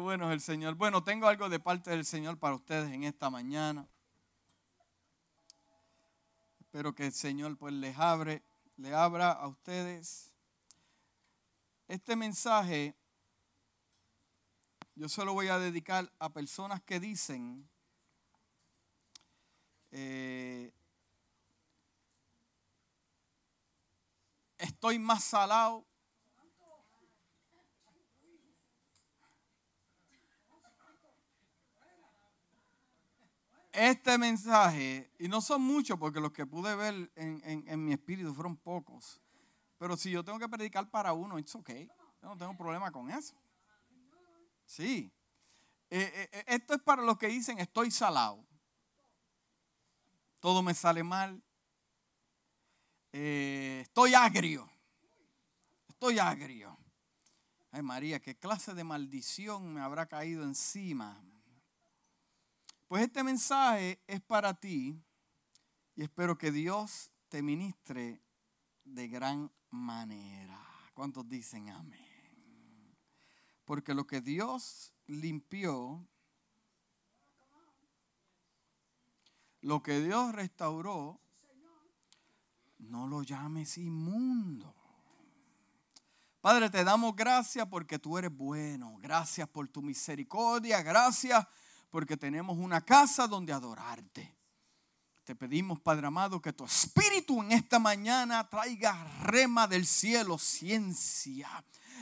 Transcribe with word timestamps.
bueno 0.00 0.32
el 0.32 0.40
Señor. 0.40 0.74
Bueno, 0.74 1.04
tengo 1.04 1.28
algo 1.28 1.48
de 1.48 1.60
parte 1.60 1.90
del 1.90 2.04
Señor 2.04 2.38
para 2.38 2.54
ustedes 2.54 2.90
en 2.92 3.04
esta 3.04 3.30
mañana. 3.30 3.86
Espero 6.58 6.94
que 6.94 7.06
el 7.06 7.12
Señor 7.12 7.56
pues 7.56 7.72
les 7.74 7.96
abre, 7.98 8.42
le 8.76 8.94
abra 8.94 9.32
a 9.32 9.46
ustedes. 9.46 10.32
Este 11.88 12.16
mensaje 12.16 12.96
yo 14.94 15.08
solo 15.08 15.32
voy 15.32 15.48
a 15.48 15.58
dedicar 15.58 16.12
a 16.18 16.32
personas 16.32 16.82
que 16.82 17.00
dicen 17.00 17.68
eh, 19.90 20.72
estoy 24.58 24.98
más 24.98 25.24
salado 25.24 25.86
este 33.72 34.18
mensaje, 34.18 35.10
y 35.18 35.28
no 35.28 35.40
son 35.40 35.62
muchos 35.62 35.98
porque 35.98 36.20
los 36.20 36.32
que 36.32 36.46
pude 36.46 36.74
ver 36.74 37.10
en, 37.14 37.84
mi 37.84 37.92
espíritu 37.92 38.34
fueron 38.34 38.56
pocos, 38.56 39.20
pero 39.78 39.96
si 39.96 40.10
yo 40.10 40.24
tengo 40.24 40.38
que 40.38 40.48
predicar 40.48 40.90
para 40.90 41.12
uno, 41.12 41.38
it's 41.38 41.54
okay. 41.54 41.86
Yo 42.22 42.28
no 42.28 42.36
tengo 42.36 42.56
problema 42.56 42.90
con 42.90 43.10
eso. 43.10 43.34
Sí. 44.66 45.10
Eh, 45.88 46.12
eh, 46.14 46.28
eh, 46.32 46.44
esto 46.46 46.74
es 46.74 46.82
para 46.82 47.02
los 47.02 47.18
que 47.18 47.28
dicen 47.28 47.58
estoy 47.58 47.90
salado. 47.90 48.46
Todo 50.38 50.62
me 50.62 50.74
sale 50.74 51.02
mal. 51.02 51.42
estoy 53.12 54.14
agrio. 54.14 54.70
Estoy 55.88 56.18
agrio. 56.18 56.78
Ay 57.72 57.82
María, 57.82 58.20
¿qué 58.20 58.36
clase 58.36 58.74
de 58.74 58.84
maldición 58.84 59.72
me 59.74 59.80
habrá 59.80 60.06
caído 60.06 60.44
encima? 60.44 61.22
Pues 62.90 63.04
este 63.04 63.22
mensaje 63.22 64.02
es 64.08 64.20
para 64.20 64.52
ti 64.52 65.00
y 65.94 66.02
espero 66.02 66.36
que 66.36 66.50
Dios 66.50 67.12
te 67.28 67.40
ministre 67.40 68.20
de 68.82 69.06
gran 69.06 69.48
manera. 69.70 70.60
¿Cuántos 70.92 71.28
dicen 71.28 71.68
amén? 71.68 72.98
Porque 73.64 73.94
lo 73.94 74.08
que 74.08 74.20
Dios 74.20 74.92
limpió, 75.06 76.04
lo 79.60 79.84
que 79.84 80.00
Dios 80.00 80.34
restauró, 80.34 81.20
no 82.78 83.06
lo 83.06 83.22
llames 83.22 83.78
inmundo. 83.78 84.74
Padre, 86.40 86.68
te 86.68 86.82
damos 86.82 87.14
gracias 87.14 87.68
porque 87.68 88.00
tú 88.00 88.18
eres 88.18 88.36
bueno. 88.36 88.98
Gracias 88.98 89.48
por 89.48 89.68
tu 89.68 89.80
misericordia. 89.80 90.82
Gracias 90.82 91.46
porque 91.90 92.16
tenemos 92.16 92.56
una 92.56 92.80
casa 92.80 93.26
donde 93.26 93.52
adorarte. 93.52 94.36
Te 95.24 95.34
pedimos, 95.34 95.78
Padre 95.80 96.06
amado, 96.06 96.40
que 96.40 96.52
tu 96.52 96.64
espíritu 96.64 97.42
en 97.42 97.52
esta 97.52 97.78
mañana 97.78 98.48
traiga 98.48 99.04
rema 99.22 99.68
del 99.68 99.86
cielo, 99.86 100.38
ciencia, 100.38 101.48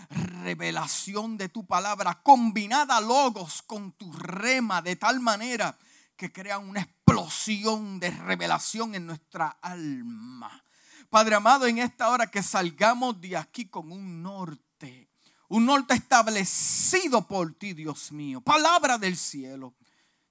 revelación 0.09 1.37
de 1.37 1.49
tu 1.49 1.67
palabra, 1.67 2.23
combinada 2.23 3.01
logos 3.01 3.63
con 3.63 3.93
tu 3.93 4.13
rema, 4.13 4.81
de 4.81 4.97
tal 4.97 5.21
manera 5.21 5.77
que 6.17 6.33
crea 6.33 6.59
una 6.59 6.81
explosión 6.81 8.01
de 8.01 8.11
revelación 8.11 8.95
en 8.95 9.07
nuestra 9.07 9.49
alma. 9.61 10.65
Padre 11.11 11.35
amado, 11.35 11.67
en 11.67 11.79
esta 11.79 12.11
hora 12.11 12.31
que 12.31 12.43
salgamos 12.43 13.21
de 13.21 13.37
aquí 13.37 13.69
con 13.69 13.93
un 13.93 14.23
norte 14.23 15.08
un 15.49 15.65
norte 15.65 15.95
establecido 15.95 17.27
por 17.27 17.55
ti, 17.55 17.73
Dios 17.73 18.13
mío. 18.13 18.41
Palabra 18.41 18.99
del 18.99 19.17
cielo. 19.17 19.75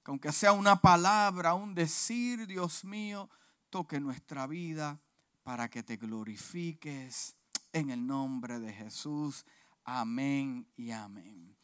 Que 0.04 0.10
aunque 0.12 0.32
sea 0.32 0.52
una 0.52 0.80
palabra, 0.80 1.54
un 1.54 1.74
decir, 1.74 2.46
Dios 2.46 2.84
mío, 2.84 3.28
toque 3.68 4.00
nuestra 4.00 4.46
vida 4.46 5.00
para 5.42 5.68
que 5.68 5.82
te 5.82 5.96
glorifiques 5.96 7.36
en 7.72 7.90
el 7.90 8.06
nombre 8.06 8.60
de 8.60 8.72
Jesús. 8.72 9.44
Amén 9.84 10.66
y 10.76 10.92
amén. 10.92 11.56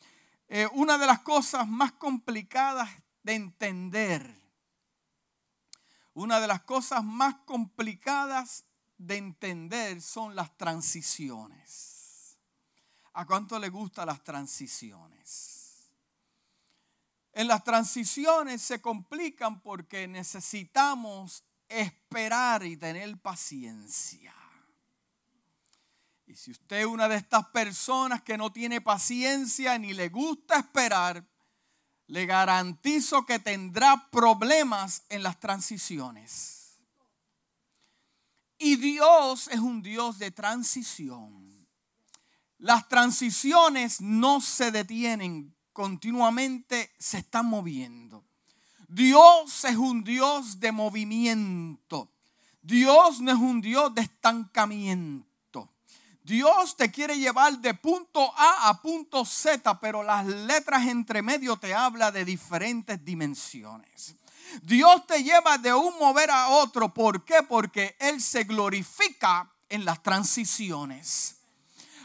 Eh, 0.48 0.68
una 0.72 0.98
de 0.98 1.06
las 1.06 1.20
cosas 1.20 1.66
más 1.68 1.92
complicadas 1.92 2.90
de 3.22 3.34
entender, 3.34 4.34
una 6.12 6.40
de 6.40 6.46
las 6.46 6.62
cosas 6.62 7.02
más 7.02 7.36
complicadas 7.46 8.64
de 8.98 9.16
entender 9.16 10.00
son 10.02 10.34
las 10.36 10.56
transiciones. 10.56 11.93
¿A 13.14 13.26
cuánto 13.26 13.58
le 13.58 13.68
gustan 13.68 14.06
las 14.06 14.22
transiciones? 14.22 15.90
En 17.32 17.48
las 17.48 17.64
transiciones 17.64 18.62
se 18.62 18.80
complican 18.80 19.60
porque 19.60 20.06
necesitamos 20.06 21.42
esperar 21.68 22.64
y 22.64 22.76
tener 22.76 23.16
paciencia. 23.18 24.34
Y 26.26 26.36
si 26.36 26.52
usted 26.52 26.80
es 26.80 26.86
una 26.86 27.08
de 27.08 27.16
estas 27.16 27.46
personas 27.46 28.22
que 28.22 28.38
no 28.38 28.52
tiene 28.52 28.80
paciencia 28.80 29.78
ni 29.78 29.92
le 29.92 30.08
gusta 30.08 30.58
esperar, 30.58 31.24
le 32.06 32.26
garantizo 32.26 33.24
que 33.24 33.38
tendrá 33.38 34.08
problemas 34.10 35.04
en 35.08 35.22
las 35.22 35.38
transiciones. 35.38 36.78
Y 38.58 38.76
Dios 38.76 39.48
es 39.48 39.58
un 39.58 39.82
Dios 39.82 40.18
de 40.18 40.30
transición. 40.30 41.53
Las 42.64 42.88
transiciones 42.88 44.00
no 44.00 44.40
se 44.40 44.70
detienen, 44.70 45.54
continuamente 45.74 46.94
se 46.98 47.18
están 47.18 47.44
moviendo. 47.44 48.24
Dios 48.88 49.66
es 49.66 49.76
un 49.76 50.02
Dios 50.02 50.58
de 50.60 50.72
movimiento. 50.72 52.10
Dios 52.62 53.20
no 53.20 53.32
es 53.32 53.36
un 53.36 53.60
Dios 53.60 53.94
de 53.94 54.00
estancamiento. 54.00 55.74
Dios 56.22 56.74
te 56.74 56.90
quiere 56.90 57.18
llevar 57.18 57.58
de 57.58 57.74
punto 57.74 58.32
A 58.34 58.70
a 58.70 58.80
punto 58.80 59.26
Z, 59.26 59.78
pero 59.78 60.02
las 60.02 60.24
letras 60.24 60.86
entre 60.86 61.20
medio 61.20 61.58
te 61.58 61.74
habla 61.74 62.10
de 62.10 62.24
diferentes 62.24 63.04
dimensiones. 63.04 64.16
Dios 64.62 65.06
te 65.06 65.22
lleva 65.22 65.58
de 65.58 65.74
un 65.74 65.98
mover 65.98 66.30
a 66.30 66.48
otro. 66.48 66.94
¿Por 66.94 67.26
qué? 67.26 67.42
Porque 67.46 67.94
Él 68.00 68.22
se 68.22 68.44
glorifica 68.44 69.52
en 69.68 69.84
las 69.84 70.02
transiciones. 70.02 71.43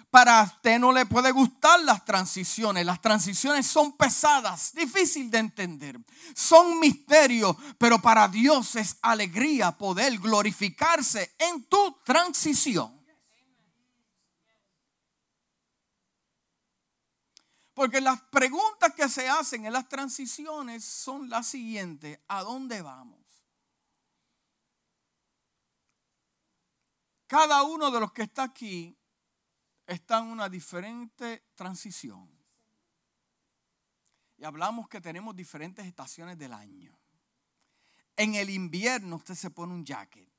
Para 0.09 0.41
usted 0.41 0.79
no 0.79 0.91
le 0.91 1.05
puede 1.05 1.31
gustar 1.31 1.79
las 1.81 2.03
transiciones. 2.03 2.83
Las 2.83 2.99
transiciones 2.99 3.67
son 3.67 3.95
pesadas, 3.95 4.73
difícil 4.73 5.29
de 5.29 5.37
entender. 5.37 5.99
Son 6.33 6.79
misterios, 6.79 7.55
pero 7.77 8.01
para 8.01 8.27
Dios 8.27 8.75
es 8.75 8.97
alegría 9.03 9.71
poder 9.71 10.17
glorificarse 10.17 11.35
en 11.37 11.63
tu 11.65 11.99
transición. 12.03 12.99
Porque 17.75 18.01
las 18.01 18.19
preguntas 18.23 18.93
que 18.93 19.07
se 19.07 19.29
hacen 19.29 19.65
en 19.65 19.71
las 19.71 19.87
transiciones 19.87 20.83
son 20.83 21.29
las 21.29 21.47
siguientes. 21.47 22.19
¿A 22.27 22.41
dónde 22.43 22.81
vamos? 22.81 23.19
Cada 27.27 27.61
uno 27.61 27.91
de 27.91 27.99
los 27.99 28.11
que 28.11 28.23
está 28.23 28.43
aquí 28.43 28.98
está 29.89 30.19
en 30.19 30.25
una 30.25 30.47
diferente 30.49 31.43
transición. 31.55 32.29
Y 34.37 34.45
hablamos 34.45 34.87
que 34.87 35.01
tenemos 35.01 35.35
diferentes 35.35 35.85
estaciones 35.85 36.37
del 36.37 36.53
año. 36.53 36.97
En 38.15 38.35
el 38.35 38.49
invierno 38.49 39.17
usted 39.17 39.35
se 39.35 39.49
pone 39.49 39.73
un 39.73 39.83
jacket. 39.83 40.29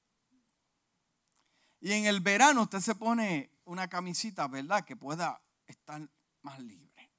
Y 1.81 1.93
en 1.93 2.07
el 2.07 2.21
verano 2.21 2.63
usted 2.63 2.81
se 2.81 2.95
pone 2.95 3.51
una 3.65 3.89
camisita, 3.89 4.47
¿verdad? 4.47 4.85
Que 4.85 4.97
pueda 4.97 5.43
estar 5.67 6.09
más 6.43 6.59
libre. 6.61 7.11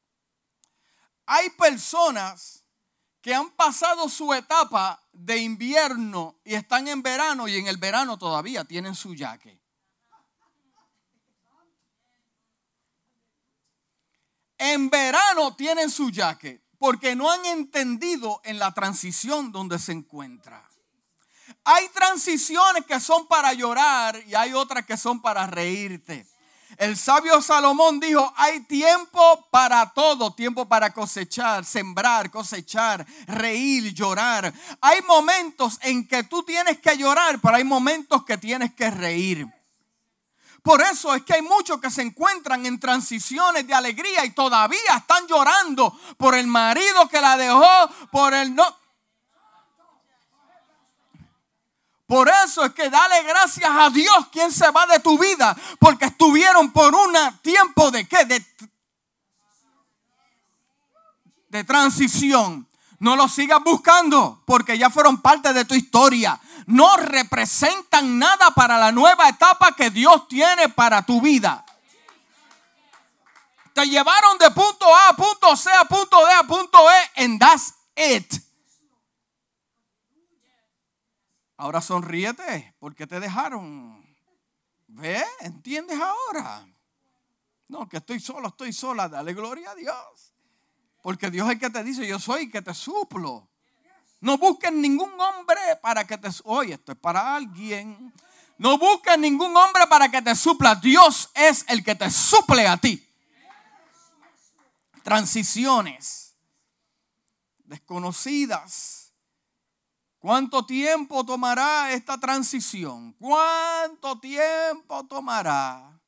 Hay 1.25 1.49
personas 1.51 2.63
que 3.22 3.34
han 3.35 3.51
pasado 3.51 4.07
su 4.07 4.34
etapa 4.34 5.03
de 5.11 5.37
invierno 5.37 6.39
y 6.43 6.55
están 6.55 6.87
en 6.87 7.03
verano 7.03 7.47
y 7.47 7.57
en 7.57 7.67
el 7.67 7.77
verano 7.77 8.17
todavía 8.17 8.63
tienen 8.63 8.95
su 8.95 9.13
jacket. 9.13 9.61
En 14.61 14.91
verano 14.91 15.55
tienen 15.55 15.90
su 15.90 16.11
jaque 16.13 16.61
porque 16.78 17.16
no 17.16 17.31
han 17.31 17.43
entendido 17.47 18.41
en 18.43 18.59
la 18.59 18.72
transición 18.73 19.52
donde 19.52 19.79
se 19.79 19.91
encuentra. 19.91 20.69
Hay 21.63 21.90
transiciones 21.90 22.85
que 22.85 22.99
son 22.99 23.28
para 23.28 23.53
llorar 23.53 24.22
y 24.28 24.35
hay 24.35 24.53
otras 24.53 24.85
que 24.85 24.97
son 24.97 25.19
para 25.19 25.47
reírte. 25.47 26.28
El 26.78 26.96
sabio 26.96 27.41
Salomón 27.41 27.99
dijo, 27.99 28.31
hay 28.37 28.61
tiempo 28.61 29.47
para 29.49 29.91
todo, 29.93 30.34
tiempo 30.34 30.67
para 30.67 30.93
cosechar, 30.93 31.66
sembrar, 31.66 32.29
cosechar, 32.29 33.05
reír, 33.25 33.93
llorar. 33.96 34.53
Hay 34.79 35.02
momentos 35.02 35.79
en 35.81 36.08
que 36.08 36.23
tú 36.23 36.43
tienes 36.43 36.79
que 36.79 36.96
llorar, 36.97 37.40
pero 37.41 37.55
hay 37.55 37.63
momentos 37.63 38.23
que 38.25 38.37
tienes 38.37 38.73
que 38.75 38.91
reír. 38.91 39.47
Por 40.61 40.81
eso 40.81 41.16
es 41.16 41.23
que 41.23 41.34
hay 41.34 41.41
muchos 41.41 41.81
que 41.81 41.90
se 41.90 42.03
encuentran 42.03 42.66
en 42.66 42.79
transiciones 42.79 43.66
de 43.66 43.73
alegría 43.73 44.23
y 44.25 44.31
todavía 44.31 44.97
están 44.97 45.25
llorando 45.28 45.97
por 46.17 46.35
el 46.35 46.46
marido 46.46 47.09
que 47.09 47.19
la 47.19 47.35
dejó, 47.35 47.90
por 48.11 48.34
el 48.34 48.53
no. 48.53 48.81
Por 52.05 52.29
eso 52.29 52.66
es 52.66 52.73
que 52.73 52.90
dale 52.90 53.23
gracias 53.23 53.72
a 53.72 53.90
Dios 53.90 54.28
quien 54.31 54.52
se 54.52 54.69
va 54.69 54.85
de 54.85 54.99
tu 54.99 55.17
vida, 55.17 55.55
porque 55.79 56.05
estuvieron 56.05 56.72
por 56.72 56.93
un 56.93 57.13
tiempo 57.41 57.90
de 57.90 58.05
qué? 58.05 58.25
De, 58.25 58.46
de 61.47 61.63
transición. 61.63 62.67
No 62.99 63.16
lo 63.16 63.28
sigas 63.28 63.63
buscando 63.63 64.43
porque 64.46 64.78
ya 64.78 64.91
fueron 64.91 65.22
parte 65.22 65.53
de 65.53 65.66
tu 65.66 65.73
historia. 65.73 66.40
No 66.66 66.97
representan 66.97 68.19
nada 68.19 68.52
para 68.52 68.78
la 68.78 68.91
nueva 68.91 69.29
etapa 69.29 69.75
que 69.75 69.90
Dios 69.90 70.28
tiene 70.28 70.69
para 70.69 71.05
tu 71.05 71.22
vida. 71.22 71.66
Te 73.73 73.85
llevaron 73.85 74.37
de 74.37 74.52
punto 74.52 74.85
A 74.93 75.09
a 75.09 75.16
punto 75.16 75.55
C 75.55 75.69
a 75.72 75.85
punto 75.85 76.25
D 76.25 76.34
a 76.34 76.43
punto 76.43 76.78
E 76.91 77.23
and 77.23 77.40
that's 77.40 77.73
it. 77.96 78.34
Ahora 81.58 81.79
sonríete 81.79 82.75
porque 82.79 83.05
te 83.05 83.19
dejaron. 83.19 84.02
¿Ve? 84.87 85.23
¿Entiendes 85.41 85.99
ahora? 85.99 86.67
No, 87.67 87.87
que 87.87 87.97
estoy 87.97 88.19
solo, 88.19 88.49
estoy 88.49 88.73
sola. 88.73 89.08
Dale 89.08 89.34
gloria 89.34 89.72
a 89.72 89.75
Dios. 89.75 90.34
Porque 91.02 91.31
Dios 91.31 91.47
es 91.47 91.53
el 91.53 91.59
que 91.59 91.69
te 91.69 91.84
dice, 91.84 92.05
yo 92.05 92.19
soy 92.19 92.46
el 92.46 92.52
que 92.52 92.61
te 92.61 92.73
suplo. 92.73 93.50
No 94.22 94.38
busques 94.38 94.72
ningún 94.72 95.20
hombre 95.20 95.59
para 95.82 96.06
que 96.06 96.18
te... 96.18 96.29
Oye, 96.44 96.76
esto 96.76 96.91
es 96.91 96.97
para 96.97 97.35
alguien. 97.35 98.14
No 98.58 98.78
busques 98.78 99.18
ningún 99.18 99.58
hombre 99.58 99.88
para 99.88 100.09
que 100.09 100.22
te 100.22 100.35
supla. 100.35 100.76
Dios 100.76 101.32
es 101.34 101.66
el 101.68 101.84
que 101.84 101.96
te 101.96 102.09
suple 102.12 102.68
a 102.68 102.78
ti. 102.78 103.03
Transiciones 105.03 106.35
desconocidas. 107.66 109.12
¿Cuánto 110.20 110.68
tiempo 110.68 111.26
tomará 111.26 111.91
esta 111.91 112.20
transición? 112.20 113.14
¿Cuánto 113.14 114.20
tiempo 114.20 115.03
tomará? 115.08 116.00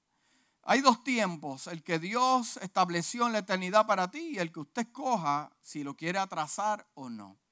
Hay 0.62 0.82
dos 0.82 1.04
tiempos, 1.04 1.66
el 1.66 1.84
que 1.84 1.98
Dios 1.98 2.58
estableció 2.58 3.26
en 3.26 3.34
la 3.34 3.40
eternidad 3.40 3.88
para 3.88 4.12
ti 4.12 4.34
y 4.36 4.38
el 4.38 4.52
que 4.52 4.60
usted 4.60 4.84
escoja 4.84 5.52
si 5.64 5.84
lo 5.84 5.98
quiere 5.98 6.20
atrasar 6.20 6.88
o 6.94 7.10
no. 7.10 7.43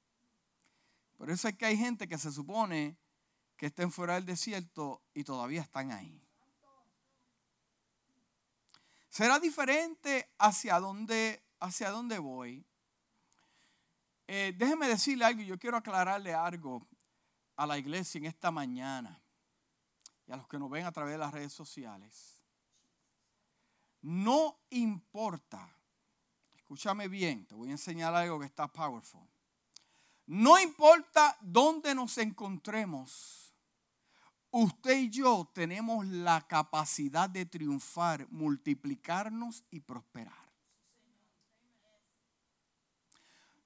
Por 1.22 1.30
eso 1.30 1.48
es 1.48 1.56
que 1.56 1.68
hay 1.68 1.78
gente 1.78 2.08
que 2.08 2.18
se 2.18 2.32
supone 2.32 2.98
que 3.56 3.68
estén 3.68 3.92
fuera 3.92 4.16
del 4.16 4.26
desierto 4.26 5.04
y 5.14 5.24
todavía 5.24 5.62
están 5.62 5.92
ahí. 5.92 6.20
Será 9.08 9.38
diferente 9.38 10.32
hacia 10.40 10.80
dónde, 10.80 11.44
hacia 11.60 11.92
dónde 11.92 12.18
voy. 12.18 12.66
Eh, 14.26 14.56
déjeme 14.58 14.88
decirle 14.88 15.26
algo, 15.26 15.44
yo 15.44 15.60
quiero 15.60 15.78
aclararle 15.78 16.34
algo 16.34 16.88
a 17.56 17.68
la 17.68 17.78
iglesia 17.78 18.18
en 18.18 18.26
esta 18.26 18.50
mañana 18.50 19.22
y 20.26 20.32
a 20.32 20.38
los 20.38 20.48
que 20.48 20.58
nos 20.58 20.72
ven 20.72 20.88
a 20.88 20.92
través 20.92 21.12
de 21.12 21.20
las 21.20 21.32
redes 21.32 21.54
sociales. 21.54 22.42
No 24.02 24.60
importa, 24.72 25.72
escúchame 26.56 27.08
bien, 27.08 27.46
te 27.46 27.54
voy 27.54 27.70
a 27.70 27.74
enseñar 27.74 28.12
algo 28.16 28.40
que 28.40 28.48
está 28.48 28.68
powerful. 28.68 29.31
No 30.26 30.60
importa 30.60 31.38
dónde 31.42 31.94
nos 31.96 32.18
encontremos, 32.18 33.54
usted 34.50 34.98
y 34.98 35.10
yo 35.10 35.50
tenemos 35.54 36.06
la 36.06 36.46
capacidad 36.48 37.30
de 37.30 37.46
triunfar, 37.46 38.28
multiplicarnos 38.30 39.64
y 39.72 39.80
prosperar. 39.80 40.52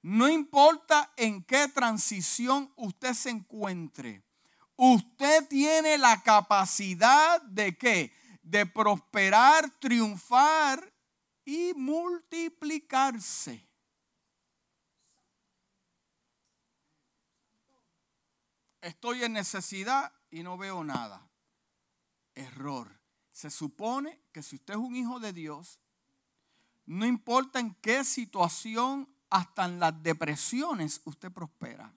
No 0.02 0.28
importa 0.28 1.12
en 1.16 1.42
qué 1.42 1.68
transición 1.68 2.72
usted 2.76 3.12
se 3.12 3.30
encuentre, 3.30 4.22
usted 4.76 5.48
tiene 5.48 5.98
la 5.98 6.22
capacidad 6.22 7.42
de 7.42 7.76
qué? 7.76 8.12
de 8.46 8.64
prosperar, 8.64 9.68
triunfar 9.80 10.92
y 11.44 11.74
multiplicarse. 11.74 13.65
Estoy 18.86 19.24
en 19.24 19.32
necesidad 19.32 20.12
y 20.30 20.44
no 20.44 20.56
veo 20.56 20.84
nada. 20.84 21.28
Error. 22.36 22.88
Se 23.32 23.50
supone 23.50 24.20
que 24.30 24.44
si 24.44 24.54
usted 24.54 24.74
es 24.74 24.78
un 24.78 24.94
hijo 24.94 25.18
de 25.18 25.32
Dios, 25.32 25.80
no 26.84 27.04
importa 27.04 27.58
en 27.58 27.74
qué 27.74 28.04
situación, 28.04 29.08
hasta 29.28 29.64
en 29.64 29.80
las 29.80 30.00
depresiones, 30.04 31.00
usted 31.04 31.32
prospera. 31.32 31.92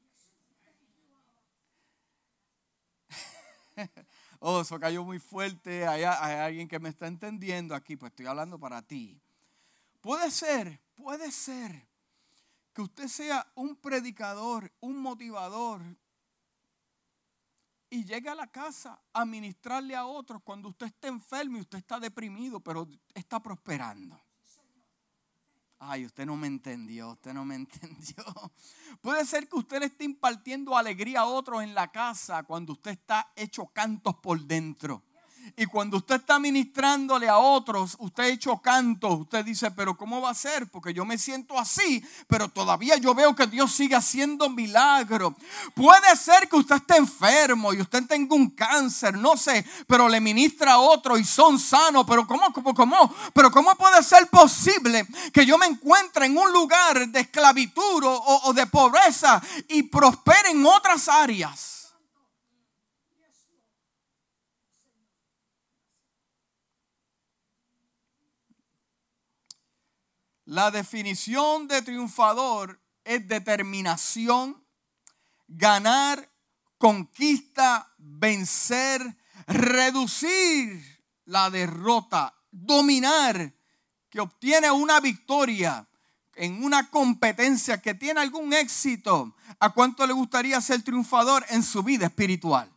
oh, 4.40 4.62
eso 4.62 4.80
cayó 4.80 5.04
muy 5.04 5.20
fuerte, 5.20 5.86
hay, 5.86 6.06
alguien 6.06 6.68
que 6.68 6.80
me 6.80 6.90
está 6.90 7.06
entendiendo 7.06 7.76
aquí, 7.76 7.98
pues 7.98 8.14
estoy 8.14 8.26
hablando 8.26 8.60
para 8.60 8.82
ti. 8.82 9.22
Puede 10.02 10.32
ser, 10.32 10.82
puede 10.96 11.32
ser 11.32 11.88
que 12.74 12.82
usted 12.82 13.08
sea 13.08 13.46
un 13.54 13.76
predicador, 13.76 14.74
un 14.80 14.98
motivador, 14.98 15.84
y 17.90 18.06
llegue 18.06 18.30
a 18.30 18.36
la 18.36 18.48
casa 18.48 19.02
a 19.14 19.26
ministrarle 19.26 19.96
a 19.96 20.06
otros 20.06 20.42
cuando 20.44 20.70
usted 20.70 20.88
está 20.88 21.08
enfermo 21.08 21.58
y 21.58 21.62
usted 21.62 21.80
está 21.80 22.00
deprimido, 22.00 22.60
pero 22.60 22.88
está 23.14 23.42
prosperando. 23.42 24.20
Ay, 25.82 26.06
usted 26.06 26.26
no 26.26 26.36
me 26.36 26.48
entendió, 26.48 27.12
usted 27.12 27.34
no 27.34 27.46
me 27.46 27.56
entendió. 27.56 28.24
Puede 29.02 29.26
ser 29.26 29.48
que 29.48 29.56
usted 29.56 29.80
le 29.80 29.86
esté 29.86 30.04
impartiendo 30.04 30.76
alegría 30.76 31.22
a 31.22 31.26
otros 31.26 31.64
en 31.64 31.74
la 31.74 31.90
casa 31.92 32.44
cuando 32.44 32.74
usted 32.74 32.92
está 32.92 33.32
hecho 33.36 33.68
cantos 33.68 34.16
por 34.16 34.42
dentro. 34.42 35.04
Y 35.58 35.66
cuando 35.66 35.98
usted 35.98 36.16
está 36.16 36.40
ministrándole 36.40 37.28
a 37.28 37.38
otros, 37.38 37.96
usted 38.00 38.24
ha 38.24 38.28
hecho 38.28 38.58
canto, 38.58 39.10
usted 39.10 39.44
dice, 39.46 39.72
pero 39.72 39.96
¿cómo 39.96 40.22
va 40.22 40.32
a 40.32 40.34
ser? 40.34 40.68
Porque 40.68 40.94
yo 40.94 41.06
me 41.06 41.18
siento 41.18 41.58
así, 41.58 42.04
pero 42.28 42.50
todavía 42.50 42.98
yo 42.98 43.14
veo 43.14 43.36
que 43.36 43.48
Dios 43.48 43.72
sigue 43.72 43.96
haciendo 43.96 44.50
milagros. 44.50 45.34
Puede 45.74 46.16
ser 46.16 46.48
que 46.48 46.58
usted 46.58 46.76
esté 46.76 46.98
enfermo 46.98 47.74
y 47.74 47.82
usted 47.82 48.06
tenga 48.06 48.36
un 48.36 48.50
cáncer, 48.50 49.18
no 49.18 49.38
sé, 49.38 49.66
pero 49.88 50.08
le 50.10 50.20
ministra 50.20 50.74
a 50.74 50.80
otro 50.80 51.18
y 51.18 51.24
son 51.24 51.60
sanos, 51.60 52.06
pero 52.08 52.26
¿cómo, 52.28 52.52
cómo, 52.54 52.74
cómo? 52.74 53.14
Pero 53.34 53.52
¿cómo 53.52 53.76
puede 53.76 54.02
ser 54.04 54.28
posible 54.28 55.08
que 55.34 55.46
yo 55.46 55.58
me 55.58 55.66
encuentre 55.66 56.26
en 56.26 56.38
un 56.38 56.52
lugar 56.52 57.08
de 57.08 57.22
esclavitud 57.22 58.04
o, 58.04 58.42
o 58.46 58.54
de 58.54 58.68
pobreza 58.68 59.42
y 59.68 59.84
prospere 59.84 60.52
en 60.52 60.66
otras 60.66 61.08
áreas? 61.08 61.79
La 70.50 70.72
definición 70.72 71.68
de 71.68 71.84
triunfador 71.84 72.82
es 73.04 73.28
determinación, 73.28 74.60
ganar, 75.48 76.28
conquista, 76.80 77.94
vencer, 78.00 79.16
reducir 79.46 81.06
la 81.26 81.52
derrota, 81.52 82.34
dominar, 82.50 83.54
que 84.10 84.20
obtiene 84.20 84.72
una 84.72 85.00
victoria 85.00 85.88
en 86.34 86.64
una 86.64 86.90
competencia, 86.90 87.80
que 87.80 87.94
tiene 87.94 88.20
algún 88.20 88.52
éxito. 88.52 89.36
¿A 89.60 89.70
cuánto 89.70 90.08
le 90.08 90.14
gustaría 90.14 90.60
ser 90.62 90.82
triunfador 90.82 91.46
en 91.50 91.62
su 91.62 91.84
vida 91.84 92.08
espiritual? 92.08 92.72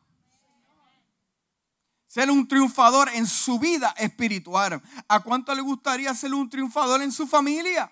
Ser 2.12 2.30
un 2.30 2.46
triunfador 2.46 3.08
en 3.14 3.26
su 3.26 3.58
vida 3.58 3.94
espiritual. 3.96 4.82
¿A 5.08 5.20
cuánto 5.20 5.54
le 5.54 5.62
gustaría 5.62 6.14
ser 6.14 6.34
un 6.34 6.50
triunfador 6.50 7.00
en 7.00 7.10
su 7.10 7.26
familia? 7.26 7.90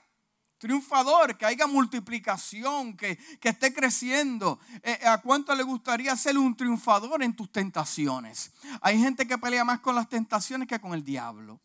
Triunfador, 0.59 1.39
que 1.39 1.47
haya 1.47 1.67
multiplicación, 1.67 2.99
que, 2.99 3.19
esté 3.41 3.73
creciendo. 3.73 4.61
Eh, 4.83 5.01
¿A 5.07 5.23
cuánto 5.23 5.55
le 5.55 5.63
gustaría 5.63 6.15
ser 6.17 6.37
un 6.37 6.55
triunfador 6.55 7.23
en 7.23 7.35
tus 7.35 7.51
tentaciones? 7.51 8.53
Hay 8.83 8.99
gente 8.99 9.27
que 9.27 9.39
pelea 9.39 9.65
más 9.65 9.81
con 9.81 9.95
las 9.95 10.07
tentaciones 10.07 10.69
que 10.69 10.79
con 10.79 10.93
el 10.93 11.03
diablo. 11.03 11.59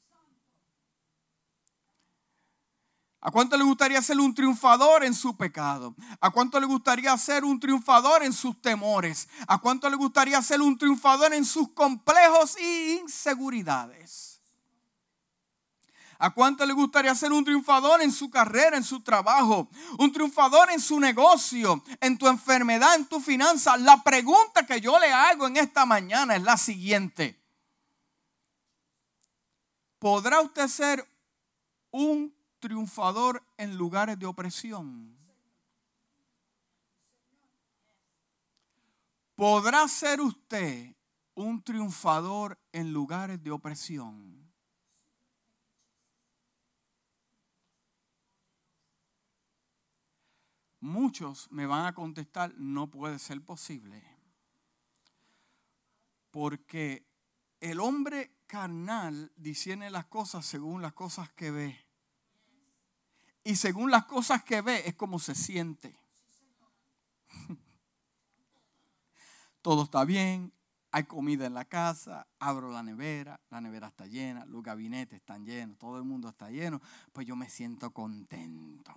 ¿A 3.25 3.31
cuánto 3.31 3.57
le 3.57 3.63
gustaría 3.63 3.99
ser 4.03 4.19
un 4.19 4.35
triunfador 4.35 5.03
en 5.03 5.15
su 5.15 5.35
pecado? 5.35 5.95
¿A 6.21 6.29
cuánto 6.29 6.59
le 6.59 6.67
gustaría 6.67 7.17
ser 7.17 7.43
un 7.43 7.59
triunfador 7.59 8.21
en 8.21 8.31
sus 8.31 8.61
temores? 8.61 9.27
¿A 9.47 9.57
cuánto 9.57 9.89
le 9.89 9.95
gustaría 9.95 10.39
ser 10.43 10.61
un 10.61 10.77
triunfador 10.77 11.33
en 11.33 11.43
sus 11.43 11.69
complejos 11.71 12.55
e 12.57 12.99
inseguridades? 13.01 14.39
¿A 16.19 16.29
cuánto 16.29 16.67
le 16.67 16.73
gustaría 16.73 17.15
ser 17.15 17.31
un 17.31 17.43
triunfador 17.43 17.99
en 18.03 18.11
su 18.11 18.29
carrera, 18.29 18.77
en 18.77 18.83
su 18.83 19.01
trabajo? 19.01 19.69
Un 19.97 20.11
triunfador 20.11 20.69
en 20.69 20.79
su 20.79 20.99
negocio, 20.99 21.83
en 22.01 22.19
tu 22.19 22.27
enfermedad, 22.27 22.93
en 22.93 23.07
tu 23.07 23.19
finanza. 23.19 23.75
La 23.75 24.03
pregunta 24.03 24.67
que 24.67 24.79
yo 24.79 24.99
le 24.99 25.11
hago 25.11 25.47
en 25.47 25.57
esta 25.57 25.87
mañana 25.87 26.35
es 26.35 26.43
la 26.43 26.57
siguiente. 26.57 27.41
¿podrá 29.97 30.41
usted 30.41 30.67
ser 30.67 31.03
un 31.89 32.31
triunfador 32.59 33.43
en 33.57 33.77
lugares 33.77 34.17
de 34.19 34.25
opresión? 34.25 35.17
¿Podrá 39.35 39.87
ser 39.87 40.21
usted 40.21 40.95
un 41.33 41.61
triunfador 41.61 42.57
en 42.71 42.93
lugares 42.93 43.43
de 43.43 43.51
opresión? 43.51 44.45
Muchos 50.79 51.51
me 51.51 51.65
van 51.65 51.87
a 51.87 51.93
contestar, 51.93 52.53
no 52.57 52.89
puede 52.89 53.19
ser 53.19 53.43
posible. 53.43 54.03
Porque 56.29 57.05
el 57.59 57.79
hombre 57.79 58.37
carnal 58.45 59.31
discierne 59.35 59.89
las 59.89 60.05
cosas 60.05 60.45
según 60.45 60.81
las 60.81 60.93
cosas 60.93 61.31
que 61.31 61.49
ve. 61.49 61.84
Y 63.45 63.55
según 63.55 63.89
las 63.91 64.03
cosas 64.05 64.43
que 64.43 64.59
ve 64.61 64.83
es 64.85 64.95
como 64.95 65.19
se 65.19 65.35
siente. 65.35 65.97
Todo 69.61 69.83
está 69.83 70.03
bien, 70.03 70.51
hay 70.91 71.05
comida 71.05 71.45
en 71.45 71.53
la 71.53 71.63
casa, 71.63 72.27
abro 72.39 72.71
la 72.71 72.83
nevera, 72.83 73.39
la 73.49 73.61
nevera 73.61 73.87
está 73.87 74.05
llena, 74.05 74.45
los 74.45 74.61
gabinetes 74.61 75.19
están 75.19 75.45
llenos, 75.45 75.77
todo 75.77 75.97
el 75.97 76.03
mundo 76.03 76.27
está 76.29 76.49
lleno, 76.51 76.81
pues 77.13 77.25
yo 77.25 77.37
me 77.37 77.49
siento 77.49 77.91
contento. 77.91 78.93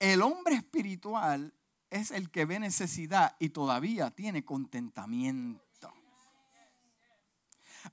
El 0.00 0.22
hombre 0.22 0.56
espiritual 0.56 1.54
es 1.88 2.10
el 2.10 2.30
que 2.30 2.44
ve 2.44 2.58
necesidad 2.58 3.36
y 3.38 3.50
todavía 3.50 4.10
tiene 4.10 4.44
contentamiento 4.44 5.68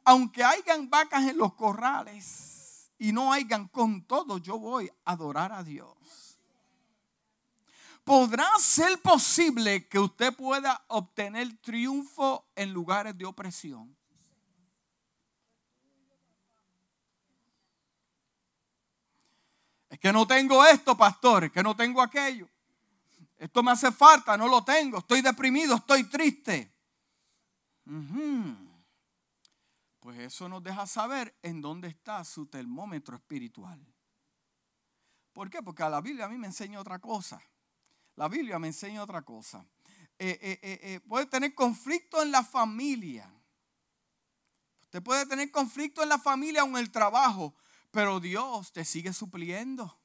aunque 0.04 0.44
hayan 0.44 0.89
vacas 0.89 1.27
en 1.27 1.38
los 1.38 1.54
corrales 1.54 2.55
y 2.98 3.12
no 3.12 3.32
hayan 3.34 3.68
con 3.68 4.04
todo, 4.04 4.38
yo 4.38 4.58
voy 4.58 4.90
a 5.06 5.12
adorar 5.12 5.52
a 5.52 5.64
Dios. 5.64 6.40
¿Podrá 8.04 8.48
ser 8.60 9.02
posible 9.02 9.88
que 9.88 9.98
usted 9.98 10.34
pueda 10.36 10.86
obtener 10.90 11.58
triunfo 11.58 12.46
en 12.56 12.72
lugares 12.72 13.18
de 13.18 13.25
opresión? 13.25 13.96
Es 19.90 20.00
que 20.00 20.14
no 20.14 20.28
tengo 20.28 20.64
esto, 20.66 20.96
pastor, 20.96 21.46
es 21.46 21.52
que 21.52 21.64
no 21.64 21.75
tengo 21.75 22.02
aquello. 22.02 22.48
Esto 23.38 23.64
me 23.64 23.72
hace 23.72 23.92
falta, 23.92 24.38
no 24.38 24.48
lo 24.48 24.64
tengo. 24.64 25.00
Estoy 25.00 25.22
deprimido, 25.22 25.75
estoy 25.75 26.04
triste. 26.04 26.72
Pues 30.06 30.20
eso 30.20 30.48
nos 30.48 30.62
deja 30.62 30.86
saber 30.86 31.36
en 31.42 31.62
dónde 31.62 31.88
está 31.88 32.24
su 32.24 32.46
termómetro 32.46 33.16
espiritual. 33.16 33.84
¿Por 35.34 35.50
qué? 35.50 35.64
Porque 35.64 35.82
a 35.82 35.90
la 35.90 36.00
Biblia 36.00 36.26
a 36.26 36.30
mí 36.30 36.38
me 36.38 36.46
enseña 36.46 36.80
otra 36.80 37.00
cosa. 37.00 37.42
La 38.16 38.28
Biblia 38.28 38.60
me 38.60 38.68
enseña 38.68 39.02
otra 39.02 39.24
cosa. 39.24 39.66
Eh, 40.20 40.38
eh, 40.40 40.60
eh, 40.62 41.00
puede 41.08 41.26
tener 41.26 41.56
conflicto 41.56 42.22
en 42.22 42.30
la 42.30 42.44
familia. 42.44 43.34
Usted 44.84 45.02
puede 45.02 45.26
tener 45.26 45.50
conflicto 45.50 46.04
en 46.04 46.10
la 46.10 46.20
familia 46.20 46.64
o 46.64 46.68
en 46.68 46.78
el 46.78 46.92
trabajo, 46.92 47.56
pero 47.90 48.20
Dios 48.20 48.72
te 48.74 48.86
sigue 48.86 49.12
supliendo. 49.12 49.98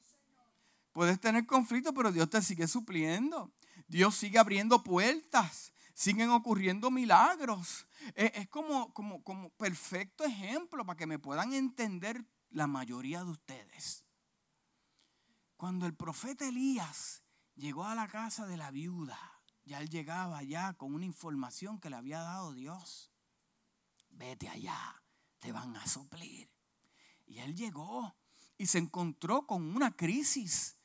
Puedes 0.93 1.21
tener 1.21 1.45
conflicto, 1.45 1.93
pero 1.93 2.11
Dios 2.11 2.27
te 2.27 2.41
sigue 2.41 2.67
supliendo. 2.67 3.51
Dios 3.87 4.15
sigue 4.15 4.39
abriendo 4.39 4.81
puertas 4.81 5.71
siguen 5.93 6.29
ocurriendo 6.29 6.91
milagros. 6.91 7.87
Es, 8.15 8.47
como, 8.49 8.93
como, 8.93 9.23
como 9.23 9.49
perfecto 9.51 10.23
ejemplo 10.23 10.85
para 10.85 10.97
que 10.97 11.07
me 11.07 11.19
puedan 11.19 11.53
entender 11.53 12.25
la 12.49 12.67
mayoría 12.67 13.23
de 13.23 13.31
ustedes. 13.31 14.03
Cuando 15.57 15.85
el 15.85 15.95
profeta 15.95 16.47
Elías 16.47 17.23
llegó 17.55 17.85
a 17.85 17.95
la 17.95 18.07
casa 18.07 18.47
de 18.47 18.57
la 18.57 18.71
viuda, 18.71 19.19
ya 19.63 19.79
él 19.79 19.89
llegaba 19.89 20.41
ya 20.43 20.73
con 20.73 20.93
una 20.93 21.05
información 21.05 21.79
que 21.79 21.89
le 21.89 21.95
había 21.95 22.21
dado 22.21 22.53
Dios. 22.53 23.11
Vete 24.09 24.49
allá, 24.49 25.01
te 25.39 25.51
van 25.51 25.75
a 25.75 25.87
suplir. 25.87 26.49
Y 27.25 27.39
él 27.39 27.55
llegó 27.55 28.15
y 28.57 28.65
se 28.65 28.79
encontró 28.79 29.45
con 29.47 29.75
una 29.75 29.95
crisis, 29.95 30.77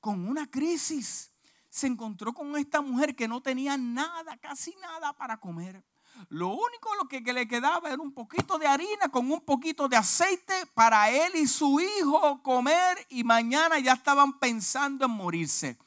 con 0.00 0.28
una 0.28 0.50
crisis 0.50 1.29
se 1.70 1.86
encontró 1.86 2.34
con 2.34 2.56
esta 2.56 2.80
mujer 2.82 3.14
que 3.14 3.28
no 3.28 3.40
tenía 3.40 3.78
nada, 3.78 4.36
casi 4.36 4.74
nada 4.82 5.12
para 5.14 5.38
comer. 5.38 5.82
Lo 6.28 6.48
único 6.48 6.94
lo 6.96 7.08
que, 7.08 7.20
le 7.20 7.48
quedaba 7.48 7.88
era 7.88 8.02
un 8.02 8.12
poquito 8.12 8.58
de 8.58 8.66
harina 8.66 9.08
con 9.10 9.30
un 9.30 9.40
poquito 9.40 9.88
de 9.88 9.96
aceite 9.96 10.66
para 10.74 11.08
él 11.08 11.32
y 11.36 11.46
su 11.46 11.80
hijo 11.80 12.42
comer 12.42 13.06
y 13.08 13.24
mañana 13.24 13.78
ya 13.78 13.94
estaban 13.94 14.38
pensando 14.38 15.06
en 15.06 15.12
morirse. 15.12 15.78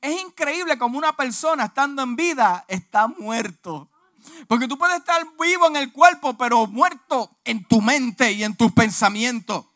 Es 0.00 0.22
increíble 0.22 0.78
como 0.78 0.96
una 0.96 1.14
persona 1.14 1.64
estando 1.64 2.02
en 2.02 2.16
vida 2.16 2.64
está 2.68 3.08
muerto. 3.08 3.90
Porque 4.46 4.68
tú 4.68 4.78
puedes 4.78 4.98
estar 4.98 5.20
vivo 5.38 5.66
en 5.66 5.76
el 5.76 5.92
cuerpo, 5.92 6.38
pero 6.38 6.68
muerto 6.68 7.36
en 7.44 7.64
tu 7.64 7.82
mente 7.82 8.32
y 8.32 8.44
en 8.44 8.56
tus 8.56 8.72
pensamientos. 8.72 9.66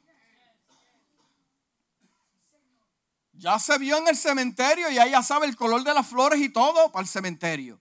Ya 3.38 3.58
se 3.58 3.76
vio 3.78 3.98
en 3.98 4.08
el 4.08 4.16
cementerio 4.16 4.90
y 4.90 4.94
ya 4.94 5.22
sabe 5.22 5.46
el 5.46 5.56
color 5.56 5.84
de 5.84 5.92
las 5.92 6.06
flores 6.06 6.40
y 6.40 6.48
todo 6.48 6.90
para 6.90 7.02
el 7.02 7.08
cementerio. 7.08 7.80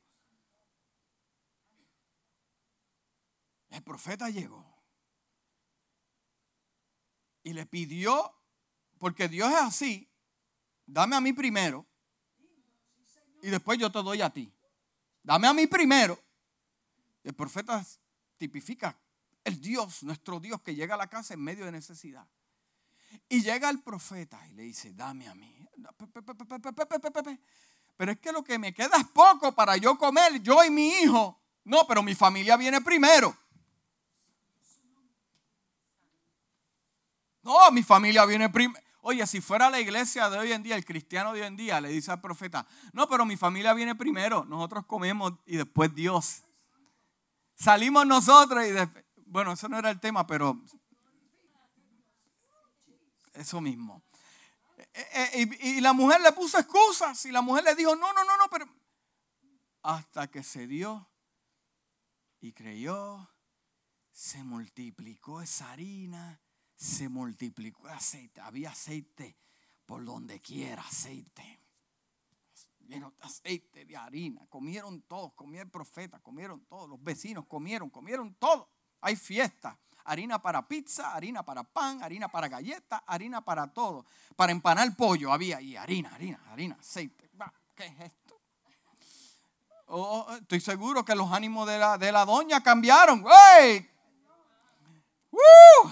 El 3.69 3.83
profeta 3.83 4.29
llegó 4.29 4.65
y 7.43 7.53
le 7.53 7.65
pidió, 7.65 8.33
porque 8.97 9.27
Dios 9.27 9.51
es 9.51 9.61
así, 9.61 10.09
dame 10.85 11.15
a 11.15 11.21
mí 11.21 11.31
primero 11.33 11.85
y 13.41 13.49
después 13.49 13.77
yo 13.77 13.91
te 13.91 14.01
doy 14.01 14.21
a 14.21 14.29
ti. 14.29 14.51
Dame 15.21 15.47
a 15.47 15.53
mí 15.53 15.67
primero. 15.67 16.19
El 17.23 17.33
profeta 17.33 17.85
tipifica 18.37 18.97
el 19.43 19.61
Dios, 19.61 20.03
nuestro 20.03 20.39
Dios 20.39 20.61
que 20.61 20.75
llega 20.75 20.95
a 20.95 20.97
la 20.97 21.07
casa 21.07 21.33
en 21.33 21.41
medio 21.41 21.65
de 21.65 21.71
necesidad. 21.71 22.27
Y 23.29 23.41
llega 23.41 23.69
el 23.69 23.81
profeta 23.81 24.39
y 24.47 24.53
le 24.53 24.63
dice, 24.63 24.93
dame 24.93 25.27
a 25.27 25.35
mí. 25.35 25.67
Pero 27.97 28.11
es 28.11 28.19
que 28.19 28.31
lo 28.31 28.43
que 28.43 28.59
me 28.59 28.73
queda 28.73 28.97
es 28.97 29.05
poco 29.05 29.53
para 29.53 29.77
yo 29.77 29.97
comer, 29.97 30.41
yo 30.41 30.63
y 30.63 30.69
mi 30.69 30.89
hijo. 30.89 31.39
No, 31.63 31.87
pero 31.87 32.03
mi 32.03 32.15
familia 32.15 32.57
viene 32.57 32.81
primero. 32.81 33.35
No, 37.41 37.71
mi 37.71 37.83
familia 37.83 38.25
viene 38.25 38.49
primero. 38.49 38.83
Oye, 39.01 39.25
si 39.27 39.39
fuera 39.39 39.69
la 39.69 39.79
iglesia 39.79 40.31
de 40.31 40.39
hoy 40.39 40.51
en 40.51 40.63
día, 40.63 40.75
el 40.75 40.83
cristiano 40.83 41.31
de 41.31 41.41
hoy 41.41 41.47
en 41.47 41.55
día, 41.55 41.79
le 41.79 41.89
dice 41.89 42.11
al 42.11 42.19
profeta, 42.19 42.65
no, 42.91 43.07
pero 43.07 43.23
mi 43.23 43.37
familia 43.37 43.71
viene 43.75 43.93
primero, 43.93 44.45
nosotros 44.45 44.87
comemos 44.87 45.33
y 45.45 45.57
después 45.57 45.93
Dios. 45.93 46.41
Salimos 47.53 48.07
nosotros 48.07 48.65
y 48.65 48.71
después, 48.71 49.05
bueno, 49.27 49.51
eso 49.51 49.69
no 49.69 49.77
era 49.77 49.91
el 49.91 49.99
tema, 49.99 50.25
pero 50.25 50.59
eso 53.35 53.61
mismo. 53.61 54.03
Eh, 54.77 55.29
eh, 55.33 55.57
y, 55.61 55.81
la 55.81 55.93
mujer 55.93 56.21
le 56.21 56.31
puso 56.33 56.57
excusas 56.59 57.25
y 57.25 57.31
la 57.31 57.41
mujer 57.41 57.63
le 57.63 57.75
dijo, 57.75 57.95
no, 57.95 58.11
no, 58.13 58.23
no, 58.23 58.37
no, 58.37 58.49
pero 58.49 58.65
hasta 59.83 60.29
que 60.29 60.43
se 60.43 60.67
dio 60.67 61.07
y 62.41 62.51
creyó, 62.51 63.29
se 64.11 64.43
multiplicó 64.43 65.41
esa 65.41 65.71
harina, 65.71 66.41
se 66.75 67.07
multiplicó 67.07 67.87
aceite, 67.87 68.41
había 68.41 68.71
aceite 68.71 69.37
por 69.85 70.03
donde 70.03 70.41
quiera, 70.41 70.81
aceite. 70.81 71.61
Vieron 72.79 73.15
aceite 73.21 73.85
de 73.85 73.97
harina, 73.97 74.45
comieron 74.47 75.01
todos, 75.03 75.33
comió 75.33 75.61
el 75.61 75.69
profeta, 75.69 76.19
comieron 76.19 76.65
todos, 76.65 76.89
los 76.89 77.01
vecinos 77.01 77.45
comieron, 77.47 77.89
comieron 77.89 78.35
todo. 78.35 78.69
Hay 79.01 79.15
fiesta 79.15 79.79
harina 80.05 80.41
para 80.41 80.67
pizza, 80.67 81.13
harina 81.13 81.43
para 81.43 81.63
pan, 81.63 82.01
harina 82.01 82.29
para 82.29 82.47
galletas, 82.47 83.01
harina 83.05 83.41
para 83.41 83.67
todo. 83.67 84.05
Para 84.35 84.51
empanar 84.51 84.95
pollo 84.95 85.33
había 85.33 85.59
y 85.61 85.75
harina, 85.75 86.13
harina, 86.13 86.39
harina, 86.51 86.77
aceite. 86.79 87.29
¿Qué 87.75 87.85
es 87.87 87.99
esto? 87.99 88.39
Oh, 89.87 90.25
oh, 90.27 90.35
estoy 90.35 90.61
seguro 90.61 91.03
que 91.03 91.13
los 91.13 91.31
ánimos 91.31 91.67
de 91.67 91.77
la, 91.77 91.97
de 91.97 92.11
la 92.11 92.25
doña 92.25 92.63
cambiaron. 92.63 93.23
¡Uh! 95.31 95.89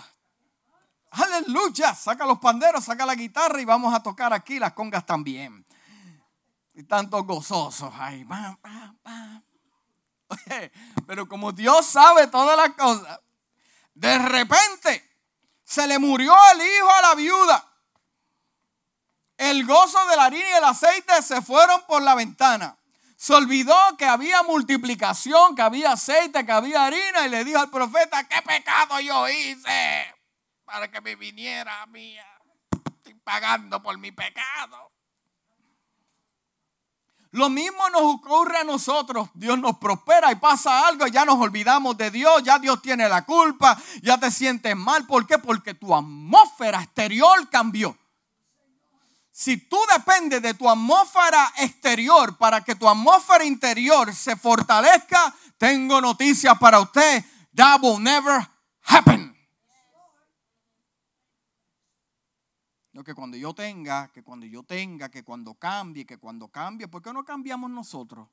Aleluya. 1.11 1.93
Saca 1.93 2.25
los 2.25 2.39
panderos, 2.39 2.85
saca 2.85 3.05
la 3.05 3.15
guitarra 3.15 3.61
y 3.61 3.65
vamos 3.65 3.93
a 3.93 4.01
tocar 4.01 4.33
aquí 4.33 4.59
las 4.59 4.73
congas 4.73 5.05
también. 5.05 5.65
Y 6.73 6.83
tantos 6.83 7.23
gozosos 7.25 7.93
ahí. 7.99 8.25
pero 11.05 11.27
como 11.27 11.51
Dios 11.51 11.85
sabe 11.85 12.27
todas 12.27 12.57
las 12.57 12.69
cosas, 12.75 13.19
de 13.93 14.17
repente 14.19 15.09
se 15.63 15.87
le 15.87 15.99
murió 15.99 16.33
el 16.53 16.61
hijo 16.61 16.89
a 16.89 17.01
la 17.01 17.15
viuda. 17.15 17.69
El 19.37 19.65
gozo 19.65 20.05
de 20.07 20.15
la 20.15 20.25
harina 20.25 20.49
y 20.49 20.53
el 20.53 20.63
aceite 20.63 21.21
se 21.21 21.41
fueron 21.41 21.81
por 21.87 22.01
la 22.01 22.15
ventana. 22.15 22.77
Se 23.17 23.33
olvidó 23.33 23.75
que 23.97 24.05
había 24.05 24.43
multiplicación, 24.43 25.55
que 25.55 25.61
había 25.61 25.93
aceite, 25.93 26.45
que 26.45 26.51
había 26.51 26.85
harina 26.85 27.25
y 27.25 27.29
le 27.29 27.43
dijo 27.43 27.59
al 27.59 27.69
profeta, 27.69 28.27
¿qué 28.27 28.41
pecado 28.41 28.99
yo 28.99 29.27
hice 29.29 30.15
para 30.65 30.89
que 30.91 31.01
me 31.01 31.15
viniera 31.15 31.81
a 31.81 31.85
mí? 31.87 32.17
Estoy 32.97 33.15
pagando 33.15 33.81
por 33.81 33.97
mi 33.97 34.11
pecado. 34.11 34.92
Lo 37.33 37.49
mismo 37.49 37.89
nos 37.89 38.03
ocurre 38.03 38.59
a 38.59 38.63
nosotros. 38.63 39.27
Dios 39.33 39.57
nos 39.57 39.77
prospera 39.79 40.31
y 40.31 40.35
pasa 40.35 40.87
algo 40.87 41.07
y 41.07 41.11
ya 41.11 41.25
nos 41.25 41.39
olvidamos 41.39 41.97
de 41.97 42.11
Dios. 42.11 42.43
Ya 42.43 42.59
Dios 42.59 42.79
tiene 42.79 43.09
la 43.09 43.25
culpa. 43.25 43.75
Ya 44.03 44.19
te 44.19 44.29
sientes 44.29 44.75
mal. 44.75 45.07
¿Por 45.07 45.25
qué? 45.25 45.39
Porque 45.39 45.73
tu 45.73 45.95
atmósfera 45.95 46.83
exterior 46.83 47.49
cambió. 47.49 47.97
Si 49.31 49.57
tú 49.57 49.79
dependes 49.97 50.43
de 50.43 50.53
tu 50.53 50.69
atmósfera 50.69 51.51
exterior 51.57 52.37
para 52.37 52.63
que 52.63 52.75
tu 52.75 52.87
atmósfera 52.87 53.43
interior 53.43 54.13
se 54.13 54.35
fortalezca, 54.35 55.33
tengo 55.57 55.99
noticias 55.99 56.55
para 56.59 56.79
usted. 56.81 57.25
That 57.55 57.79
will 57.81 57.99
never 57.99 58.47
happen. 58.83 59.22
Que 63.03 63.13
cuando 63.13 63.37
yo 63.37 63.53
tenga, 63.53 64.11
que 64.11 64.23
cuando 64.23 64.45
yo 64.45 64.63
tenga, 64.63 65.09
que 65.09 65.23
cuando 65.23 65.53
cambie, 65.55 66.05
que 66.05 66.17
cuando 66.17 66.47
cambie, 66.47 66.87
¿por 66.87 67.01
qué 67.01 67.11
no 67.11 67.23
cambiamos 67.25 67.69
nosotros? 67.69 68.27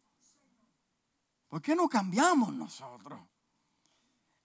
¿Por 1.49 1.61
qué 1.61 1.75
no 1.75 1.89
cambiamos 1.89 2.53
nosotros? 2.53 3.21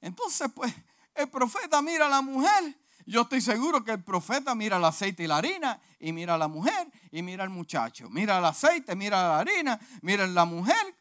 Entonces, 0.02 0.52
pues, 0.54 0.74
el 1.14 1.30
profeta 1.30 1.82
mira 1.82 2.08
a 2.08 2.10
la 2.10 2.22
mujer. 2.22 2.78
Yo 3.06 3.22
estoy 3.22 3.42
seguro 3.42 3.84
que 3.84 3.92
el 3.92 4.04
profeta 4.04 4.56
mira 4.56 4.78
el 4.78 4.86
aceite 4.86 5.24
y 5.24 5.28
la 5.28 5.38
harina, 5.38 5.80
y 6.00 6.12
mira 6.12 6.34
a 6.34 6.38
la 6.38 6.48
mujer, 6.48 6.92
y 7.12 7.22
mira 7.22 7.44
al 7.44 7.52
muchacho. 7.52 8.10
Mira 8.10 8.40
el 8.40 8.46
aceite, 8.46 8.96
mira 8.96 9.22
la 9.22 9.40
harina, 9.40 9.80
mira 10.02 10.26
la 10.26 10.46
mujer, 10.46 10.96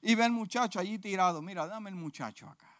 y 0.00 0.14
ve 0.14 0.24
al 0.24 0.32
muchacho 0.32 0.80
allí 0.80 0.98
tirado. 0.98 1.42
Mira, 1.42 1.66
dame 1.66 1.90
el 1.90 1.96
muchacho 1.96 2.48
acá. 2.48 2.73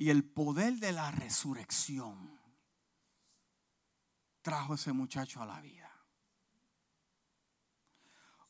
Y 0.00 0.08
el 0.08 0.24
poder 0.24 0.76
de 0.76 0.92
la 0.92 1.10
resurrección 1.10 2.40
trajo 4.40 4.72
ese 4.72 4.94
muchacho 4.94 5.42
a 5.42 5.44
la 5.44 5.60
vida. 5.60 5.94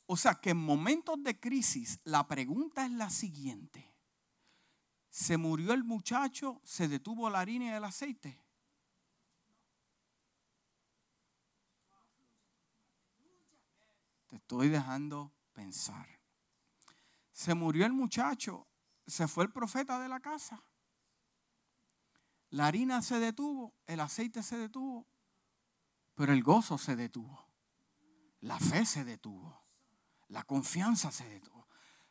O 0.06 0.16
sea 0.16 0.36
que 0.36 0.50
en 0.50 0.58
momentos 0.58 1.20
de 1.24 1.40
crisis 1.40 1.98
la 2.04 2.28
pregunta 2.28 2.86
es 2.86 2.92
la 2.92 3.10
siguiente. 3.10 3.92
¿Se 5.08 5.36
murió 5.38 5.72
el 5.72 5.82
muchacho? 5.82 6.60
¿Se 6.62 6.86
detuvo 6.86 7.28
la 7.28 7.40
harina 7.40 7.64
y 7.64 7.68
el 7.70 7.82
aceite? 7.82 8.40
Te 14.28 14.36
estoy 14.36 14.68
dejando 14.68 15.32
pensar. 15.52 16.06
¿Se 17.32 17.54
murió 17.54 17.86
el 17.86 17.92
muchacho? 17.92 18.68
¿Se 19.04 19.26
fue 19.26 19.42
el 19.42 19.50
profeta 19.50 19.98
de 19.98 20.08
la 20.08 20.20
casa? 20.20 20.62
La 22.50 22.66
harina 22.66 23.00
se 23.02 23.20
detuvo, 23.20 23.74
el 23.86 24.00
aceite 24.00 24.42
se 24.42 24.56
detuvo, 24.56 25.06
pero 26.14 26.32
el 26.32 26.42
gozo 26.42 26.78
se 26.78 26.96
detuvo. 26.96 27.46
La 28.40 28.58
fe 28.58 28.84
se 28.84 29.04
detuvo. 29.04 29.60
La 30.28 30.42
confianza 30.44 31.10
se 31.10 31.28
detuvo. 31.28 31.68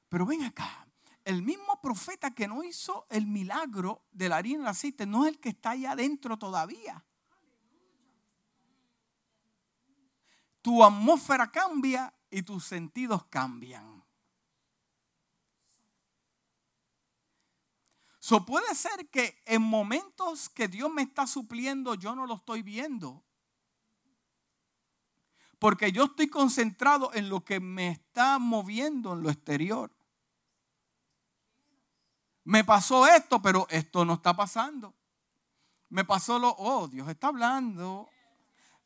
Pero 0.08 0.26
ven 0.26 0.44
acá, 0.44 0.88
el 1.26 1.44
mismo 1.44 1.80
profeta 1.82 2.32
que 2.32 2.48
no 2.48 2.64
hizo 2.64 3.06
el 3.10 3.26
milagro 3.26 4.06
de 4.12 4.30
la 4.30 4.38
harina 4.38 4.60
y 4.60 4.62
el 4.62 4.68
aceite 4.68 5.06
no 5.06 5.26
es 5.26 5.34
el 5.34 5.40
que 5.40 5.50
está 5.50 5.72
allá 5.72 5.92
adentro 5.92 6.38
todavía. 6.38 7.04
Tu 10.62 10.84
atmósfera 10.84 11.52
cambia 11.52 12.14
y 12.30 12.44
tus 12.44 12.66
sentidos 12.66 13.26
cambian. 13.26 13.99
Puede 18.38 18.76
ser 18.76 19.10
que 19.10 19.42
en 19.46 19.64
momentos 19.64 20.50
que 20.50 20.68
Dios 20.68 20.92
me 20.92 21.02
está 21.02 21.26
supliendo, 21.26 21.96
yo 21.96 22.16
no 22.16 22.28
lo 22.28 22.36
estoy 22.36 22.62
viendo. 22.62 23.24
Porque 25.58 25.92
yo 25.92 26.06
estoy 26.06 26.30
concentrado 26.30 27.12
en 27.14 27.28
lo 27.28 27.44
que 27.44 27.60
me 27.60 27.90
está 27.90 28.38
moviendo 28.38 29.14
en 29.14 29.24
lo 29.24 29.32
exterior. 29.32 29.92
Me 32.44 32.64
pasó 32.64 33.08
esto, 33.08 33.42
pero 33.42 33.68
esto 33.70 34.06
no 34.06 34.14
está 34.14 34.36
pasando. 34.36 34.94
Me 35.90 36.06
pasó 36.06 36.38
lo, 36.38 36.56
oh, 36.56 36.88
Dios 36.88 37.10
está 37.10 37.28
hablando. 37.28 38.08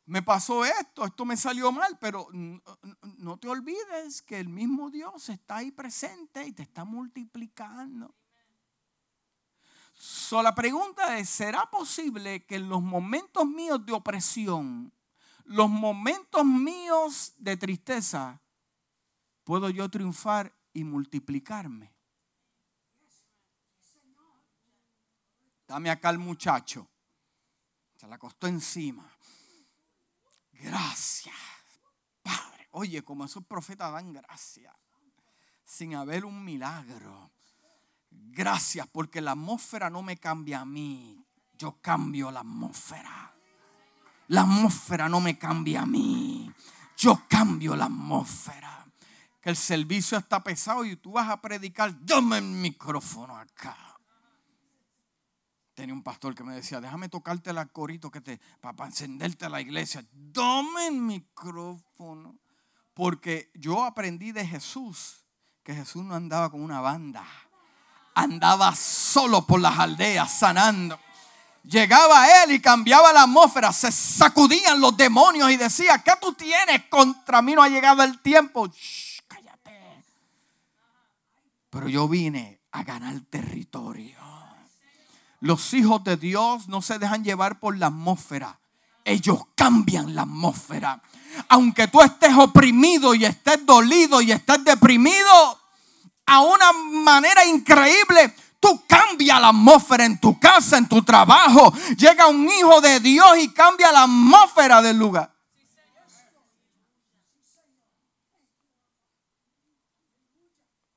Me 0.06 0.22
pasó 0.22 0.64
esto, 0.64 1.04
esto 1.04 1.24
me 1.24 1.36
salió 1.36 1.70
mal, 1.70 1.98
pero 1.98 2.28
no 2.32 3.38
te 3.38 3.48
olvides 3.48 4.22
que 4.22 4.38
el 4.38 4.48
mismo 4.48 4.90
Dios 4.90 5.28
está 5.28 5.56
ahí 5.56 5.70
presente 5.70 6.46
y 6.46 6.52
te 6.52 6.62
está 6.62 6.84
multiplicando. 6.84 8.14
So, 10.06 10.42
la 10.42 10.54
pregunta 10.54 11.16
es, 11.16 11.30
¿será 11.30 11.70
posible 11.70 12.44
que 12.44 12.56
en 12.56 12.68
los 12.68 12.82
momentos 12.82 13.46
míos 13.46 13.86
de 13.86 13.94
opresión, 13.94 14.92
los 15.44 15.70
momentos 15.70 16.44
míos 16.44 17.32
de 17.38 17.56
tristeza, 17.56 18.38
puedo 19.44 19.70
yo 19.70 19.88
triunfar 19.88 20.54
y 20.74 20.84
multiplicarme? 20.84 21.94
Dame 25.66 25.88
acá 25.88 26.10
al 26.10 26.18
muchacho. 26.18 26.86
Se 27.96 28.06
la 28.06 28.16
acostó 28.16 28.46
encima. 28.46 29.10
Gracias, 30.52 31.34
Padre. 32.22 32.68
Oye, 32.72 33.02
como 33.02 33.24
esos 33.24 33.42
profetas 33.46 33.90
dan 33.90 34.12
gracias, 34.12 34.74
sin 35.64 35.94
haber 35.94 36.26
un 36.26 36.44
milagro. 36.44 37.30
Gracias 38.34 38.88
porque 38.88 39.20
la 39.20 39.32
atmósfera 39.32 39.90
no 39.90 40.02
me 40.02 40.16
cambia 40.16 40.60
a 40.60 40.64
mí. 40.64 41.24
Yo 41.56 41.78
cambio 41.80 42.30
la 42.30 42.40
atmósfera. 42.40 43.32
La 44.28 44.40
atmósfera 44.40 45.08
no 45.08 45.20
me 45.20 45.38
cambia 45.38 45.82
a 45.82 45.86
mí. 45.86 46.52
Yo 46.96 47.22
cambio 47.28 47.76
la 47.76 47.84
atmósfera. 47.84 48.86
Que 49.40 49.50
el 49.50 49.56
servicio 49.56 50.18
está 50.18 50.42
pesado 50.42 50.84
y 50.84 50.96
tú 50.96 51.12
vas 51.12 51.28
a 51.28 51.40
predicar. 51.40 51.94
Dame 52.04 52.38
el 52.38 52.44
micrófono 52.44 53.36
acá. 53.36 53.76
Tenía 55.74 55.94
un 55.94 56.02
pastor 56.02 56.34
que 56.34 56.44
me 56.44 56.54
decía, 56.54 56.80
déjame 56.80 57.08
tocarte 57.08 57.50
el 57.50 57.70
corito 57.70 58.10
que 58.10 58.20
te, 58.20 58.40
para 58.60 58.86
encenderte 58.86 59.48
la 59.48 59.60
iglesia. 59.60 60.04
Dame 60.12 60.88
el 60.88 60.94
micrófono. 60.94 62.38
Porque 62.94 63.50
yo 63.54 63.84
aprendí 63.84 64.32
de 64.32 64.46
Jesús 64.46 65.24
que 65.62 65.74
Jesús 65.74 66.04
no 66.04 66.14
andaba 66.14 66.50
con 66.50 66.62
una 66.62 66.80
banda 66.80 67.24
andaba 68.14 68.74
solo 68.74 69.46
por 69.46 69.60
las 69.60 69.78
aldeas 69.78 70.32
sanando. 70.32 70.98
Llegaba 71.64 72.42
él 72.42 72.52
y 72.52 72.60
cambiaba 72.60 73.12
la 73.12 73.22
atmósfera, 73.22 73.72
se 73.72 73.90
sacudían 73.90 74.80
los 74.80 74.96
demonios 74.96 75.50
y 75.50 75.56
decía, 75.56 75.98
¿qué 76.04 76.12
tú 76.20 76.34
tienes 76.34 76.84
contra 76.90 77.40
mí? 77.40 77.54
No 77.54 77.62
ha 77.62 77.68
llegado 77.68 78.02
el 78.02 78.20
tiempo. 78.20 78.70
cállate. 79.26 80.04
Pero 81.70 81.88
yo 81.88 82.06
vine 82.06 82.60
a 82.72 82.82
ganar 82.82 83.18
territorio. 83.30 84.18
Los 85.40 85.72
hijos 85.72 86.04
de 86.04 86.16
Dios 86.16 86.68
no 86.68 86.82
se 86.82 86.98
dejan 86.98 87.24
llevar 87.24 87.60
por 87.60 87.76
la 87.78 87.86
atmósfera. 87.86 88.58
Ellos 89.04 89.40
cambian 89.54 90.14
la 90.14 90.22
atmósfera. 90.22 91.02
Aunque 91.48 91.88
tú 91.88 92.00
estés 92.00 92.34
oprimido 92.36 93.14
y 93.14 93.24
estés 93.24 93.64
dolido 93.64 94.20
y 94.20 94.32
estés 94.32 94.64
deprimido, 94.64 95.60
a 96.26 96.40
una 96.40 96.72
manera 96.72 97.44
increíble. 97.44 98.34
Tú 98.60 98.82
cambias 98.86 99.40
la 99.40 99.48
atmósfera 99.48 100.04
en 100.04 100.18
tu 100.18 100.38
casa, 100.38 100.78
en 100.78 100.88
tu 100.88 101.02
trabajo. 101.02 101.72
Llega 101.98 102.26
un 102.26 102.48
hijo 102.48 102.80
de 102.80 102.98
Dios 103.00 103.38
y 103.38 103.52
cambia 103.52 103.92
la 103.92 104.04
atmósfera 104.04 104.80
del 104.80 104.98
lugar. 104.98 105.34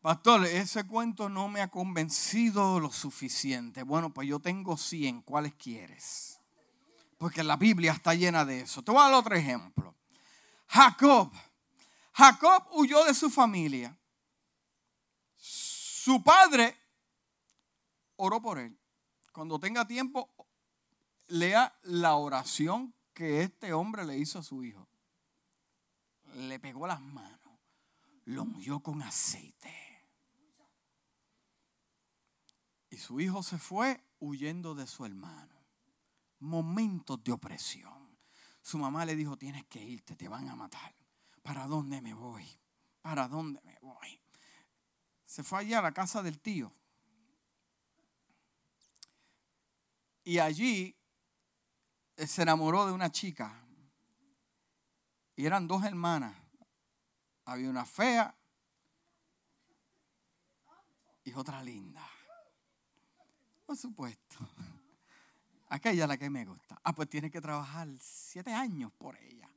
Pastor, 0.07 0.45
ese 0.45 0.85
cuento 0.85 1.27
no 1.27 1.49
me 1.49 1.59
ha 1.59 1.67
convencido 1.67 2.79
lo 2.79 2.93
suficiente. 2.93 3.83
Bueno, 3.83 4.13
pues 4.13 4.29
yo 4.29 4.39
tengo 4.39 4.77
100. 4.77 5.21
¿Cuáles 5.23 5.53
quieres? 5.55 6.39
Porque 7.17 7.43
la 7.43 7.57
Biblia 7.57 7.91
está 7.91 8.13
llena 8.13 8.45
de 8.45 8.61
eso. 8.61 8.81
Te 8.81 8.91
voy 8.91 9.01
a 9.01 9.09
dar 9.09 9.15
otro 9.15 9.35
ejemplo. 9.35 9.93
Jacob. 10.67 11.29
Jacob 12.13 12.67
huyó 12.71 13.03
de 13.03 13.13
su 13.13 13.29
familia. 13.29 13.97
Su 16.07 16.23
padre 16.23 16.73
oró 18.15 18.41
por 18.41 18.59
él. 18.59 18.79
Cuando 19.33 19.59
tenga 19.59 19.85
tiempo, 19.85 20.33
lea 21.27 21.77
la 21.81 22.15
oración 22.15 22.95
que 23.13 23.41
este 23.41 23.73
hombre 23.73 24.05
le 24.05 24.17
hizo 24.17 24.39
a 24.39 24.43
su 24.43 24.63
hijo. 24.63 24.87
Le 26.35 26.61
pegó 26.61 26.87
las 26.87 27.01
manos, 27.01 27.59
lo 28.23 28.43
ungió 28.43 28.79
con 28.79 29.01
aceite. 29.01 30.07
Y 32.89 32.95
su 32.95 33.19
hijo 33.19 33.43
se 33.43 33.57
fue 33.57 34.01
huyendo 34.21 34.75
de 34.75 34.87
su 34.87 35.03
hermano. 35.03 35.61
Momentos 36.39 37.21
de 37.21 37.33
opresión. 37.33 38.17
su 38.61 38.77
mamá 38.77 39.03
le 39.03 39.17
dijo, 39.17 39.35
tienes 39.35 39.65
que 39.65 39.83
irte, 39.83 40.15
te 40.15 40.29
van 40.29 40.47
a 40.47 40.55
matar. 40.55 40.95
¿Para 41.41 41.67
dónde 41.67 41.99
me 42.01 42.13
voy? 42.13 42.45
¿Para 43.01 43.27
dónde 43.27 43.59
me 43.65 43.77
voy? 43.81 44.21
Se 45.27 45.43
fue 45.43 45.59
allá 45.59 45.79
a 45.79 45.81
la 45.83 45.93
casa 45.93 46.23
del 46.23 46.39
tío. 46.39 46.73
Y 50.23 50.39
allí 50.39 50.95
eh, 52.15 52.25
se 52.25 52.41
enamoró 52.41 52.87
de 52.87 52.93
una 52.93 53.11
chica. 53.11 53.53
Y 55.35 55.45
eran 55.45 55.67
dos 55.67 55.83
hermanas. 55.83 56.35
Había 57.45 57.69
una 57.69 57.85
fea 57.85 58.35
y 61.23 61.33
otra 61.33 61.61
linda. 61.61 62.05
Por 63.65 63.75
supuesto. 63.75 64.37
Aquella 65.69 66.07
la 66.07 66.17
que 66.17 66.29
me 66.29 66.45
gusta. 66.45 66.79
Ah, 66.83 66.93
pues 66.93 67.09
tiene 67.09 67.29
que 67.29 67.41
trabajar 67.41 67.89
siete 67.99 68.53
años 68.53 68.93
por 68.97 69.17
ella. 69.17 69.49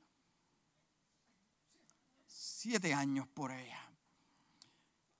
Siete 2.26 2.92
años 2.92 3.28
por 3.28 3.52
ella. 3.52 3.89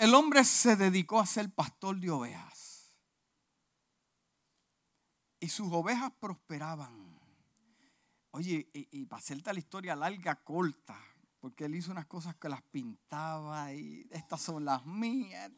El 0.01 0.15
hombre 0.15 0.45
se 0.45 0.77
dedicó 0.77 1.21
a 1.21 1.27
ser 1.27 1.53
pastor 1.53 2.01
de 2.01 2.11
ovejas. 2.11 2.91
Y 5.39 5.51
sus 5.51 5.71
ovejas 5.71 6.11
prosperaban. 6.19 7.21
Oye, 8.31 8.71
y, 8.73 9.05
para 9.05 9.21
hacerte 9.21 9.53
la 9.53 9.59
historia 9.59 9.95
larga, 9.95 10.37
corta, 10.37 10.99
porque 11.39 11.67
él 11.67 11.75
hizo 11.75 11.93
unas 11.93 12.07
cosas 12.07 12.35
que 12.37 12.49
las 12.49 12.63
pintaba 12.63 13.75
y 13.75 14.09
estas 14.11 14.41
son 14.41 14.65
las 14.65 14.87
mías. 14.87 15.51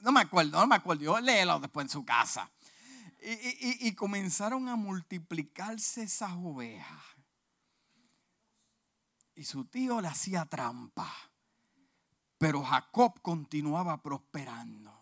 No 0.00 0.10
me 0.10 0.22
acuerdo, 0.22 0.58
no 0.58 0.66
me 0.66 0.74
acuerdo. 0.74 1.04
Yo 1.04 1.20
léelo 1.20 1.60
después 1.60 1.84
en 1.84 1.90
su 1.90 2.04
casa. 2.04 2.50
Y, 3.22 3.86
y, 3.86 3.94
comenzaron 3.94 4.68
a 4.68 4.74
multiplicarse 4.74 6.02
esas 6.02 6.32
ovejas. 6.32 7.04
Y 9.36 9.44
su 9.44 9.66
tío 9.66 10.00
le 10.00 10.08
hacía 10.08 10.44
trampa. 10.46 11.08
Pero 12.38 12.62
Jacob 12.62 13.20
continuaba 13.20 14.00
prosperando. 14.00 14.96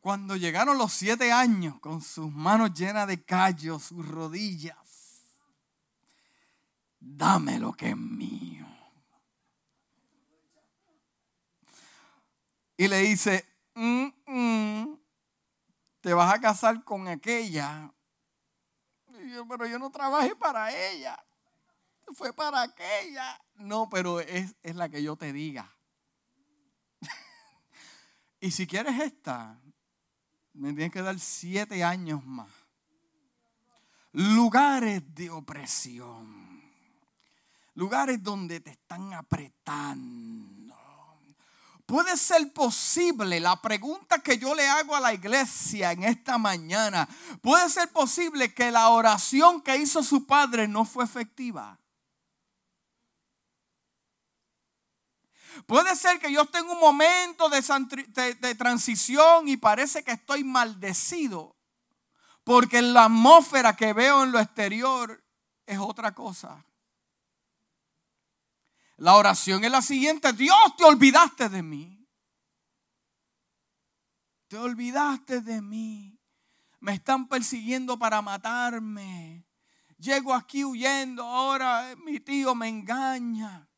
Cuando 0.00 0.34
llegaron 0.34 0.78
los 0.78 0.92
siete 0.92 1.30
años 1.30 1.78
con 1.78 2.02
sus 2.02 2.32
manos 2.32 2.74
llenas 2.74 3.06
de 3.06 3.22
callos, 3.22 3.84
sus 3.84 4.08
rodillas, 4.08 5.22
dame 6.98 7.60
lo 7.60 7.72
que 7.74 7.90
es 7.90 7.96
mío. 7.96 8.66
Y 12.76 12.88
le 12.88 12.98
dice, 12.98 13.46
mm, 13.74 14.06
mm, 14.26 14.98
te 16.00 16.14
vas 16.14 16.34
a 16.34 16.40
casar 16.40 16.82
con 16.82 17.06
aquella. 17.06 17.92
pero 19.48 19.66
yo 19.66 19.78
no 19.78 19.90
trabajé 19.92 20.34
para 20.34 20.74
ella. 20.74 21.16
Fue 22.14 22.32
para 22.32 22.62
aquella. 22.62 23.40
No, 23.54 23.88
pero 23.88 24.20
es, 24.20 24.54
es 24.62 24.76
la 24.76 24.88
que 24.88 25.02
yo 25.02 25.16
te 25.16 25.32
diga. 25.32 25.70
y 28.40 28.50
si 28.50 28.66
quieres 28.66 29.00
esta, 29.00 29.60
me 30.54 30.72
tienes 30.72 30.92
que 30.92 31.02
dar 31.02 31.18
siete 31.18 31.82
años 31.84 32.24
más. 32.24 32.48
Lugares 34.12 35.02
de 35.14 35.30
opresión. 35.30 36.62
Lugares 37.74 38.22
donde 38.22 38.60
te 38.60 38.70
están 38.70 39.14
apretando 39.14 40.52
Puede 41.92 42.16
ser 42.16 42.52
posible, 42.54 43.38
la 43.38 43.60
pregunta 43.60 44.18
que 44.20 44.38
yo 44.38 44.54
le 44.54 44.66
hago 44.66 44.96
a 44.96 45.00
la 45.00 45.12
iglesia 45.12 45.92
en 45.92 46.04
esta 46.04 46.38
mañana, 46.38 47.06
puede 47.42 47.68
ser 47.68 47.90
posible 47.90 48.54
que 48.54 48.70
la 48.70 48.88
oración 48.88 49.60
que 49.60 49.76
hizo 49.76 50.02
su 50.02 50.24
padre 50.24 50.66
no 50.66 50.86
fue 50.86 51.04
efectiva. 51.04 51.78
Puede 55.66 55.94
ser 55.96 56.18
que 56.18 56.32
yo 56.32 56.44
tenga 56.46 56.72
un 56.72 56.80
momento 56.80 57.48
de, 57.48 58.54
transición 58.54 59.48
y 59.48 59.56
parece 59.56 60.02
que 60.02 60.12
estoy 60.12 60.44
maldecido, 60.44 61.56
porque 62.44 62.82
la 62.82 63.04
atmósfera 63.04 63.76
que 63.76 63.92
veo 63.92 64.22
en 64.22 64.32
lo 64.32 64.38
exterior 64.38 65.22
es 65.66 65.78
otra 65.78 66.14
cosa. 66.14 66.64
La 68.96 69.14
oración 69.14 69.64
es 69.64 69.70
la 69.70 69.82
siguiente, 69.82 70.32
Dios 70.32 70.56
te 70.76 70.84
olvidaste 70.84 71.48
de 71.48 71.62
mí. 71.62 72.06
Te 74.48 74.58
olvidaste 74.58 75.40
de 75.40 75.62
mí. 75.62 76.18
Me 76.80 76.94
están 76.94 77.26
persiguiendo 77.26 77.98
para 77.98 78.20
matarme. 78.20 79.46
Llego 79.98 80.34
aquí 80.34 80.64
huyendo, 80.64 81.22
ahora 81.24 81.94
mi 82.04 82.20
tío 82.20 82.54
me 82.54 82.68
engaña. 82.68 83.68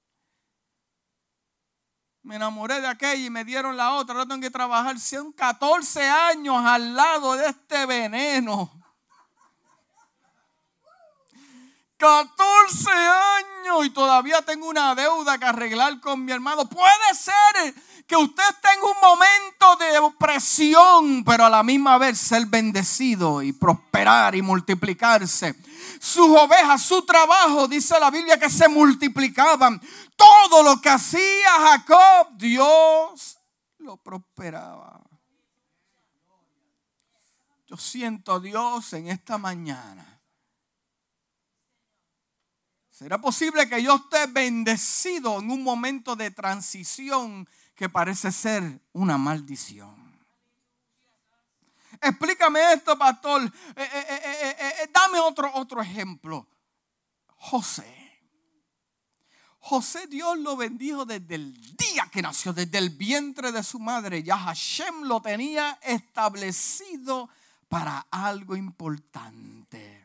Me 2.24 2.36
enamoré 2.36 2.80
de 2.80 2.86
aquella 2.86 3.26
y 3.26 3.28
me 3.28 3.44
dieron 3.44 3.76
la 3.76 3.92
otra. 3.92 4.14
Ahora 4.14 4.26
tengo 4.26 4.40
que 4.40 4.50
trabajar. 4.50 4.98
Son 4.98 5.30
14 5.30 6.08
años 6.08 6.56
al 6.64 6.96
lado 6.96 7.36
de 7.36 7.48
este 7.48 7.84
veneno. 7.84 8.72
14 11.98 12.90
años 12.90 13.84
y 13.84 13.90
todavía 13.90 14.40
tengo 14.42 14.68
una 14.68 14.94
deuda 14.94 15.38
que 15.38 15.44
arreglar 15.44 16.00
con 16.00 16.24
mi 16.24 16.32
hermano. 16.32 16.66
Puede 16.66 17.14
ser 17.14 17.74
que 18.06 18.16
usted 18.16 18.42
tenga 18.60 18.86
un 18.86 19.00
momento 19.00 19.76
de 19.84 19.98
opresión, 19.98 21.24
pero 21.24 21.46
a 21.46 21.50
la 21.50 21.62
misma 21.62 21.96
vez 21.98 22.18
ser 22.18 22.46
bendecido 22.46 23.42
y 23.42 23.52
prosperar 23.52 24.34
y 24.34 24.42
multiplicarse. 24.42 25.54
Sus 26.00 26.28
ovejas, 26.28 26.82
su 26.82 27.02
trabajo, 27.06 27.66
dice 27.68 27.98
la 27.98 28.10
Biblia, 28.10 28.38
que 28.38 28.50
se 28.50 28.68
multiplicaban. 28.68 29.80
Todo 30.16 30.62
lo 30.62 30.80
que 30.80 30.88
hacía 30.88 31.50
Jacob, 31.50 32.36
Dios 32.36 33.38
lo 33.78 33.96
prosperaba. 33.96 35.00
Yo 37.66 37.76
siento 37.76 38.34
a 38.34 38.40
Dios 38.40 38.92
en 38.92 39.08
esta 39.08 39.38
mañana 39.38 40.14
¿Será 42.94 43.18
posible 43.18 43.68
que 43.68 43.82
yo 43.82 43.96
esté 43.96 44.28
bendecido 44.28 45.40
en 45.40 45.50
un 45.50 45.64
momento 45.64 46.14
de 46.14 46.30
transición 46.30 47.48
que 47.74 47.88
parece 47.88 48.30
ser 48.30 48.80
una 48.92 49.18
maldición? 49.18 50.16
Explícame 52.00 52.72
esto, 52.72 52.96
pastor. 52.96 53.42
Eh, 53.42 53.90
eh, 53.92 54.56
eh, 54.60 54.90
dame 54.92 55.18
otro, 55.18 55.50
otro 55.54 55.82
ejemplo. 55.82 56.46
José. 57.34 58.03
José 59.66 60.06
Dios 60.06 60.38
lo 60.38 60.56
bendijo 60.56 61.04
desde 61.06 61.36
el 61.36 61.54
día 61.76 62.08
que 62.12 62.22
nació, 62.22 62.52
desde 62.52 62.78
el 62.78 62.90
vientre 62.90 63.50
de 63.50 63.62
su 63.62 63.78
madre. 63.78 64.22
Ya 64.22 64.36
Hashem 64.36 65.04
lo 65.04 65.22
tenía 65.22 65.78
establecido 65.82 67.28
para 67.68 68.06
algo 68.10 68.56
importante 68.56 70.04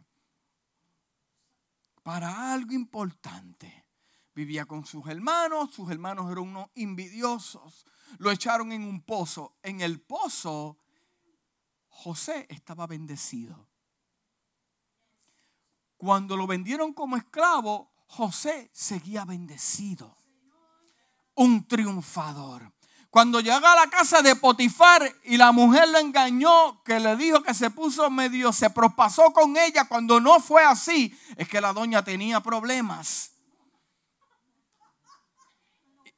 para 2.09 2.53
algo 2.53 2.73
importante. 2.73 3.85
Vivía 4.33 4.65
con 4.65 4.83
sus 4.83 5.05
hermanos, 5.05 5.71
sus 5.75 5.91
hermanos 5.91 6.31
eran 6.31 6.47
unos 6.47 6.69
envidiosos. 6.73 7.85
Lo 8.17 8.31
echaron 8.31 8.71
en 8.71 8.83
un 8.83 9.01
pozo. 9.03 9.53
En 9.61 9.81
el 9.81 10.01
pozo, 10.01 10.79
José 11.89 12.47
estaba 12.49 12.87
bendecido. 12.87 13.67
Cuando 15.97 16.35
lo 16.35 16.47
vendieron 16.47 16.93
como 16.93 17.15
esclavo, 17.15 17.88
José 18.09 18.69
seguía 18.73 19.23
bendecido. 19.23 20.17
Un 21.35 21.67
triunfador. 21.67 22.73
Cuando 23.09 23.39
llegó 23.39 23.65
a 23.65 23.75
la 23.75 23.89
casa 23.89 24.21
de 24.21 24.35
Potifar 24.35 25.11
y 25.23 25.37
la 25.37 25.51
mujer 25.51 25.89
lo 25.89 25.99
engañó, 25.99 26.83
que 26.83 26.99
le 26.99 27.15
dijo 27.15 27.41
que 27.41 27.53
se 27.53 27.71
puso 27.71 28.09
medio, 28.09 28.51
se 28.51 28.69
propasó 28.69 29.31
con 29.31 29.57
ella, 29.57 29.85
cuando 29.87 30.19
no 30.19 30.39
fue 30.39 30.63
así, 30.63 31.17
es 31.35 31.47
que 31.47 31.61
la 31.61 31.73
doña 31.73 32.03
tenía 32.03 32.39
problemas. 32.41 33.31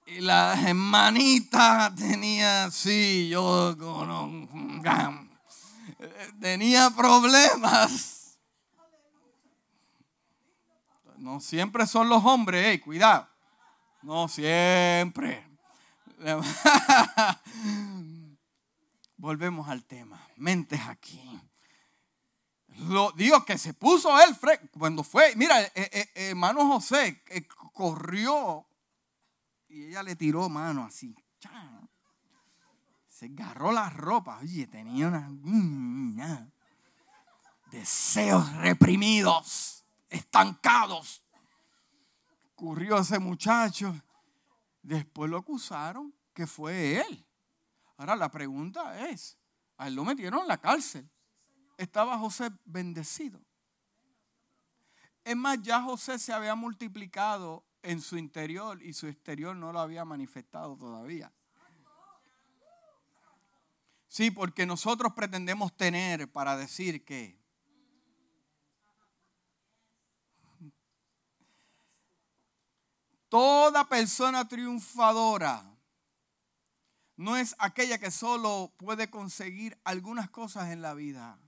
Y 0.05 0.19
la 0.19 0.59
hermanita 0.59 1.93
tenía, 1.95 2.69
sí, 2.71 3.29
yo 3.29 3.75
tenía 6.41 6.89
problemas. 6.89 8.20
No 11.21 11.39
siempre 11.39 11.85
son 11.85 12.09
los 12.09 12.25
hombres, 12.25 12.81
cuidado. 12.81 13.29
No 14.01 14.27
siempre. 14.27 15.47
Volvemos 19.17 19.69
al 19.69 19.85
tema. 19.85 20.19
Mentes 20.37 20.81
aquí. 20.87 21.39
Lo, 22.89 23.11
Dios 23.11 23.45
que 23.45 23.59
se 23.59 23.75
puso 23.75 24.19
él 24.19 24.35
cuando 24.71 25.03
fue, 25.03 25.35
mira, 25.35 25.61
eh, 25.61 25.71
eh, 25.75 25.89
eh, 25.93 26.29
hermano 26.29 26.65
José 26.65 27.23
corrió 27.71 28.65
y 29.69 29.89
ella 29.89 30.01
le 30.01 30.15
tiró 30.15 30.49
mano 30.49 30.83
así. 30.83 31.15
Se 33.07 33.27
agarró 33.27 33.71
la 33.71 33.91
ropa. 33.91 34.39
Oye, 34.39 34.65
tenía 34.65 35.07
una, 35.07 36.49
deseos 37.69 38.51
reprimidos 38.53 39.80
estancados. 40.11 41.23
Ocurrió 42.53 42.99
ese 42.99 43.17
muchacho. 43.17 43.99
Después 44.83 45.31
lo 45.31 45.37
acusaron 45.37 46.13
que 46.33 46.45
fue 46.45 46.99
él. 46.99 47.25
Ahora 47.97 48.15
la 48.15 48.29
pregunta 48.29 49.09
es, 49.09 49.37
a 49.77 49.87
él 49.87 49.95
lo 49.95 50.05
metieron 50.05 50.41
en 50.41 50.47
la 50.47 50.59
cárcel. 50.59 51.09
Estaba 51.77 52.17
José 52.19 52.51
bendecido. 52.65 53.41
Es 55.23 55.35
más, 55.35 55.59
ya 55.61 55.81
José 55.81 56.19
se 56.19 56.33
había 56.33 56.53
multiplicado 56.55 57.63
en 57.81 58.01
su 58.01 58.17
interior 58.17 58.81
y 58.83 58.93
su 58.93 59.07
exterior 59.07 59.55
no 59.55 59.71
lo 59.71 59.79
había 59.79 60.05
manifestado 60.05 60.77
todavía. 60.77 61.31
Sí, 64.07 64.29
porque 64.29 64.65
nosotros 64.65 65.13
pretendemos 65.13 65.75
tener 65.77 66.29
para 66.31 66.57
decir 66.57 67.05
que 67.05 67.40
toda 73.31 73.87
persona 73.87 74.45
triunfadora 74.45 75.63
no 77.15 77.37
es 77.37 77.55
aquella 77.59 77.97
que 77.97 78.11
solo 78.11 78.73
puede 78.75 79.09
conseguir 79.09 79.79
algunas 79.85 80.29
cosas 80.29 80.69
en 80.71 80.81
la 80.81 80.93
vida. 80.93 81.39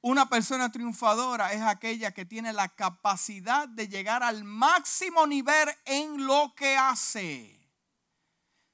Una 0.00 0.28
persona 0.28 0.72
triunfadora 0.72 1.52
es 1.52 1.62
aquella 1.62 2.12
que 2.12 2.24
tiene 2.24 2.52
la 2.52 2.70
capacidad 2.70 3.68
de 3.68 3.86
llegar 3.86 4.24
al 4.24 4.42
máximo 4.42 5.28
nivel 5.28 5.68
en 5.84 6.26
lo 6.26 6.54
que 6.56 6.76
hace, 6.76 7.70